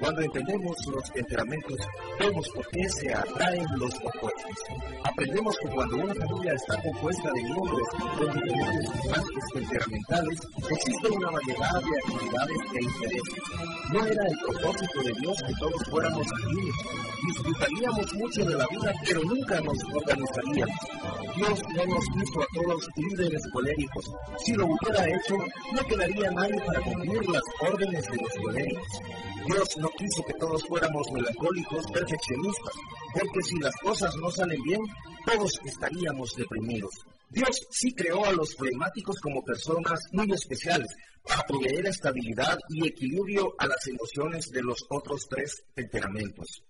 Cuando 0.00 0.22
entendemos 0.22 0.76
los 0.86 1.12
temperamentos, 1.12 1.76
vemos 2.18 2.48
por 2.48 2.66
qué 2.68 2.88
se 2.88 3.12
atraen 3.12 3.66
los 3.76 3.94
opuestos. 3.96 4.56
Aprendemos 5.04 5.54
que 5.58 5.68
cuando 5.68 5.96
una 5.96 6.14
familia 6.14 6.54
está 6.54 6.82
compuesta 6.82 7.30
de 7.32 7.42
miembros 7.42 7.88
con 8.16 8.32
diferentes 8.32 9.10
rasgos 9.10 9.44
temperamentales, 9.52 10.40
existe 10.70 11.08
una 11.10 11.30
variedad 11.30 11.82
de 11.82 11.98
actividades 11.98 12.58
e 12.72 12.82
intereses. 12.82 13.40
No 13.92 14.06
era 14.06 14.26
el 14.26 14.38
propósito 14.38 15.02
de 15.02 15.12
Dios 15.20 15.36
que 15.46 15.54
todos 15.60 15.84
fuéramos 15.90 16.26
amigos. 16.44 16.76
Disfrutaríamos 17.26 18.14
mucho 18.14 18.44
de 18.46 18.54
la 18.54 18.66
vida, 18.68 18.92
pero 19.04 19.22
nunca 19.24 19.60
nos 19.60 19.78
organizaríamos. 19.94 20.78
Dios 21.36 21.62
no 21.74 21.86
nos 21.86 22.04
hizo 22.16 22.42
a 22.42 22.46
todos 22.54 22.88
líderes 22.96 23.42
coléricos. 23.52 24.04
Si 24.44 24.52
lo 24.54 24.66
hubiera 24.66 25.06
hecho, 25.06 25.36
no 25.72 25.82
quedaría 25.84 26.30
nadie 26.30 26.60
para 26.66 26.80
cumplir 26.80 27.28
las 27.28 27.42
órdenes 27.60 28.04
de 28.10 28.16
los 28.16 28.32
coléricos. 28.42 29.00
Dios 29.46 29.76
no 29.78 29.88
quiso 29.90 30.24
que 30.26 30.34
todos 30.34 30.64
fuéramos 30.66 31.10
melancólicos, 31.12 31.86
perfeccionistas, 31.92 32.74
porque 33.14 33.42
si 33.42 33.58
las 33.58 33.74
cosas 33.82 34.14
no 34.16 34.30
salen 34.30 34.62
bien, 34.62 34.80
todos 35.26 35.58
estaríamos 35.64 36.34
deprimidos. 36.34 36.92
Dios 37.30 37.66
sí 37.70 37.94
creó 37.94 38.24
a 38.24 38.32
los 38.32 38.54
flemáticos 38.56 39.20
como 39.20 39.44
personas 39.44 40.00
muy 40.12 40.30
especiales 40.32 40.88
para 41.22 41.42
proveer 41.44 41.86
estabilidad 41.86 42.58
y 42.68 42.86
equilibrio 42.86 43.54
a 43.58 43.66
las 43.66 43.86
emociones 43.86 44.50
de 44.50 44.62
los 44.62 44.84
otros 44.88 45.26
tres 45.28 45.62
temperamentos. 45.74 46.64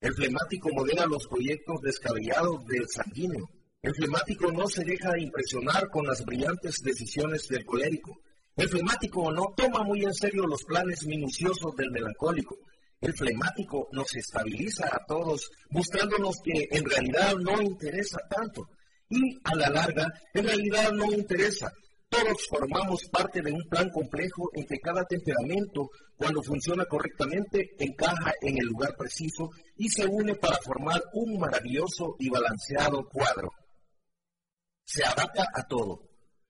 El 0.00 0.14
flemático 0.14 0.70
modela 0.72 1.06
los 1.06 1.26
proyectos 1.26 1.80
descabellados 1.82 2.64
del 2.66 2.86
sanguíneo. 2.88 3.50
El 3.82 3.94
flemático 3.94 4.50
no 4.50 4.66
se 4.68 4.84
deja 4.84 5.18
impresionar 5.18 5.88
con 5.90 6.06
las 6.06 6.24
brillantes 6.24 6.76
decisiones 6.82 7.46
del 7.48 7.64
colérico. 7.64 8.18
El 8.58 8.68
flemático 8.68 9.30
no 9.30 9.54
toma 9.56 9.84
muy 9.84 10.02
en 10.02 10.12
serio 10.12 10.44
los 10.44 10.64
planes 10.64 11.06
minuciosos 11.06 11.76
del 11.76 11.92
melancólico. 11.92 12.58
El 13.00 13.14
flemático 13.14 13.88
nos 13.92 14.16
estabiliza 14.16 14.88
a 14.88 15.06
todos, 15.06 15.48
mostrándonos 15.70 16.38
que 16.42 16.66
en 16.72 16.84
realidad 16.84 17.36
no 17.36 17.62
interesa 17.62 18.18
tanto. 18.28 18.68
Y 19.10 19.38
a 19.44 19.54
la 19.54 19.70
larga, 19.70 20.12
en 20.34 20.44
realidad 20.44 20.90
no 20.90 21.04
interesa. 21.12 21.72
Todos 22.08 22.48
formamos 22.48 23.04
parte 23.12 23.42
de 23.42 23.52
un 23.52 23.62
plan 23.68 23.90
complejo 23.90 24.50
en 24.52 24.66
que 24.66 24.80
cada 24.80 25.04
temperamento, 25.04 25.90
cuando 26.16 26.42
funciona 26.42 26.84
correctamente, 26.86 27.76
encaja 27.78 28.32
en 28.42 28.58
el 28.58 28.66
lugar 28.66 28.96
preciso 28.96 29.50
y 29.76 29.88
se 29.88 30.04
une 30.04 30.34
para 30.34 30.56
formar 30.56 31.00
un 31.12 31.38
maravilloso 31.38 32.16
y 32.18 32.28
balanceado 32.28 33.08
cuadro. 33.08 33.52
Se 34.84 35.04
adapta 35.04 35.46
a 35.54 35.62
todo, 35.68 36.07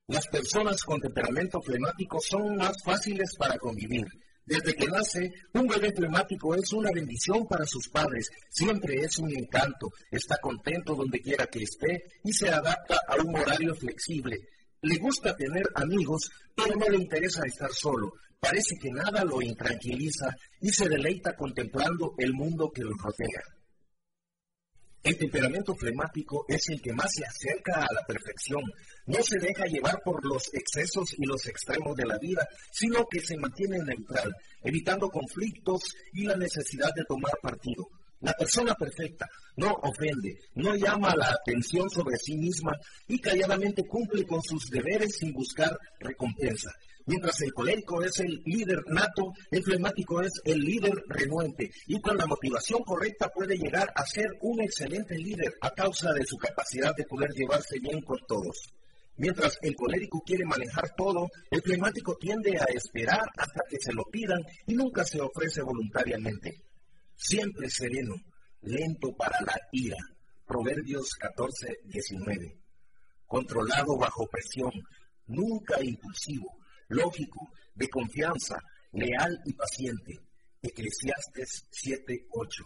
las 0.08 0.26
personas 0.26 0.82
con 0.84 1.00
temperamento 1.00 1.60
flemático 1.60 2.18
son 2.18 2.56
más 2.56 2.82
fáciles 2.82 3.36
para 3.36 3.58
convivir. 3.58 4.06
Desde 4.44 4.74
que 4.74 4.86
nace, 4.86 5.30
un 5.52 5.66
bebé 5.66 5.92
flemático 5.92 6.54
es 6.54 6.72
una 6.72 6.90
bendición 6.90 7.46
para 7.46 7.66
sus 7.66 7.90
padres, 7.90 8.30
siempre 8.48 9.02
es 9.02 9.18
un 9.18 9.30
encanto, 9.36 9.92
está 10.10 10.38
contento 10.40 10.94
donde 10.94 11.20
quiera 11.20 11.46
que 11.46 11.62
esté 11.62 12.04
y 12.24 12.32
se 12.32 12.48
adapta 12.48 12.98
a 13.06 13.16
un 13.22 13.36
horario 13.36 13.74
flexible. 13.74 14.38
Le 14.80 14.96
gusta 14.96 15.36
tener 15.36 15.64
amigos, 15.74 16.30
pero 16.56 16.74
no 16.76 16.88
le 16.88 16.96
interesa 16.96 17.44
estar 17.44 17.70
solo. 17.72 18.14
Parece 18.40 18.76
que 18.80 18.90
nada 18.90 19.22
lo 19.24 19.42
intranquiliza 19.42 20.34
y 20.62 20.70
se 20.70 20.88
deleita 20.88 21.36
contemplando 21.36 22.14
el 22.16 22.32
mundo 22.32 22.70
que 22.74 22.82
lo 22.82 22.94
rodea. 22.94 23.57
El 25.08 25.16
temperamento 25.16 25.74
flemático 25.74 26.44
es 26.46 26.68
el 26.68 26.82
que 26.82 26.92
más 26.92 27.10
se 27.14 27.24
acerca 27.24 27.80
a 27.80 27.94
la 27.94 28.04
perfección. 28.06 28.60
No 29.06 29.22
se 29.22 29.38
deja 29.38 29.64
llevar 29.64 30.02
por 30.04 30.22
los 30.22 30.52
excesos 30.52 31.14
y 31.16 31.24
los 31.24 31.46
extremos 31.46 31.96
de 31.96 32.04
la 32.04 32.18
vida, 32.18 32.46
sino 32.70 33.06
que 33.06 33.20
se 33.20 33.38
mantiene 33.38 33.78
neutral, 33.78 34.30
evitando 34.62 35.08
conflictos 35.08 35.80
y 36.12 36.24
la 36.24 36.36
necesidad 36.36 36.92
de 36.94 37.06
tomar 37.06 37.32
partido. 37.40 37.88
La 38.20 38.34
persona 38.34 38.74
perfecta 38.74 39.26
no 39.56 39.72
ofende, 39.82 40.40
no 40.56 40.74
llama 40.74 41.16
la 41.16 41.30
atención 41.30 41.88
sobre 41.88 42.18
sí 42.18 42.36
misma 42.36 42.72
y 43.06 43.18
calladamente 43.18 43.86
cumple 43.86 44.26
con 44.26 44.42
sus 44.42 44.68
deberes 44.68 45.16
sin 45.16 45.32
buscar 45.32 45.74
recompensa. 46.00 46.70
Mientras 47.08 47.40
el 47.40 47.54
colérico 47.54 48.02
es 48.02 48.20
el 48.20 48.42
líder 48.44 48.82
nato, 48.88 49.32
el 49.50 49.64
flemático 49.64 50.20
es 50.20 50.30
el 50.44 50.58
líder 50.60 50.92
renuente 51.06 51.70
y 51.86 51.98
con 52.02 52.18
la 52.18 52.26
motivación 52.26 52.82
correcta 52.82 53.30
puede 53.30 53.56
llegar 53.56 53.90
a 53.94 54.04
ser 54.04 54.26
un 54.42 54.60
excelente 54.60 55.16
líder 55.16 55.54
a 55.62 55.70
causa 55.70 56.12
de 56.12 56.26
su 56.26 56.36
capacidad 56.36 56.94
de 56.94 57.06
poder 57.06 57.30
llevarse 57.30 57.78
bien 57.80 58.02
con 58.02 58.18
todos. 58.28 58.58
Mientras 59.16 59.56
el 59.62 59.74
colérico 59.74 60.20
quiere 60.20 60.44
manejar 60.44 60.94
todo, 60.98 61.30
el 61.50 61.62
flemático 61.62 62.14
tiende 62.16 62.58
a 62.58 62.64
esperar 62.64 63.24
hasta 63.38 63.62
que 63.70 63.78
se 63.80 63.94
lo 63.94 64.04
pidan 64.04 64.42
y 64.66 64.74
nunca 64.74 65.02
se 65.02 65.18
ofrece 65.18 65.62
voluntariamente. 65.62 66.60
Siempre 67.16 67.70
sereno, 67.70 68.16
lento 68.60 69.16
para 69.16 69.40
la 69.46 69.58
ira. 69.72 69.96
Proverbios 70.46 71.14
14, 71.18 71.78
19. 71.84 72.58
Controlado 73.26 73.96
bajo 73.96 74.26
presión, 74.26 74.72
nunca 75.26 75.82
impulsivo 75.82 76.58
lógico, 76.88 77.50
de 77.74 77.88
confianza, 77.88 78.58
leal 78.92 79.40
y 79.44 79.52
paciente. 79.52 80.18
Eclesiastes 80.60 81.66
7:8. 81.70 82.64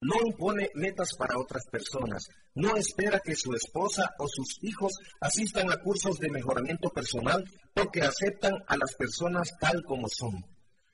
No 0.00 0.16
impone 0.26 0.68
metas 0.74 1.14
para 1.16 1.38
otras 1.38 1.64
personas. 1.70 2.26
No 2.54 2.76
espera 2.76 3.20
que 3.20 3.36
su 3.36 3.54
esposa 3.54 4.10
o 4.18 4.26
sus 4.26 4.58
hijos 4.62 4.92
asistan 5.20 5.70
a 5.70 5.76
cursos 5.76 6.18
de 6.18 6.28
mejoramiento 6.28 6.90
personal 6.90 7.44
porque 7.72 8.02
aceptan 8.02 8.54
a 8.66 8.76
las 8.76 8.94
personas 8.96 9.50
tal 9.60 9.84
como 9.84 10.08
son. 10.08 10.44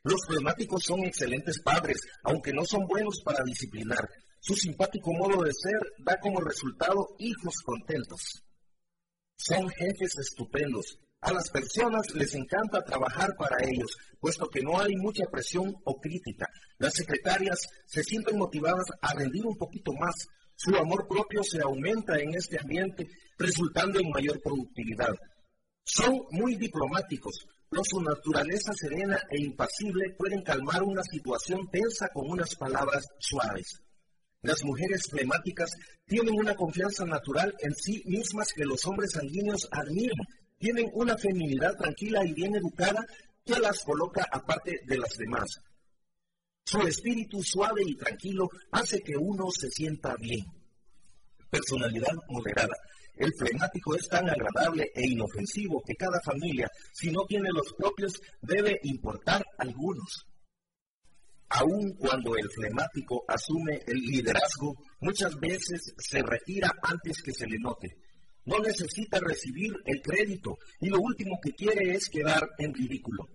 Los 0.05 0.27
flemáticos 0.27 0.85
son 0.85 1.01
excelentes 1.01 1.61
padres, 1.63 1.97
aunque 2.23 2.53
no 2.53 2.65
son 2.65 2.87
buenos 2.87 3.21
para 3.25 3.43
disciplinar. 3.45 4.09
Su 4.41 4.55
simpático 4.55 5.13
modo 5.13 5.43
de 5.43 5.53
ser 5.53 5.81
da 5.99 6.21
como 6.21 6.41
resultado 6.41 7.09
hijos 7.19 7.55
contentos. 7.65 8.43
Son 9.37 9.69
jefes 9.71 10.19
estupendos, 10.19 10.99
A 11.21 11.33
las 11.33 11.51
personas 11.51 12.15
les 12.15 12.33
encanta 12.37 12.85
trabajar 12.85 13.35
para 13.37 13.57
ellos, 13.65 13.91
puesto 14.21 14.49
que 14.49 14.63
no 14.63 14.79
hay 14.79 14.95
mucha 14.95 15.25
presión 15.27 15.75
o 15.85 16.01
crítica. 16.01 16.47
Las 16.79 16.95
secretarias 16.95 17.67
se 17.87 18.05
sienten 18.05 18.39
motivadas 18.39 18.87
a 19.03 19.15
rendir 19.15 19.45
un 19.45 19.57
poquito 19.57 19.93
más. 19.95 20.15
Su 20.55 20.77
amor 20.77 21.09
propio 21.09 21.43
se 21.43 21.61
aumenta 21.61 22.19
en 22.19 22.35
este 22.35 22.59
ambiente, 22.61 23.09
resultando 23.37 23.99
en 23.99 24.11
mayor 24.11 24.41
productividad. 24.41 25.13
Son 25.85 26.21
muy 26.31 26.55
diplomáticos, 26.55 27.47
pero 27.69 27.83
su 27.85 28.01
naturaleza 28.01 28.73
serena 28.75 29.21
e 29.31 29.43
impasible 29.43 30.15
pueden 30.17 30.43
calmar 30.43 30.85
una 30.85 31.03
situación 31.03 31.69
tensa 31.69 32.09
con 32.13 32.31
unas 32.31 32.55
palabras 32.55 33.07
suaves. 33.19 33.83
Las 34.43 34.63
mujeres 34.63 35.09
flemáticas 35.11 35.73
tienen 36.07 36.35
una 36.39 36.55
confianza 36.55 37.05
natural 37.05 37.53
en 37.59 37.75
sí 37.75 38.05
mismas 38.07 38.53
que 38.53 38.65
los 38.65 38.87
hombres 38.87 39.11
sanguíneos 39.13 39.69
admiran 39.73 40.25
tienen 40.59 40.91
una 40.93 41.17
feminidad 41.17 41.75
tranquila 41.77 42.25
y 42.25 42.35
bien 42.35 42.55
educada 42.57 43.05
que 43.45 43.59
las 43.59 43.83
coloca 43.83 44.27
aparte 44.31 44.81
de 44.85 44.99
las 44.99 45.17
demás. 45.17 45.61
Su 46.65 46.81
espíritu 46.83 47.43
suave 47.43 47.83
y 47.87 47.97
tranquilo 47.97 48.49
hace 48.73 49.01
que 49.01 49.17
uno 49.17 49.51
se 49.51 49.71
sienta 49.71 50.15
bien. 50.17 50.45
Personalidad 51.49 52.15
moderada. 52.29 52.75
El 53.15 53.33
flemático 53.33 53.97
es 53.97 54.07
tan 54.07 54.29
agradable 54.29 54.91
e 54.95 55.07
inofensivo 55.07 55.83
que 55.85 55.95
cada 55.95 56.21
familia, 56.21 56.69
si 56.93 57.11
no 57.11 57.25
tiene 57.27 57.49
los 57.51 57.73
propios, 57.73 58.21
debe 58.43 58.79
importar 58.83 59.45
algunos. 59.57 60.27
Aun 61.49 61.95
cuando 61.99 62.37
el 62.37 62.49
flemático 62.51 63.25
asume 63.27 63.81
el 63.87 63.97
liderazgo, 63.97 64.75
muchas 65.01 65.35
veces 65.37 65.95
se 65.97 66.23
retira 66.23 66.71
antes 66.83 67.23
que 67.23 67.33
se 67.33 67.47
le 67.47 67.59
note 67.59 67.97
no 68.49 68.59
necesita 68.61 69.21
recibir 69.21 69.75
el 69.85 70.01
crédito 70.01 70.59
y 70.81 70.89
lo 70.89 71.01
último 71.01 71.39
que 71.43 71.53
quiere 71.53 71.95
es 71.95 72.09
quedar 72.09 72.49
en 72.57 72.73
ridículo. 72.73 73.29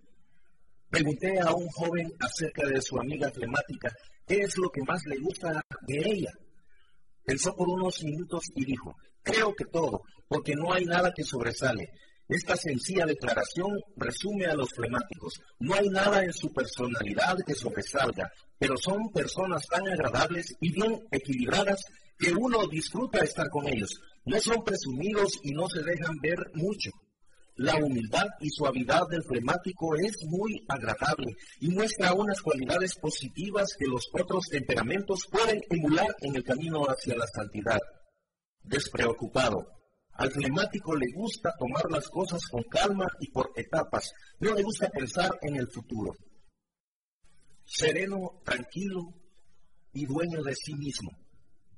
Pregunté 0.89 1.39
a 1.39 1.53
un 1.53 1.67
joven 1.67 2.11
acerca 2.19 2.67
de 2.67 2.81
su 2.81 2.99
amiga 2.99 3.29
flemática 3.29 3.93
qué 4.25 4.41
es 4.41 4.57
lo 4.57 4.69
que 4.69 4.81
más 4.81 5.05
le 5.05 5.19
gusta 5.19 5.61
de 5.87 5.97
ella. 5.99 6.31
Pensó 7.23 7.55
por 7.55 7.69
unos 7.69 8.03
minutos 8.03 8.43
y 8.55 8.65
dijo, 8.65 8.95
creo 9.21 9.53
que 9.53 9.65
todo, 9.65 10.01
porque 10.27 10.55
no 10.55 10.73
hay 10.73 10.85
nada 10.85 11.13
que 11.15 11.23
sobresale. 11.23 11.91
Esta 12.27 12.55
sencilla 12.55 13.05
declaración 13.05 13.79
resume 13.95 14.47
a 14.47 14.55
los 14.55 14.69
flemáticos. 14.71 15.39
No 15.59 15.75
hay 15.75 15.89
nada 15.89 16.23
en 16.23 16.33
su 16.33 16.51
personalidad 16.51 17.37
que 17.45 17.53
sobresalga, 17.53 18.31
pero 18.57 18.77
son 18.77 19.11
personas 19.11 19.67
tan 19.67 19.87
agradables 19.87 20.55
y 20.59 20.71
bien 20.71 21.05
equilibradas 21.11 21.85
que 22.17 22.31
uno 22.31 22.65
disfruta 22.67 23.19
estar 23.19 23.49
con 23.49 23.67
ellos. 23.67 23.99
No 24.25 24.39
son 24.39 24.63
presumidos 24.63 25.39
y 25.43 25.51
no 25.51 25.67
se 25.67 25.83
dejan 25.83 26.17
ver 26.21 26.37
mucho. 26.53 26.91
La 27.55 27.75
humildad 27.75 28.25
y 28.39 28.49
suavidad 28.49 29.07
del 29.09 29.23
flemático 29.23 29.95
es 29.95 30.23
muy 30.25 30.65
agradable 30.67 31.35
y 31.59 31.69
muestra 31.69 32.13
unas 32.13 32.41
cualidades 32.41 32.95
positivas 32.95 33.75
que 33.77 33.85
los 33.85 34.09
otros 34.11 34.47
temperamentos 34.49 35.27
pueden 35.29 35.61
emular 35.69 36.15
en 36.21 36.35
el 36.35 36.43
camino 36.43 36.83
hacia 36.85 37.15
la 37.15 37.27
santidad. 37.27 37.79
Despreocupado. 38.63 39.67
Al 40.13 40.31
flemático 40.31 40.95
le 40.95 41.11
gusta 41.11 41.53
tomar 41.57 41.91
las 41.91 42.07
cosas 42.07 42.41
con 42.47 42.63
calma 42.63 43.05
y 43.19 43.29
por 43.29 43.51
etapas. 43.55 44.11
No 44.39 44.53
le 44.53 44.63
gusta 44.63 44.89
pensar 44.89 45.37
en 45.41 45.55
el 45.55 45.67
futuro. 45.67 46.15
Sereno, 47.65 48.41
tranquilo 48.43 49.13
y 49.93 50.05
dueño 50.05 50.41
de 50.43 50.55
sí 50.55 50.73
mismo. 50.75 51.11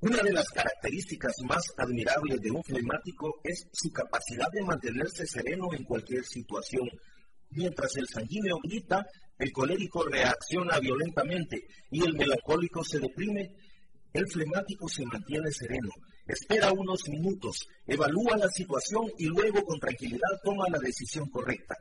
Una 0.06 0.22
de 0.22 0.34
las 0.34 0.47
características 0.49 1.34
más 1.49 1.64
admirables 1.78 2.39
de 2.39 2.51
un 2.51 2.64
flemático 2.64 3.41
es 3.43 3.68
su 3.74 3.91
capacidad 3.91 4.45
de 4.51 4.62
mantenerse 4.62 5.26
sereno 5.26 5.74
en 5.74 5.84
cualquier 5.84 6.24
situación. 6.24 6.88
Mientras 7.49 7.97
el 7.97 8.08
sanguíneo 8.08 8.60
grita, 8.64 9.03
el 9.39 9.51
colérico 9.51 10.03
reacciona 10.03 10.78
violentamente 10.80 11.66
y 11.89 12.03
el 12.03 12.14
melancólico 12.14 12.84
se 12.84 12.99
deprime, 12.99 13.56
el 14.14 14.28
flemático 14.28 14.88
se 14.88 15.08
mantiene 15.08 15.51
sereno, 15.51 15.89
espera 16.28 16.72
unos 16.72 17.10
minutos, 17.10 17.68
evalúa 17.88 18.38
la 18.38 18.49
situación 18.49 19.12
y 19.18 19.26
luego 19.26 19.64
con 19.64 19.80
tranquilidad 19.80 20.39
toma 20.43 20.66
la 20.70 20.78
decisión 20.78 21.28
correcta 21.32 21.76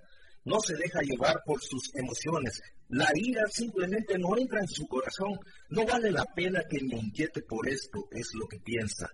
no 0.45 0.61
se 0.61 0.75
deja 0.77 1.01
llevar 1.01 1.43
por 1.45 1.63
sus 1.63 1.95
emociones. 1.95 2.61
La 2.89 3.09
ira 3.15 3.43
simplemente 3.51 4.19
no 4.19 4.37
entra 4.37 4.61
en 4.61 4.69
su 4.69 4.87
corazón. 4.87 5.39
No 5.71 5.85
vale 5.87 6.11
la 6.11 6.25
pena 6.25 6.63
que 6.69 6.83
me 6.85 6.99
inquiete 6.99 7.43
por 7.43 7.69
esto, 7.69 8.07
es 8.11 8.31
lo 8.35 8.47
que 8.47 8.61
piensa. 8.61 9.09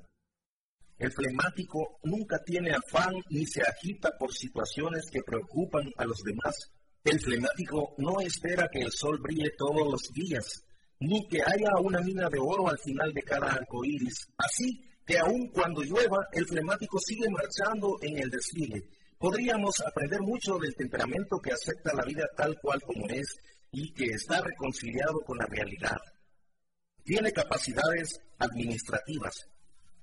El 0.99 1.13
flemático 1.13 1.99
nunca 2.03 2.43
tiene 2.45 2.73
afán 2.73 3.15
ni 3.31 3.47
se 3.47 3.63
agita 3.63 4.11
por 4.19 4.35
situaciones 4.35 5.11
que 5.11 5.23
preocupan 5.23 5.91
a 5.97 6.05
los 6.05 6.19
demás. 6.23 6.57
El 7.05 7.19
flemático 7.19 7.95
no 7.97 8.21
espera 8.21 8.69
que 8.71 8.81
el 8.81 8.93
sol 8.93 9.19
brille 9.23 9.51
todos 9.57 9.91
los 9.91 10.03
días, 10.13 10.63
ni 10.99 11.27
que 11.29 11.41
haya 11.41 11.71
una 11.81 12.01
mina 12.01 12.29
de 12.29 12.39
oro 12.39 12.69
al 12.69 12.79
final 12.79 13.15
de 13.15 13.23
cada 13.23 13.53
arco 13.53 13.83
iris. 13.83 14.27
Así 14.37 14.83
que 15.07 15.19
aun 15.19 15.49
cuando 15.49 15.83
llueva, 15.83 16.19
el 16.33 16.47
flemático 16.47 16.99
sigue 16.99 17.31
marchando 17.31 17.97
en 18.03 18.19
el 18.19 18.29
desfile 18.29 18.85
podríamos 19.21 19.79
aprender 19.87 20.23
mucho 20.23 20.57
del 20.57 20.75
temperamento 20.75 21.39
que 21.41 21.53
acepta 21.53 21.93
la 21.95 22.05
vida 22.05 22.27
tal 22.35 22.59
cual 22.59 22.81
como 22.81 23.07
es 23.11 23.37
y 23.71 23.93
que 23.93 24.07
está 24.07 24.41
reconciliado 24.41 25.21
con 25.21 25.37
la 25.37 25.45
realidad. 25.45 25.99
Tiene 27.05 27.31
capacidades 27.31 28.19
administrativas. 28.39 29.47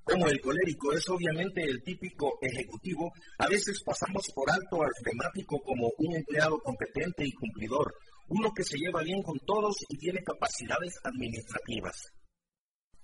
Como 0.04 0.28
el 0.28 0.40
colérico 0.40 0.92
es 0.92 1.06
obviamente 1.08 1.64
el 1.64 1.82
típico 1.82 2.38
ejecutivo, 2.40 3.12
a 3.38 3.48
veces 3.48 3.82
pasamos 3.82 4.24
por 4.32 4.48
alto 4.52 4.84
al 4.84 4.92
temático 5.02 5.60
como 5.62 5.90
un 5.98 6.14
empleado 6.14 6.60
competente 6.60 7.26
y 7.26 7.32
cumplidor, 7.32 7.92
uno 8.28 8.52
que 8.54 8.62
se 8.62 8.78
lleva 8.78 9.02
bien 9.02 9.22
con 9.22 9.38
todos 9.40 9.84
y 9.88 9.98
tiene 9.98 10.22
capacidades 10.22 10.94
administrativas. 11.02 12.12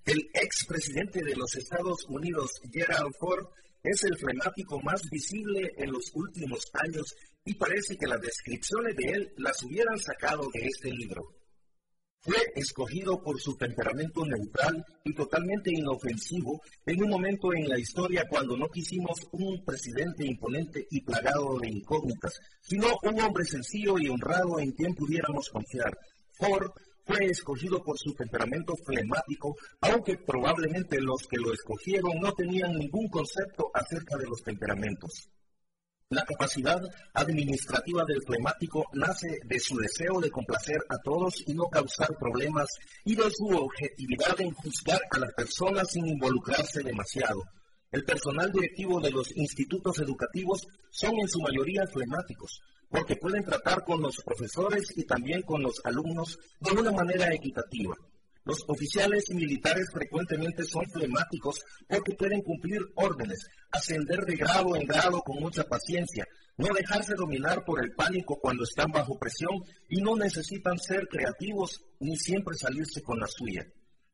El 0.04 0.30
expresidente 0.32 1.24
de 1.24 1.34
los 1.34 1.56
Estados 1.56 2.04
Unidos, 2.08 2.52
Gerald 2.72 3.12
Ford, 3.18 3.46
es 3.84 4.02
el 4.04 4.16
flemático 4.16 4.80
más 4.80 5.02
visible 5.10 5.70
en 5.76 5.92
los 5.92 6.10
últimos 6.14 6.64
años 6.72 7.14
y 7.44 7.54
parece 7.54 7.96
que 7.96 8.06
las 8.06 8.20
descripciones 8.20 8.96
de 8.96 9.04
él 9.04 9.32
las 9.36 9.62
hubieran 9.62 9.98
sacado 9.98 10.48
de 10.54 10.66
este 10.66 10.90
libro. 10.90 11.22
Fue 12.20 12.38
escogido 12.56 13.22
por 13.22 13.38
su 13.38 13.54
temperamento 13.54 14.24
neutral 14.24 14.82
y 15.04 15.12
totalmente 15.12 15.70
inofensivo 15.70 16.62
en 16.86 17.04
un 17.04 17.10
momento 17.10 17.52
en 17.52 17.68
la 17.68 17.78
historia 17.78 18.24
cuando 18.26 18.56
no 18.56 18.70
quisimos 18.70 19.20
un 19.32 19.62
presidente 19.62 20.24
imponente 20.24 20.86
y 20.90 21.02
plagado 21.02 21.58
de 21.58 21.68
incógnitas, 21.68 22.40
sino 22.62 22.86
un 23.02 23.20
hombre 23.20 23.44
sencillo 23.44 23.98
y 23.98 24.08
honrado 24.08 24.58
en 24.58 24.72
quien 24.72 24.94
pudiéramos 24.94 25.50
confiar. 25.50 25.92
Ford 26.32 26.70
fue 27.04 27.26
escogido 27.26 27.82
por 27.82 27.98
su 27.98 28.14
temperamento 28.14 28.74
flemático, 28.76 29.56
aunque 29.80 30.16
probablemente 30.18 31.00
los 31.00 31.26
que 31.26 31.36
lo 31.36 31.52
escogieron 31.52 32.18
no 32.20 32.32
tenían 32.32 32.72
ningún 32.74 33.08
concepto 33.08 33.70
acerca 33.74 34.16
de 34.16 34.26
los 34.26 34.42
temperamentos. 34.42 35.28
La 36.10 36.24
capacidad 36.24 36.80
administrativa 37.14 38.04
del 38.04 38.22
flemático 38.22 38.84
nace 38.92 39.38
de 39.44 39.58
su 39.58 39.76
deseo 39.78 40.20
de 40.20 40.30
complacer 40.30 40.78
a 40.88 40.98
todos 40.98 41.42
y 41.46 41.54
no 41.54 41.64
causar 41.64 42.16
problemas 42.18 42.68
y 43.04 43.16
de 43.16 43.30
su 43.30 43.48
objetividad 43.48 44.40
en 44.40 44.52
juzgar 44.52 45.00
a 45.10 45.18
las 45.18 45.32
personas 45.32 45.90
sin 45.90 46.06
involucrarse 46.06 46.82
demasiado. 46.82 47.42
El 47.90 48.04
personal 48.04 48.52
directivo 48.52 49.00
de 49.00 49.10
los 49.10 49.34
institutos 49.36 49.98
educativos 49.98 50.66
son 50.90 51.18
en 51.18 51.28
su 51.28 51.40
mayoría 51.40 51.86
flemáticos, 51.86 52.60
porque 52.94 53.16
pueden 53.16 53.42
tratar 53.42 53.84
con 53.84 54.00
los 54.00 54.22
profesores 54.22 54.96
y 54.96 55.04
también 55.04 55.42
con 55.42 55.60
los 55.60 55.80
alumnos 55.82 56.38
de 56.60 56.70
una 56.70 56.92
manera 56.92 57.34
equitativa. 57.34 57.96
Los 58.44 58.58
oficiales 58.68 59.28
y 59.30 59.34
militares 59.34 59.88
frecuentemente 59.92 60.62
son 60.62 60.84
flemáticos 60.92 61.60
porque 61.88 62.14
pueden 62.14 62.40
cumplir 62.42 62.80
órdenes, 62.94 63.48
ascender 63.72 64.20
de 64.20 64.36
grado 64.36 64.76
en 64.76 64.86
grado 64.86 65.20
con 65.22 65.40
mucha 65.40 65.64
paciencia, 65.64 66.24
no 66.56 66.72
dejarse 66.72 67.14
dominar 67.16 67.64
por 67.64 67.82
el 67.82 67.92
pánico 67.94 68.38
cuando 68.40 68.62
están 68.62 68.92
bajo 68.92 69.18
presión 69.18 69.56
y 69.88 70.00
no 70.00 70.14
necesitan 70.14 70.78
ser 70.78 71.08
creativos 71.08 71.82
ni 71.98 72.16
siempre 72.16 72.56
salirse 72.56 73.02
con 73.02 73.18
la 73.18 73.26
suya. 73.26 73.66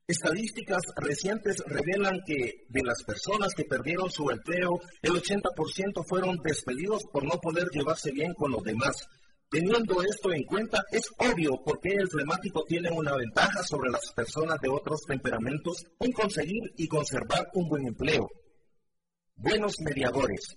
Estadísticas 0.06 0.82
recientes 0.96 1.62
revelan 1.66 2.20
que 2.26 2.66
de 2.68 2.82
las 2.82 3.02
personas 3.04 3.54
que 3.54 3.64
perdieron 3.64 4.10
su 4.10 4.30
empleo, 4.30 4.80
el 5.02 5.12
80% 5.12 6.04
fueron 6.08 6.38
despedidos 6.42 7.04
por 7.12 7.24
no 7.24 7.38
poder 7.40 7.68
llevarse 7.72 8.10
bien 8.10 8.34
con 8.34 8.50
los 8.50 8.62
demás. 8.62 9.06
Teniendo 9.50 10.02
esto 10.02 10.32
en 10.32 10.44
cuenta, 10.44 10.82
es 10.92 11.02
obvio 11.18 11.60
por 11.64 11.80
qué 11.80 11.90
el 11.90 12.08
flemático 12.08 12.64
tiene 12.68 12.90
una 12.90 13.16
ventaja 13.16 13.64
sobre 13.64 13.90
las 13.90 14.12
personas 14.12 14.60
de 14.60 14.68
otros 14.68 15.00
temperamentos 15.06 15.84
en 15.98 16.12
conseguir 16.12 16.72
y 16.76 16.86
conservar 16.86 17.48
un 17.54 17.68
buen 17.68 17.86
empleo. 17.86 18.28
Buenos 19.34 19.74
mediadores. 19.80 20.56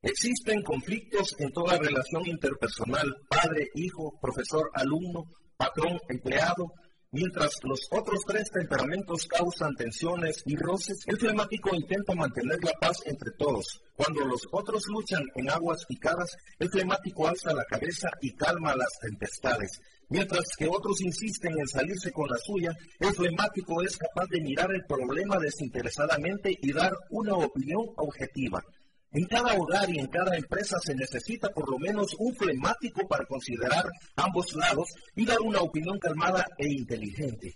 Existen 0.00 0.62
conflictos 0.62 1.36
en 1.38 1.52
toda 1.52 1.78
relación 1.78 2.26
interpersonal, 2.26 3.14
padre, 3.28 3.68
hijo, 3.74 4.18
profesor, 4.20 4.68
alumno, 4.74 5.26
patrón, 5.56 6.00
empleado, 6.08 6.72
Mientras 7.14 7.52
los 7.64 7.80
otros 7.90 8.20
tres 8.26 8.50
temperamentos 8.50 9.26
causan 9.26 9.74
tensiones 9.74 10.42
y 10.46 10.56
roces, 10.56 10.96
el 11.06 11.18
flemático 11.18 11.76
intenta 11.76 12.14
mantener 12.14 12.58
la 12.64 12.72
paz 12.80 13.02
entre 13.04 13.32
todos. 13.32 13.82
Cuando 13.94 14.24
los 14.24 14.48
otros 14.50 14.84
luchan 14.88 15.22
en 15.34 15.50
aguas 15.50 15.84
picadas, 15.84 16.34
el 16.58 16.70
flemático 16.70 17.28
alza 17.28 17.52
la 17.52 17.66
cabeza 17.66 18.08
y 18.22 18.34
calma 18.34 18.74
las 18.74 18.88
tempestades. 18.98 19.78
Mientras 20.08 20.56
que 20.56 20.66
otros 20.66 21.02
insisten 21.02 21.52
en 21.58 21.68
salirse 21.68 22.10
con 22.12 22.30
la 22.30 22.38
suya, 22.38 22.74
el 22.98 23.12
flemático 23.12 23.82
es 23.82 23.94
capaz 23.98 24.28
de 24.30 24.40
mirar 24.40 24.72
el 24.74 24.86
problema 24.86 25.38
desinteresadamente 25.38 26.56
y 26.62 26.72
dar 26.72 26.94
una 27.10 27.34
opinión 27.34 27.82
objetiva. 27.96 28.64
En 29.12 29.26
cada 29.26 29.54
hogar 29.54 29.90
y 29.90 29.98
en 29.98 30.06
cada 30.06 30.36
empresa 30.36 30.78
se 30.80 30.94
necesita 30.94 31.50
por 31.50 31.70
lo 31.70 31.78
menos 31.78 32.14
un 32.18 32.34
flemático 32.34 33.06
para 33.06 33.26
considerar 33.26 33.84
ambos 34.16 34.54
lados 34.54 34.88
y 35.14 35.26
dar 35.26 35.40
una 35.40 35.60
opinión 35.60 35.98
calmada 35.98 36.46
e 36.56 36.68
inteligente. 36.68 37.54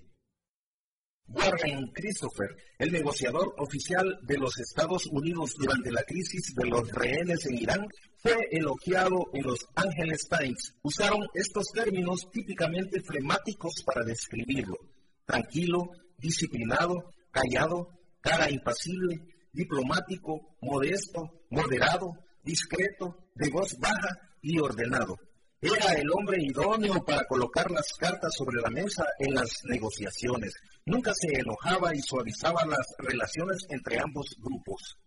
Warren 1.28 1.88
Christopher, 1.92 2.54
el 2.78 2.92
negociador 2.92 3.54
oficial 3.59 4.18
de 4.22 4.38
los 4.38 4.59
Estados 4.61 5.07
Unidos 5.07 5.54
durante 5.59 5.90
la 5.90 6.02
crisis 6.04 6.54
de 6.54 6.66
los 6.66 6.88
rehenes 6.92 7.46
en 7.46 7.57
Irán, 7.57 7.86
fue 8.18 8.36
elogiado 8.50 9.24
en 9.32 9.42
los 9.42 9.66
Angeles 9.74 10.28
Times. 10.28 10.74
Usaron 10.82 11.26
estos 11.34 11.66
términos 11.72 12.28
típicamente 12.30 13.00
flemáticos 13.00 13.82
para 13.84 14.04
describirlo. 14.04 14.76
Tranquilo, 15.24 15.90
disciplinado, 16.18 17.12
callado, 17.30 17.88
cara 18.20 18.50
impasible, 18.50 19.20
diplomático, 19.57 20.57
modesto, 20.61 21.30
moderado, 21.50 22.12
discreto, 22.44 23.16
de 23.34 23.50
voz 23.50 23.76
baja 23.78 24.16
y 24.42 24.59
ordenado. 24.61 25.16
Era 25.61 25.94
el 25.94 26.09
hombre 26.12 26.36
idóneo 26.40 27.02
para 27.04 27.26
colocar 27.26 27.70
las 27.70 27.92
cartas 27.98 28.34
sobre 28.36 28.61
la 28.61 28.68
mesa 28.68 29.04
en 29.18 29.34
las 29.34 29.64
negociaciones. 29.64 30.52
Nunca 30.84 31.12
se 31.14 31.40
enojaba 31.40 31.94
y 31.94 32.00
suavizaba 32.00 32.64
las 32.66 32.86
relaciones 32.98 33.66
entre 33.70 33.98
ambos 33.98 34.36
grupos. 34.38 34.98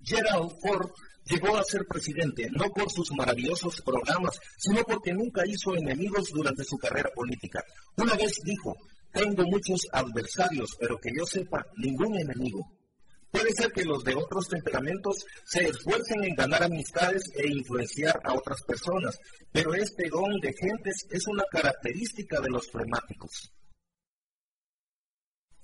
Gerald 0.00 0.52
Ford 0.60 0.90
llegó 1.24 1.56
a 1.56 1.64
ser 1.64 1.86
presidente 1.86 2.48
no 2.52 2.66
por 2.70 2.90
sus 2.90 3.10
maravillosos 3.12 3.80
programas, 3.80 4.38
sino 4.58 4.84
porque 4.84 5.14
nunca 5.14 5.42
hizo 5.46 5.74
enemigos 5.74 6.28
durante 6.30 6.62
su 6.62 6.76
carrera 6.76 7.10
política. 7.14 7.64
Una 7.96 8.14
vez 8.14 8.38
dijo, 8.44 8.76
tengo 9.10 9.44
muchos 9.44 9.88
adversarios, 9.90 10.76
pero 10.78 10.98
que 10.98 11.10
yo 11.16 11.24
sepa, 11.24 11.64
ningún 11.78 12.18
enemigo. 12.18 12.68
Puede 13.34 13.50
ser 13.52 13.72
que 13.72 13.82
los 13.82 14.04
de 14.04 14.14
otros 14.14 14.46
temperamentos 14.48 15.26
se 15.44 15.64
esfuercen 15.64 16.22
en 16.22 16.36
ganar 16.36 16.62
amistades 16.62 17.24
e 17.34 17.48
influenciar 17.48 18.20
a 18.22 18.32
otras 18.32 18.62
personas, 18.62 19.18
pero 19.50 19.74
este 19.74 20.08
don 20.08 20.38
de 20.38 20.52
gentes 20.52 21.04
es 21.10 21.26
una 21.26 21.42
característica 21.50 22.40
de 22.40 22.50
los 22.50 22.70
flemáticos. 22.70 23.50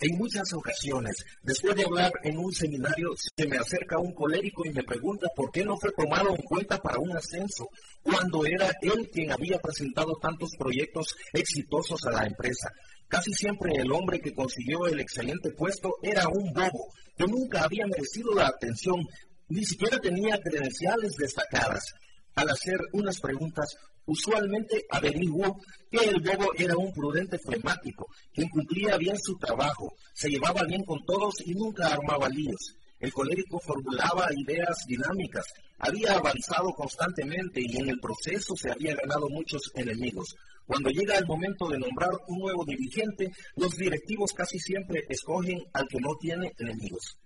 En 0.01 0.19
muchas 0.19 0.53
ocasiones, 0.53 1.25
después 1.43 1.77
de 1.77 1.85
hablar 1.85 2.11
en 2.25 2.39
un 2.39 2.53
seminario, 2.53 3.11
se 3.37 3.47
me 3.47 3.59
acerca 3.59 4.01
un 4.01 4.15
colérico 4.15 4.67
y 4.67 4.71
me 4.71 4.83
pregunta 4.83 5.29
por 5.37 5.53
qué 5.53 5.65
no 5.65 5.77
fue 5.77 5.93
tomado 5.93 6.31
en 6.31 6.43
cuenta 6.43 6.77
para 6.79 6.99
un 6.99 7.17
ascenso, 7.17 7.69
cuando 8.03 8.45
era 8.47 8.73
él 8.83 9.09
quien 9.13 9.31
había 9.31 9.61
presentado 9.61 10.17
tantos 10.21 10.51
proyectos 10.59 11.15
exitosos 11.33 12.05
a 12.07 12.11
la 12.11 12.27
empresa. 12.27 12.69
Casi 13.11 13.33
siempre 13.33 13.73
el 13.75 13.91
hombre 13.91 14.21
que 14.21 14.33
consiguió 14.33 14.87
el 14.87 15.01
excelente 15.01 15.51
puesto 15.51 15.97
era 16.01 16.29
un 16.29 16.53
bobo, 16.53 16.87
que 17.17 17.27
nunca 17.27 17.65
había 17.65 17.85
merecido 17.85 18.33
la 18.33 18.47
atención, 18.47 19.05
ni 19.49 19.65
siquiera 19.65 19.99
tenía 19.99 20.39
credenciales 20.39 21.17
destacadas. 21.17 21.93
Al 22.37 22.51
hacer 22.51 22.79
unas 22.93 23.21
preguntas, 23.21 23.75
usualmente 24.07 24.85
averiguó 24.89 25.61
que 25.91 26.09
el 26.09 26.21
bobo 26.21 26.53
era 26.57 26.77
un 26.77 26.93
prudente 26.93 27.37
flemático, 27.41 28.07
que 28.33 28.49
cumplía 28.49 28.97
bien 28.97 29.17
su 29.21 29.37
trabajo, 29.39 29.93
se 30.15 30.29
llevaba 30.29 30.63
bien 30.63 30.85
con 30.85 31.05
todos 31.05 31.35
y 31.45 31.53
nunca 31.55 31.89
armaba 31.89 32.29
líos. 32.29 32.77
El 33.01 33.13
colérico 33.13 33.59
formulaba 33.59 34.29
ideas 34.37 34.85
dinámicas, 34.87 35.47
había 35.79 36.13
avanzado 36.13 36.71
constantemente 36.75 37.63
y 37.65 37.79
en 37.79 37.89
el 37.89 37.99
proceso 37.99 38.55
se 38.55 38.71
había 38.71 38.95
ganado 38.95 39.29
muchos 39.31 39.73
enemigos. 39.75 40.37
Cuando 40.67 40.91
llega 40.91 41.17
el 41.17 41.27
momento 41.27 41.67
de 41.69 41.79
nombrar 41.79 42.11
un 42.29 42.39
nuevo 42.39 42.65
dirigente, 42.65 43.33
los 43.57 43.75
directivos 43.77 44.33
casi 44.33 44.59
siempre 44.59 45.05
escogen 45.09 45.65
al 45.73 45.89
que 45.89 45.99
no 45.99 46.15
tiene 46.21 46.53
enemigos. 46.59 47.19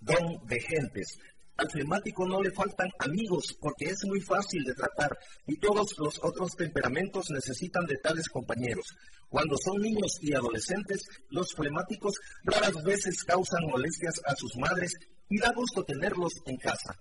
Don 0.00 0.44
de 0.46 0.60
gentes. 0.60 1.18
Al 1.60 1.70
flemático 1.70 2.26
no 2.26 2.40
le 2.40 2.50
faltan 2.52 2.88
amigos 3.00 3.54
porque 3.60 3.84
es 3.84 4.02
muy 4.06 4.18
fácil 4.22 4.64
de 4.64 4.72
tratar 4.72 5.18
y 5.46 5.58
todos 5.58 5.94
los 5.98 6.18
otros 6.24 6.56
temperamentos 6.56 7.28
necesitan 7.28 7.84
de 7.84 7.98
tales 7.98 8.30
compañeros. 8.30 8.86
Cuando 9.28 9.58
son 9.58 9.76
niños 9.82 10.16
y 10.22 10.32
adolescentes, 10.32 11.02
los 11.28 11.52
flemáticos 11.52 12.14
raras 12.44 12.82
veces 12.82 13.22
causan 13.24 13.66
molestias 13.66 14.22
a 14.24 14.34
sus 14.36 14.56
madres 14.56 14.94
y 15.28 15.38
da 15.38 15.52
gusto 15.54 15.84
tenerlos 15.84 16.32
en 16.46 16.56
casa. 16.56 16.96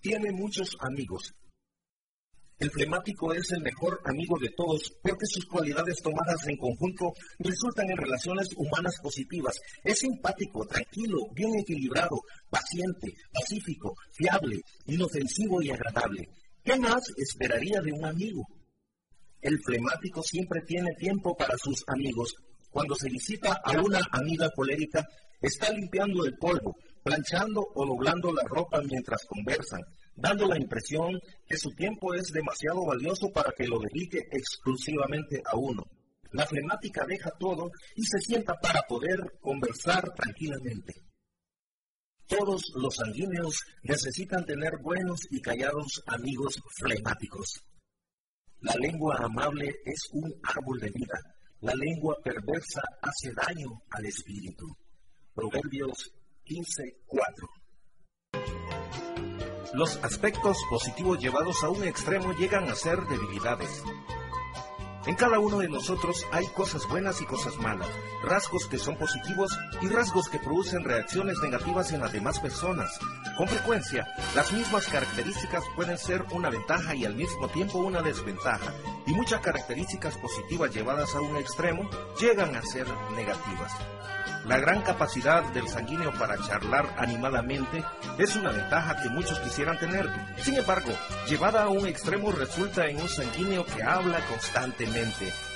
Tiene 0.00 0.32
muchos 0.32 0.76
amigos. 0.80 1.32
El 2.58 2.70
flemático 2.70 3.32
es 3.32 3.50
el 3.52 3.62
mejor 3.62 4.00
amigo 4.04 4.38
de 4.38 4.50
todos 4.56 4.92
porque 5.02 5.26
sus 5.26 5.46
cualidades 5.46 6.00
tomadas 6.00 6.46
en 6.46 6.56
conjunto 6.56 7.12
resultan 7.38 7.90
en 7.90 7.96
relaciones 7.96 8.48
humanas 8.56 8.94
positivas. 9.02 9.58
Es 9.82 9.98
simpático, 9.98 10.64
tranquilo, 10.66 11.18
bien 11.34 11.50
equilibrado, 11.58 12.20
paciente, 12.48 13.14
pacífico, 13.32 13.94
fiable, 14.12 14.60
inofensivo 14.86 15.60
y 15.60 15.70
agradable. 15.70 16.28
¿Qué 16.62 16.78
más 16.78 17.02
esperaría 17.16 17.80
de 17.80 17.92
un 17.92 18.04
amigo? 18.04 18.46
El 19.40 19.58
flemático 19.58 20.22
siempre 20.22 20.60
tiene 20.62 20.94
tiempo 20.94 21.36
para 21.36 21.58
sus 21.58 21.82
amigos. 21.88 22.32
Cuando 22.70 22.94
se 22.94 23.10
visita 23.10 23.60
a 23.64 23.72
una 23.82 24.00
amiga 24.12 24.48
colérica, 24.54 25.04
está 25.40 25.72
limpiando 25.72 26.24
el 26.24 26.36
polvo, 26.38 26.76
planchando 27.02 27.60
o 27.74 27.84
doblando 27.84 28.32
la 28.32 28.44
ropa 28.44 28.80
mientras 28.88 29.24
conversan, 29.26 29.82
dando 30.14 30.46
la 30.46 30.58
impresión 30.58 31.20
que 31.46 31.56
su 31.56 31.70
tiempo 31.70 32.14
es 32.14 32.32
demasiado 32.32 32.84
valioso 32.86 33.30
para 33.32 33.52
que 33.52 33.66
lo 33.66 33.78
dedique 33.78 34.18
exclusivamente 34.30 35.42
a 35.44 35.56
uno. 35.56 35.84
La 36.32 36.46
flemática 36.46 37.04
deja 37.06 37.30
todo 37.38 37.70
y 37.94 38.04
se 38.04 38.18
sienta 38.18 38.54
para 38.54 38.82
poder 38.82 39.18
conversar 39.40 40.12
tranquilamente. 40.14 40.94
Todos 42.26 42.72
los 42.76 42.94
sanguíneos 42.96 43.58
necesitan 43.82 44.46
tener 44.46 44.78
buenos 44.80 45.20
y 45.30 45.40
callados 45.40 46.02
amigos 46.06 46.58
flemáticos. 46.78 47.62
La 48.60 48.74
lengua 48.76 49.18
amable 49.18 49.74
es 49.84 50.08
un 50.12 50.32
árbol 50.42 50.80
de 50.80 50.90
vida. 50.90 51.20
La 51.60 51.74
lengua 51.74 52.16
perversa 52.24 52.80
hace 53.02 53.32
daño 53.34 53.82
al 53.90 54.06
espíritu. 54.06 54.66
Proverbios 55.34 56.12
15:4. 56.44 57.61
Los 59.72 59.96
aspectos 60.04 60.58
positivos 60.68 61.18
llevados 61.18 61.64
a 61.64 61.70
un 61.70 61.82
extremo 61.84 62.34
llegan 62.34 62.68
a 62.68 62.74
ser 62.74 63.00
debilidades. 63.06 63.82
En 65.04 65.16
cada 65.16 65.40
uno 65.40 65.58
de 65.58 65.68
nosotros 65.68 66.24
hay 66.30 66.46
cosas 66.48 66.86
buenas 66.86 67.20
y 67.20 67.26
cosas 67.26 67.56
malas, 67.56 67.88
rasgos 68.22 68.66
que 68.66 68.78
son 68.78 68.96
positivos 68.96 69.50
y 69.80 69.88
rasgos 69.88 70.28
que 70.28 70.38
producen 70.38 70.84
reacciones 70.84 71.38
negativas 71.42 71.90
en 71.90 72.00
las 72.00 72.12
demás 72.12 72.38
personas. 72.38 73.00
Con 73.36 73.48
frecuencia, 73.48 74.06
las 74.36 74.52
mismas 74.52 74.86
características 74.86 75.64
pueden 75.74 75.98
ser 75.98 76.24
una 76.30 76.50
ventaja 76.50 76.94
y 76.94 77.04
al 77.04 77.16
mismo 77.16 77.48
tiempo 77.48 77.78
una 77.78 78.00
desventaja, 78.00 78.72
y 79.04 79.12
muchas 79.12 79.40
características 79.40 80.16
positivas 80.18 80.72
llevadas 80.72 81.12
a 81.16 81.20
un 81.20 81.36
extremo 81.36 81.90
llegan 82.20 82.54
a 82.54 82.62
ser 82.62 82.86
negativas. 83.16 83.72
La 84.46 84.58
gran 84.58 84.82
capacidad 84.82 85.44
del 85.52 85.68
sanguíneo 85.68 86.12
para 86.18 86.36
charlar 86.36 86.96
animadamente 86.98 87.84
es 88.18 88.34
una 88.34 88.50
ventaja 88.50 89.00
que 89.00 89.08
muchos 89.08 89.38
quisieran 89.38 89.78
tener. 89.78 90.10
Sin 90.38 90.56
embargo, 90.56 90.90
llevada 91.28 91.62
a 91.62 91.68
un 91.68 91.86
extremo 91.86 92.32
resulta 92.32 92.88
en 92.88 93.00
un 93.00 93.08
sanguíneo 93.08 93.64
que 93.64 93.84
habla 93.84 94.18
constantemente, 94.26 94.91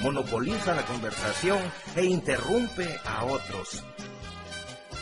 monopoliza 0.00 0.74
la 0.74 0.84
conversación 0.84 1.58
e 1.94 2.04
interrumpe 2.04 2.98
a 3.04 3.24
otros. 3.24 3.84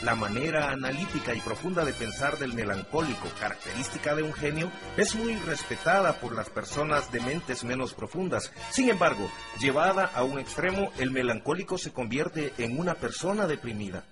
La 0.03 0.13
manera 0.13 0.71
analítica 0.71 1.33
y 1.33 1.39
profunda 1.39 1.85
de 1.85 1.93
pensar 1.93 2.37
del 2.37 2.53
melancólico, 2.53 3.29
característica 3.39 4.13
de 4.13 4.23
un 4.23 4.33
genio, 4.33 4.69
es 4.97 5.15
muy 5.15 5.35
respetada 5.37 6.19
por 6.19 6.35
las 6.35 6.49
personas 6.49 7.11
de 7.11 7.21
mentes 7.21 7.63
menos 7.63 7.93
profundas. 7.93 8.51
Sin 8.71 8.89
embargo, 8.89 9.31
llevada 9.59 10.11
a 10.13 10.23
un 10.23 10.37
extremo, 10.37 10.91
el 10.99 11.11
melancólico 11.11 11.77
se 11.77 11.93
convierte 11.93 12.53
en 12.57 12.77
una 12.77 12.95
persona 12.95 13.47
deprimida. 13.47 14.03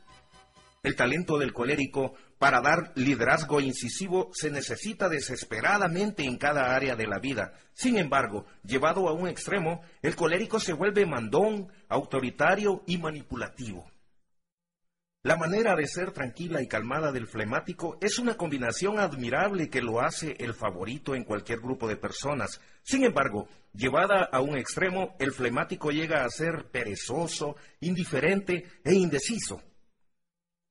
El 0.83 0.97
talento 0.97 1.37
del 1.37 1.53
colérico 1.53 2.13
para 2.37 2.59
dar 2.59 2.91
liderazgo 2.95 3.61
incisivo 3.61 4.31
se 4.33 4.51
necesita 4.51 5.07
desesperadamente 5.07 6.23
en 6.23 6.37
cada 6.37 6.75
área 6.75 6.97
de 6.97 7.07
la 7.07 7.19
vida. 7.19 7.53
Sin 7.73 7.97
embargo, 7.97 8.45
llevado 8.65 9.07
a 9.07 9.13
un 9.13 9.29
extremo, 9.29 9.81
el 10.01 10.17
colérico 10.17 10.59
se 10.59 10.73
vuelve 10.73 11.05
mandón, 11.05 11.71
autoritario 11.87 12.83
y 12.85 12.97
manipulativo. 12.97 13.89
La 15.23 15.37
manera 15.37 15.73
de 15.77 15.87
ser 15.87 16.11
tranquila 16.11 16.61
y 16.61 16.67
calmada 16.67 17.13
del 17.13 17.27
flemático 17.27 17.97
es 18.01 18.19
una 18.19 18.35
combinación 18.35 18.99
admirable 18.99 19.69
que 19.69 19.81
lo 19.81 20.01
hace 20.01 20.35
el 20.37 20.53
favorito 20.53 21.15
en 21.15 21.23
cualquier 21.23 21.59
grupo 21.59 21.87
de 21.87 21.95
personas. 21.95 22.59
Sin 22.81 23.05
embargo, 23.05 23.47
llevada 23.73 24.25
a 24.25 24.41
un 24.41 24.57
extremo, 24.57 25.15
el 25.19 25.31
flemático 25.31 25.91
llega 25.91 26.25
a 26.25 26.29
ser 26.29 26.65
perezoso, 26.71 27.55
indiferente 27.79 28.65
e 28.83 28.95
indeciso. 28.95 29.61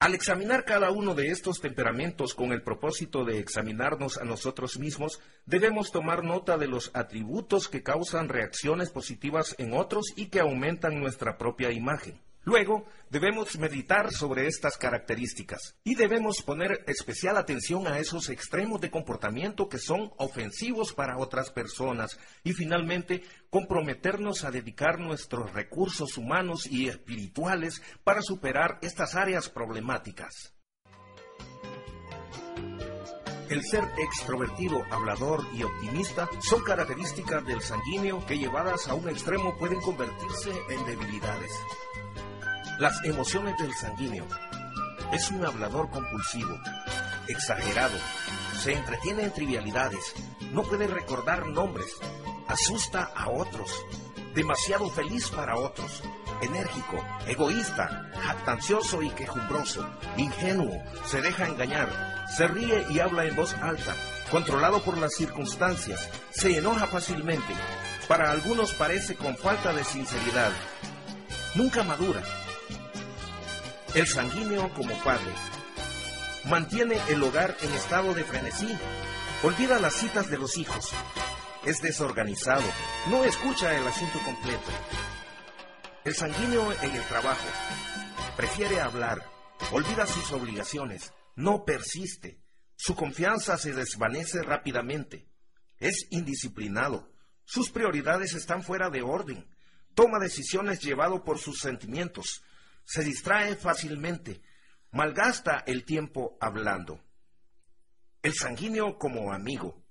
Al 0.03 0.15
examinar 0.15 0.65
cada 0.65 0.91
uno 0.91 1.15
de 1.15 1.29
estos 1.29 1.61
temperamentos 1.61 2.35
con 2.35 2.51
el 2.51 2.61
propósito 2.61 3.25
de 3.25 3.39
examinarnos 3.39 4.19
a 4.19 4.25
nosotros 4.25 4.77
mismos, 4.77 5.21
debemos 5.47 5.93
tomar 5.93 6.25
nota 6.25 6.59
de 6.59 6.67
los 6.67 6.91
atributos 6.93 7.69
que 7.69 7.85
causan 7.85 8.29
reacciones 8.29 8.91
positivas 8.91 9.55
en 9.59 9.75
otros 9.75 10.07
y 10.17 10.27
que 10.27 10.41
aumentan 10.41 10.99
nuestra 10.99 11.39
propia 11.39 11.71
imagen. 11.71 12.21
Luego, 12.45 12.87
debemos 13.09 13.57
meditar 13.59 14.11
sobre 14.11 14.49
estas 14.49 14.77
características 14.77 15.77
y 15.85 15.95
debemos 15.95 16.43
poner 16.43 16.83
especial 16.89 17.37
atención 17.37 17.87
a 17.87 17.99
esos 18.01 18.29
extremos 18.31 18.81
de 18.81 18.91
comportamiento 18.91 19.69
que 19.69 19.79
son 19.79 20.13
ofensivos 20.17 20.93
para 20.93 21.19
otras 21.19 21.51
personas 21.51 22.19
y 22.43 22.53
finalmente 22.53 23.23
comprometernos 23.49 24.45
a 24.45 24.51
dedicar 24.51 24.99
nuestros 24.99 25.53
recursos 25.53 26.19
humanos 26.19 26.67
y 26.67 26.89
espirituales 26.89 27.81
para 28.03 28.23
superar 28.23 28.79
estas 28.83 29.15
áreas 29.15 29.49
problemáticas. 29.49 30.53
El 33.53 33.63
ser 33.63 33.85
extrovertido, 33.99 34.83
hablador 34.91 35.45
y 35.53 35.63
optimista 35.63 36.27
son 36.41 36.65
características 36.65 37.45
del 37.47 37.61
sanguíneo 37.61 38.25
que 38.25 38.39
llevadas 38.39 38.89
a 38.89 38.95
un 38.95 39.11
extremo 39.11 39.57
pueden 39.59 39.81
convertirse 39.83 40.51
en 40.71 40.87
debilidades. 40.87 41.53
Las 42.79 43.05
emociones 43.05 43.57
del 43.59 43.73
sanguíneo. 43.75 44.27
Es 45.13 45.31
un 45.31 45.45
hablador 45.45 45.91
compulsivo, 45.91 46.59
exagerado, 47.29 47.97
se 48.59 48.73
entretiene 48.73 49.25
en 49.25 49.33
trivialidades, 49.33 50.15
no 50.53 50.63
puede 50.63 50.87
recordar 50.87 51.47
nombres, 51.47 51.87
asusta 52.49 53.11
a 53.15 53.29
otros, 53.29 53.71
demasiado 54.35 54.89
feliz 54.91 55.29
para 55.29 55.57
otros, 55.57 56.03
enérgico, 56.41 57.05
egoísta, 57.27 58.11
jactancioso 58.23 59.03
y 59.03 59.11
quejumbroso, 59.11 59.89
ingenuo, 60.17 60.83
se 61.07 61.21
deja 61.21 61.47
engañar, 61.47 62.25
se 62.37 62.49
ríe 62.49 62.87
y 62.91 63.01
habla 63.01 63.27
en 63.27 63.37
voz 63.37 63.55
alta, 63.55 63.95
controlado 64.31 64.83
por 64.83 64.97
las 64.97 65.15
circunstancias, 65.15 66.09
se 66.31 66.57
enoja 66.57 66.87
fácilmente, 66.87 67.55
para 68.09 68.31
algunos 68.31 68.73
parece 68.73 69.15
con 69.15 69.37
falta 69.37 69.73
de 69.75 69.85
sinceridad, 69.85 70.53
nunca 71.55 71.83
madura, 71.83 72.23
el 73.95 74.07
sanguíneo 74.07 74.73
como 74.73 74.95
padre. 75.03 75.33
Mantiene 76.49 76.99
el 77.09 77.23
hogar 77.23 77.55
en 77.61 77.73
estado 77.73 78.15
de 78.15 78.25
frenesí. 78.25 78.69
Olvida 79.43 79.79
las 79.79 79.95
citas 79.95 80.31
de 80.31 80.39
los 80.39 80.57
hijos. 80.57 80.91
Es 81.67 81.83
desorganizado. 81.83 82.65
No 83.11 83.25
escucha 83.25 83.77
el 83.77 83.87
asunto 83.87 84.19
completo. 84.25 84.71
El 86.05 86.15
sanguíneo 86.15 86.73
en 86.73 86.91
el 86.91 87.03
trabajo. 87.03 87.47
Prefiere 88.37 88.81
hablar. 88.81 89.25
Olvida 89.73 90.07
sus 90.07 90.33
obligaciones. 90.33 91.13
No 91.37 91.65
persiste. 91.65 92.41
Su 92.77 92.97
confianza 92.97 93.59
se 93.59 93.75
desvanece 93.75 94.43
rápidamente. 94.43 95.29
Es 95.79 96.07
indisciplinado. 96.11 97.13
Sus 97.45 97.71
prioridades 97.71 98.33
están 98.33 98.63
fuera 98.63 98.89
de 98.89 99.03
orden. 99.03 99.47
Toma 99.95 100.19
decisiones 100.19 100.81
llevado 100.81 101.25
por 101.25 101.39
sus 101.39 101.59
sentimientos 101.61 102.43
se 102.85 103.05
distrae 103.05 103.57
fácilmente, 103.57 104.43
malgasta 104.91 105.65
el 105.67 105.85
tiempo 105.85 106.37
hablando. 106.41 107.01
El 108.23 108.35
sanguíneo 108.35 108.99
como 108.99 109.33
amigo. 109.33 109.83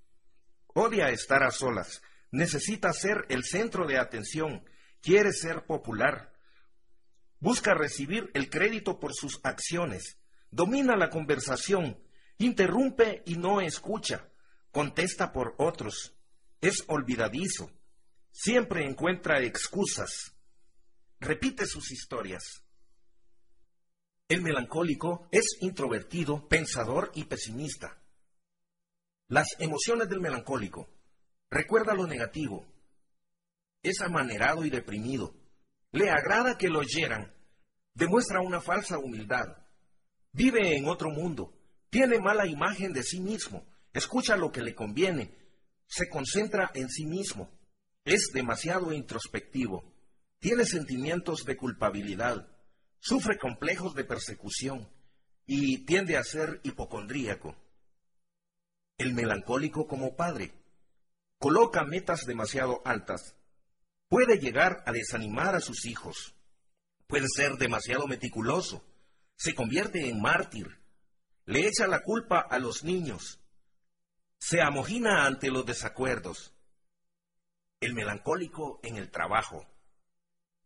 Odia 0.73 1.09
estar 1.09 1.43
a 1.43 1.51
solas, 1.51 2.01
necesita 2.31 2.93
ser 2.93 3.25
el 3.29 3.43
centro 3.43 3.85
de 3.85 3.97
atención, 3.97 4.63
quiere 5.01 5.33
ser 5.33 5.65
popular, 5.65 6.31
busca 7.39 7.73
recibir 7.73 8.31
el 8.33 8.49
crédito 8.49 8.99
por 8.99 9.13
sus 9.13 9.41
acciones, 9.43 10.17
domina 10.49 10.95
la 10.95 11.09
conversación, 11.09 12.01
interrumpe 12.37 13.23
y 13.25 13.35
no 13.35 13.59
escucha, 13.59 14.29
contesta 14.71 15.33
por 15.33 15.55
otros, 15.57 16.15
es 16.61 16.85
olvidadizo, 16.87 17.71
siempre 18.31 18.85
encuentra 18.85 19.41
excusas, 19.41 20.37
repite 21.19 21.65
sus 21.65 21.91
historias. 21.91 22.63
El 24.31 24.43
melancólico 24.43 25.27
es 25.29 25.57
introvertido, 25.59 26.47
pensador 26.47 27.11
y 27.15 27.25
pesimista. 27.25 28.01
Las 29.27 29.45
emociones 29.59 30.07
del 30.07 30.21
melancólico. 30.21 30.87
Recuerda 31.49 31.93
lo 31.93 32.07
negativo. 32.07 32.65
Es 33.83 33.99
amanerado 33.99 34.63
y 34.63 34.69
deprimido. 34.69 35.35
Le 35.91 36.09
agrada 36.09 36.57
que 36.57 36.69
lo 36.69 36.79
oyeran. 36.79 37.33
Demuestra 37.93 38.39
una 38.39 38.61
falsa 38.61 38.99
humildad. 38.99 39.57
Vive 40.31 40.77
en 40.77 40.87
otro 40.87 41.09
mundo. 41.09 41.53
Tiene 41.89 42.17
mala 42.17 42.47
imagen 42.47 42.93
de 42.93 43.03
sí 43.03 43.19
mismo. 43.19 43.65
Escucha 43.91 44.37
lo 44.37 44.49
que 44.49 44.61
le 44.61 44.73
conviene. 44.73 45.35
Se 45.87 46.07
concentra 46.07 46.71
en 46.73 46.87
sí 46.87 47.05
mismo. 47.05 47.51
Es 48.05 48.29
demasiado 48.33 48.93
introspectivo. 48.93 49.93
Tiene 50.39 50.63
sentimientos 50.63 51.43
de 51.43 51.57
culpabilidad 51.57 52.47
sufre 53.01 53.37
complejos 53.39 53.95
de 53.95 54.03
persecución 54.03 54.87
y 55.45 55.85
tiende 55.85 56.17
a 56.17 56.23
ser 56.23 56.61
hipocondríaco. 56.63 57.55
El 58.97 59.13
melancólico 59.13 59.87
como 59.87 60.15
padre 60.15 60.53
coloca 61.39 61.83
metas 61.83 62.25
demasiado 62.25 62.81
altas. 62.85 63.35
Puede 64.07 64.37
llegar 64.37 64.83
a 64.85 64.91
desanimar 64.91 65.55
a 65.55 65.59
sus 65.59 65.85
hijos. 65.85 66.35
Puede 67.07 67.27
ser 67.27 67.53
demasiado 67.53 68.07
meticuloso. 68.07 68.85
Se 69.35 69.55
convierte 69.55 70.07
en 70.07 70.21
mártir. 70.21 70.79
Le 71.45 71.67
echa 71.67 71.87
la 71.87 72.03
culpa 72.03 72.39
a 72.39 72.59
los 72.59 72.83
niños. 72.83 73.41
Se 74.37 74.61
amojina 74.61 75.25
ante 75.25 75.49
los 75.49 75.65
desacuerdos. 75.65 76.53
El 77.79 77.95
melancólico 77.95 78.79
en 78.83 78.97
el 78.97 79.09
trabajo. 79.09 79.67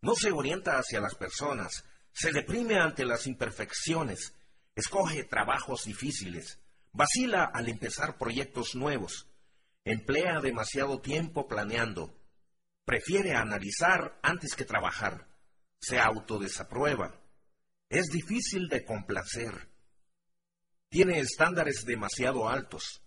No 0.01 0.15
se 0.15 0.31
orienta 0.31 0.77
hacia 0.77 0.99
las 0.99 1.15
personas, 1.15 1.85
se 2.15 2.31
deprime 2.31 2.79
ante 2.79 3.05
las 3.05 3.27
imperfecciones, 3.27 4.33
escoge 4.73 5.25
trabajos 5.25 5.83
difíciles, 5.83 6.59
vacila 6.93 7.43
al 7.43 7.67
empezar 7.67 8.17
proyectos 8.17 8.73
nuevos, 8.73 9.27
emplea 9.83 10.39
demasiado 10.39 11.01
tiempo 11.01 11.45
planeando, 11.49 12.17
prefiere 12.85 13.33
analizar 13.33 14.17
antes 14.23 14.55
que 14.55 14.63
trabajar, 14.63 15.27
se 15.77 15.99
autodesaprueba, 15.99 17.19
es 17.89 18.05
difícil 18.05 18.69
de 18.69 18.85
complacer, 18.85 19.67
tiene 20.87 21.19
estándares 21.19 21.83
demasiado 21.83 22.47
altos, 22.47 23.01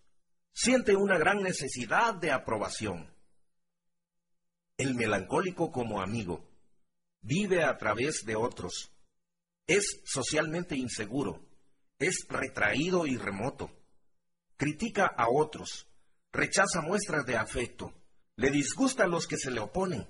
siente 0.53 0.95
una 0.95 1.17
gran 1.17 1.43
necesidad 1.43 2.13
de 2.13 2.31
aprobación. 2.31 3.11
El 4.77 4.95
melancólico 4.95 5.73
como 5.73 6.03
amigo 6.03 6.47
vive 7.23 7.65
a 7.65 7.79
través 7.79 8.27
de 8.27 8.37
otros, 8.37 8.93
es 9.69 10.01
socialmente 10.05 10.77
inseguro, 10.77 11.47
es 11.99 12.27
retraído 12.29 13.07
y 13.07 13.19
remoto, 13.19 13.71
critica 14.57 15.07
a 15.07 15.29
otros, 15.29 15.87
rechaza 16.33 16.81
muestras 16.81 17.27
de 17.27 17.37
afecto, 17.37 17.93
le 18.37 18.51
disgusta 18.51 19.05
a 19.05 19.09
los 19.09 19.27
que 19.27 19.37
se 19.37 19.51
le 19.51 19.61
oponen, 19.61 20.09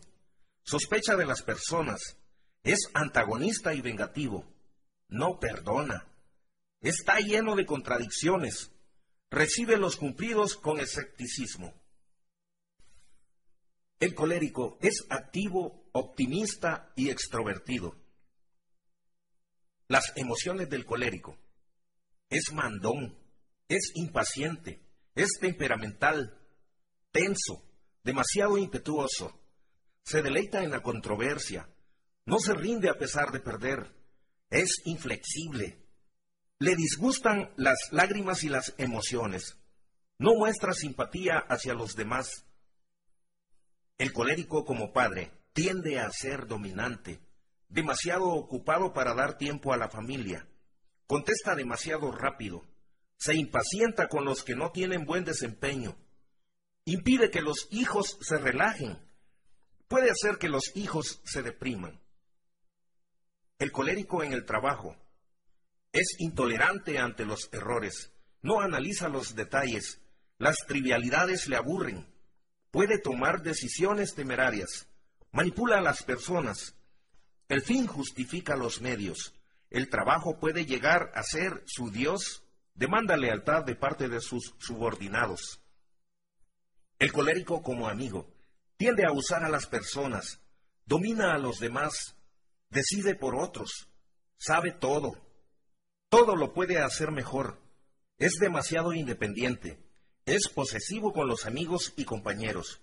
sospecha 0.62 1.16
de 1.16 1.26
las 1.26 1.42
personas, 1.42 2.16
es 2.62 2.88
antagonista 2.94 3.74
y 3.74 3.80
vengativo, 3.80 4.46
no 5.08 5.40
perdona, 5.40 6.06
está 6.80 7.18
lleno 7.18 7.56
de 7.56 7.66
contradicciones, 7.66 8.70
recibe 9.28 9.76
los 9.76 9.96
cumplidos 9.96 10.54
con 10.54 10.78
escepticismo. 10.78 11.74
El 13.98 14.14
colérico 14.14 14.78
es 14.80 15.04
activo, 15.10 15.90
optimista 15.90 16.92
y 16.94 17.10
extrovertido 17.10 17.96
las 19.88 20.12
emociones 20.16 20.68
del 20.68 20.84
colérico. 20.84 21.38
Es 22.30 22.52
mandón, 22.52 23.18
es 23.68 23.90
impaciente, 23.94 24.80
es 25.14 25.30
temperamental, 25.40 26.38
tenso, 27.10 27.64
demasiado 28.04 28.58
impetuoso, 28.58 29.40
se 30.02 30.22
deleita 30.22 30.62
en 30.62 30.70
la 30.70 30.82
controversia, 30.82 31.68
no 32.26 32.38
se 32.38 32.54
rinde 32.54 32.90
a 32.90 32.98
pesar 32.98 33.32
de 33.32 33.40
perder, 33.40 33.94
es 34.50 34.82
inflexible, 34.84 35.84
le 36.58 36.76
disgustan 36.76 37.52
las 37.56 37.78
lágrimas 37.90 38.44
y 38.44 38.48
las 38.48 38.74
emociones, 38.78 39.56
no 40.18 40.34
muestra 40.34 40.72
simpatía 40.72 41.38
hacia 41.48 41.74
los 41.74 41.94
demás. 41.94 42.44
El 43.96 44.12
colérico 44.12 44.64
como 44.64 44.92
padre 44.92 45.32
tiende 45.52 45.98
a 45.98 46.10
ser 46.10 46.46
dominante, 46.46 47.20
demasiado 47.68 48.28
ocupado 48.28 48.92
para 48.92 49.14
dar 49.14 49.38
tiempo 49.38 49.72
a 49.72 49.76
la 49.76 49.88
familia, 49.88 50.46
Contesta 51.08 51.54
demasiado 51.54 52.12
rápido. 52.12 52.66
Se 53.16 53.34
impacienta 53.34 54.08
con 54.08 54.26
los 54.26 54.44
que 54.44 54.54
no 54.54 54.72
tienen 54.72 55.06
buen 55.06 55.24
desempeño. 55.24 55.96
Impide 56.84 57.30
que 57.30 57.40
los 57.40 57.66
hijos 57.70 58.18
se 58.20 58.36
relajen. 58.36 58.98
Puede 59.88 60.10
hacer 60.10 60.36
que 60.36 60.50
los 60.50 60.76
hijos 60.76 61.22
se 61.24 61.42
depriman. 61.42 61.98
El 63.58 63.72
colérico 63.72 64.22
en 64.22 64.34
el 64.34 64.44
trabajo 64.44 64.96
es 65.92 66.16
intolerante 66.18 66.98
ante 66.98 67.24
los 67.24 67.48
errores. 67.52 68.12
No 68.42 68.60
analiza 68.60 69.08
los 69.08 69.34
detalles. 69.34 70.02
Las 70.36 70.58
trivialidades 70.66 71.48
le 71.48 71.56
aburren. 71.56 72.06
Puede 72.70 72.98
tomar 72.98 73.40
decisiones 73.40 74.14
temerarias. 74.14 74.86
Manipula 75.32 75.78
a 75.78 75.82
las 75.82 76.02
personas. 76.02 76.76
El 77.48 77.62
fin 77.62 77.86
justifica 77.86 78.56
los 78.56 78.80
medios. 78.80 79.34
El 79.70 79.88
trabajo 79.88 80.38
puede 80.38 80.66
llegar 80.66 81.10
a 81.14 81.22
ser 81.22 81.62
su 81.66 81.90
Dios. 81.90 82.44
Demanda 82.74 83.16
lealtad 83.16 83.64
de 83.64 83.74
parte 83.74 84.08
de 84.08 84.20
sus 84.20 84.54
subordinados. 84.58 85.60
El 86.98 87.12
colérico 87.12 87.62
como 87.62 87.88
amigo 87.88 88.28
tiende 88.76 89.04
a 89.04 89.12
usar 89.12 89.44
a 89.44 89.48
las 89.48 89.66
personas, 89.66 90.40
domina 90.84 91.34
a 91.34 91.38
los 91.38 91.58
demás, 91.58 92.16
decide 92.70 93.14
por 93.14 93.34
otros, 93.34 93.88
sabe 94.36 94.72
todo, 94.72 95.12
todo 96.08 96.36
lo 96.36 96.52
puede 96.52 96.78
hacer 96.78 97.10
mejor, 97.10 97.60
es 98.18 98.34
demasiado 98.40 98.92
independiente, 98.92 99.78
es 100.26 100.48
posesivo 100.48 101.12
con 101.12 101.28
los 101.28 101.46
amigos 101.46 101.92
y 101.96 102.04
compañeros. 102.04 102.80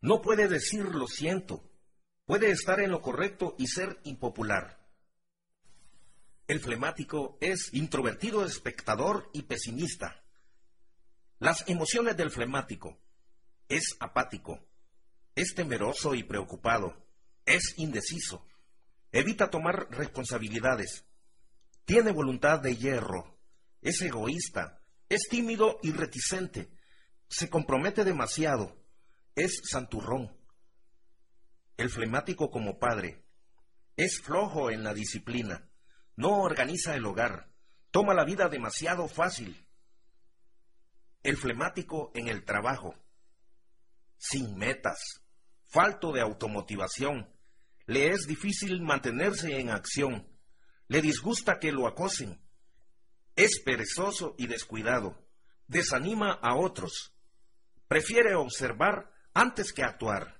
No 0.00 0.20
puede 0.20 0.48
decir 0.48 0.84
lo 0.84 1.06
siento, 1.06 1.62
puede 2.28 2.50
estar 2.50 2.78
en 2.80 2.90
lo 2.90 3.00
correcto 3.00 3.54
y 3.56 3.68
ser 3.68 4.00
impopular. 4.04 4.78
El 6.46 6.60
flemático 6.60 7.38
es 7.40 7.72
introvertido, 7.72 8.44
espectador 8.44 9.30
y 9.32 9.44
pesimista. 9.44 10.22
Las 11.38 11.66
emociones 11.70 12.18
del 12.18 12.30
flemático 12.30 12.98
es 13.70 13.96
apático, 13.98 14.60
es 15.34 15.54
temeroso 15.54 16.14
y 16.14 16.22
preocupado, 16.22 17.02
es 17.46 17.72
indeciso, 17.78 18.46
evita 19.10 19.48
tomar 19.48 19.88
responsabilidades, 19.90 21.06
tiene 21.86 22.12
voluntad 22.12 22.60
de 22.60 22.76
hierro, 22.76 23.38
es 23.80 24.02
egoísta, 24.02 24.82
es 25.08 25.28
tímido 25.30 25.78
y 25.82 25.92
reticente, 25.92 26.68
se 27.26 27.48
compromete 27.48 28.04
demasiado, 28.04 28.76
es 29.34 29.62
santurrón. 29.64 30.37
El 31.78 31.90
flemático 31.90 32.50
como 32.50 32.80
padre 32.80 33.24
es 33.96 34.20
flojo 34.20 34.72
en 34.72 34.82
la 34.82 34.92
disciplina, 34.92 35.70
no 36.16 36.42
organiza 36.42 36.96
el 36.96 37.06
hogar, 37.06 37.52
toma 37.92 38.14
la 38.14 38.24
vida 38.24 38.48
demasiado 38.48 39.06
fácil. 39.06 39.64
El 41.22 41.36
flemático 41.36 42.10
en 42.16 42.26
el 42.26 42.44
trabajo, 42.44 42.96
sin 44.16 44.56
metas, 44.56 45.22
falto 45.66 46.10
de 46.10 46.20
automotivación, 46.20 47.32
le 47.86 48.08
es 48.08 48.26
difícil 48.26 48.82
mantenerse 48.82 49.60
en 49.60 49.70
acción, 49.70 50.26
le 50.88 51.00
disgusta 51.00 51.60
que 51.60 51.70
lo 51.70 51.86
acosen, 51.86 52.42
es 53.36 53.62
perezoso 53.64 54.34
y 54.36 54.48
descuidado, 54.48 55.24
desanima 55.68 56.32
a 56.42 56.56
otros, 56.56 57.14
prefiere 57.86 58.34
observar 58.34 59.12
antes 59.32 59.72
que 59.72 59.84
actuar. 59.84 60.37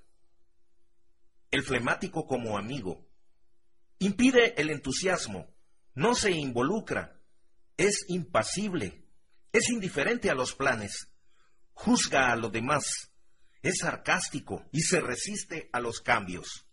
El 1.51 1.63
flemático 1.63 2.27
como 2.27 2.57
amigo 2.57 3.07
impide 3.99 4.59
el 4.61 4.69
entusiasmo, 4.69 5.53
no 5.93 6.15
se 6.15 6.31
involucra, 6.31 7.19
es 7.75 8.05
impasible, 8.07 9.05
es 9.51 9.69
indiferente 9.69 10.29
a 10.29 10.35
los 10.35 10.53
planes, 10.53 11.09
juzga 11.73 12.31
a 12.31 12.35
los 12.35 12.51
demás, 12.51 13.11
es 13.61 13.79
sarcástico 13.79 14.65
y 14.71 14.81
se 14.81 15.01
resiste 15.01 15.69
a 15.73 15.79
los 15.79 15.99
cambios. 16.01 16.68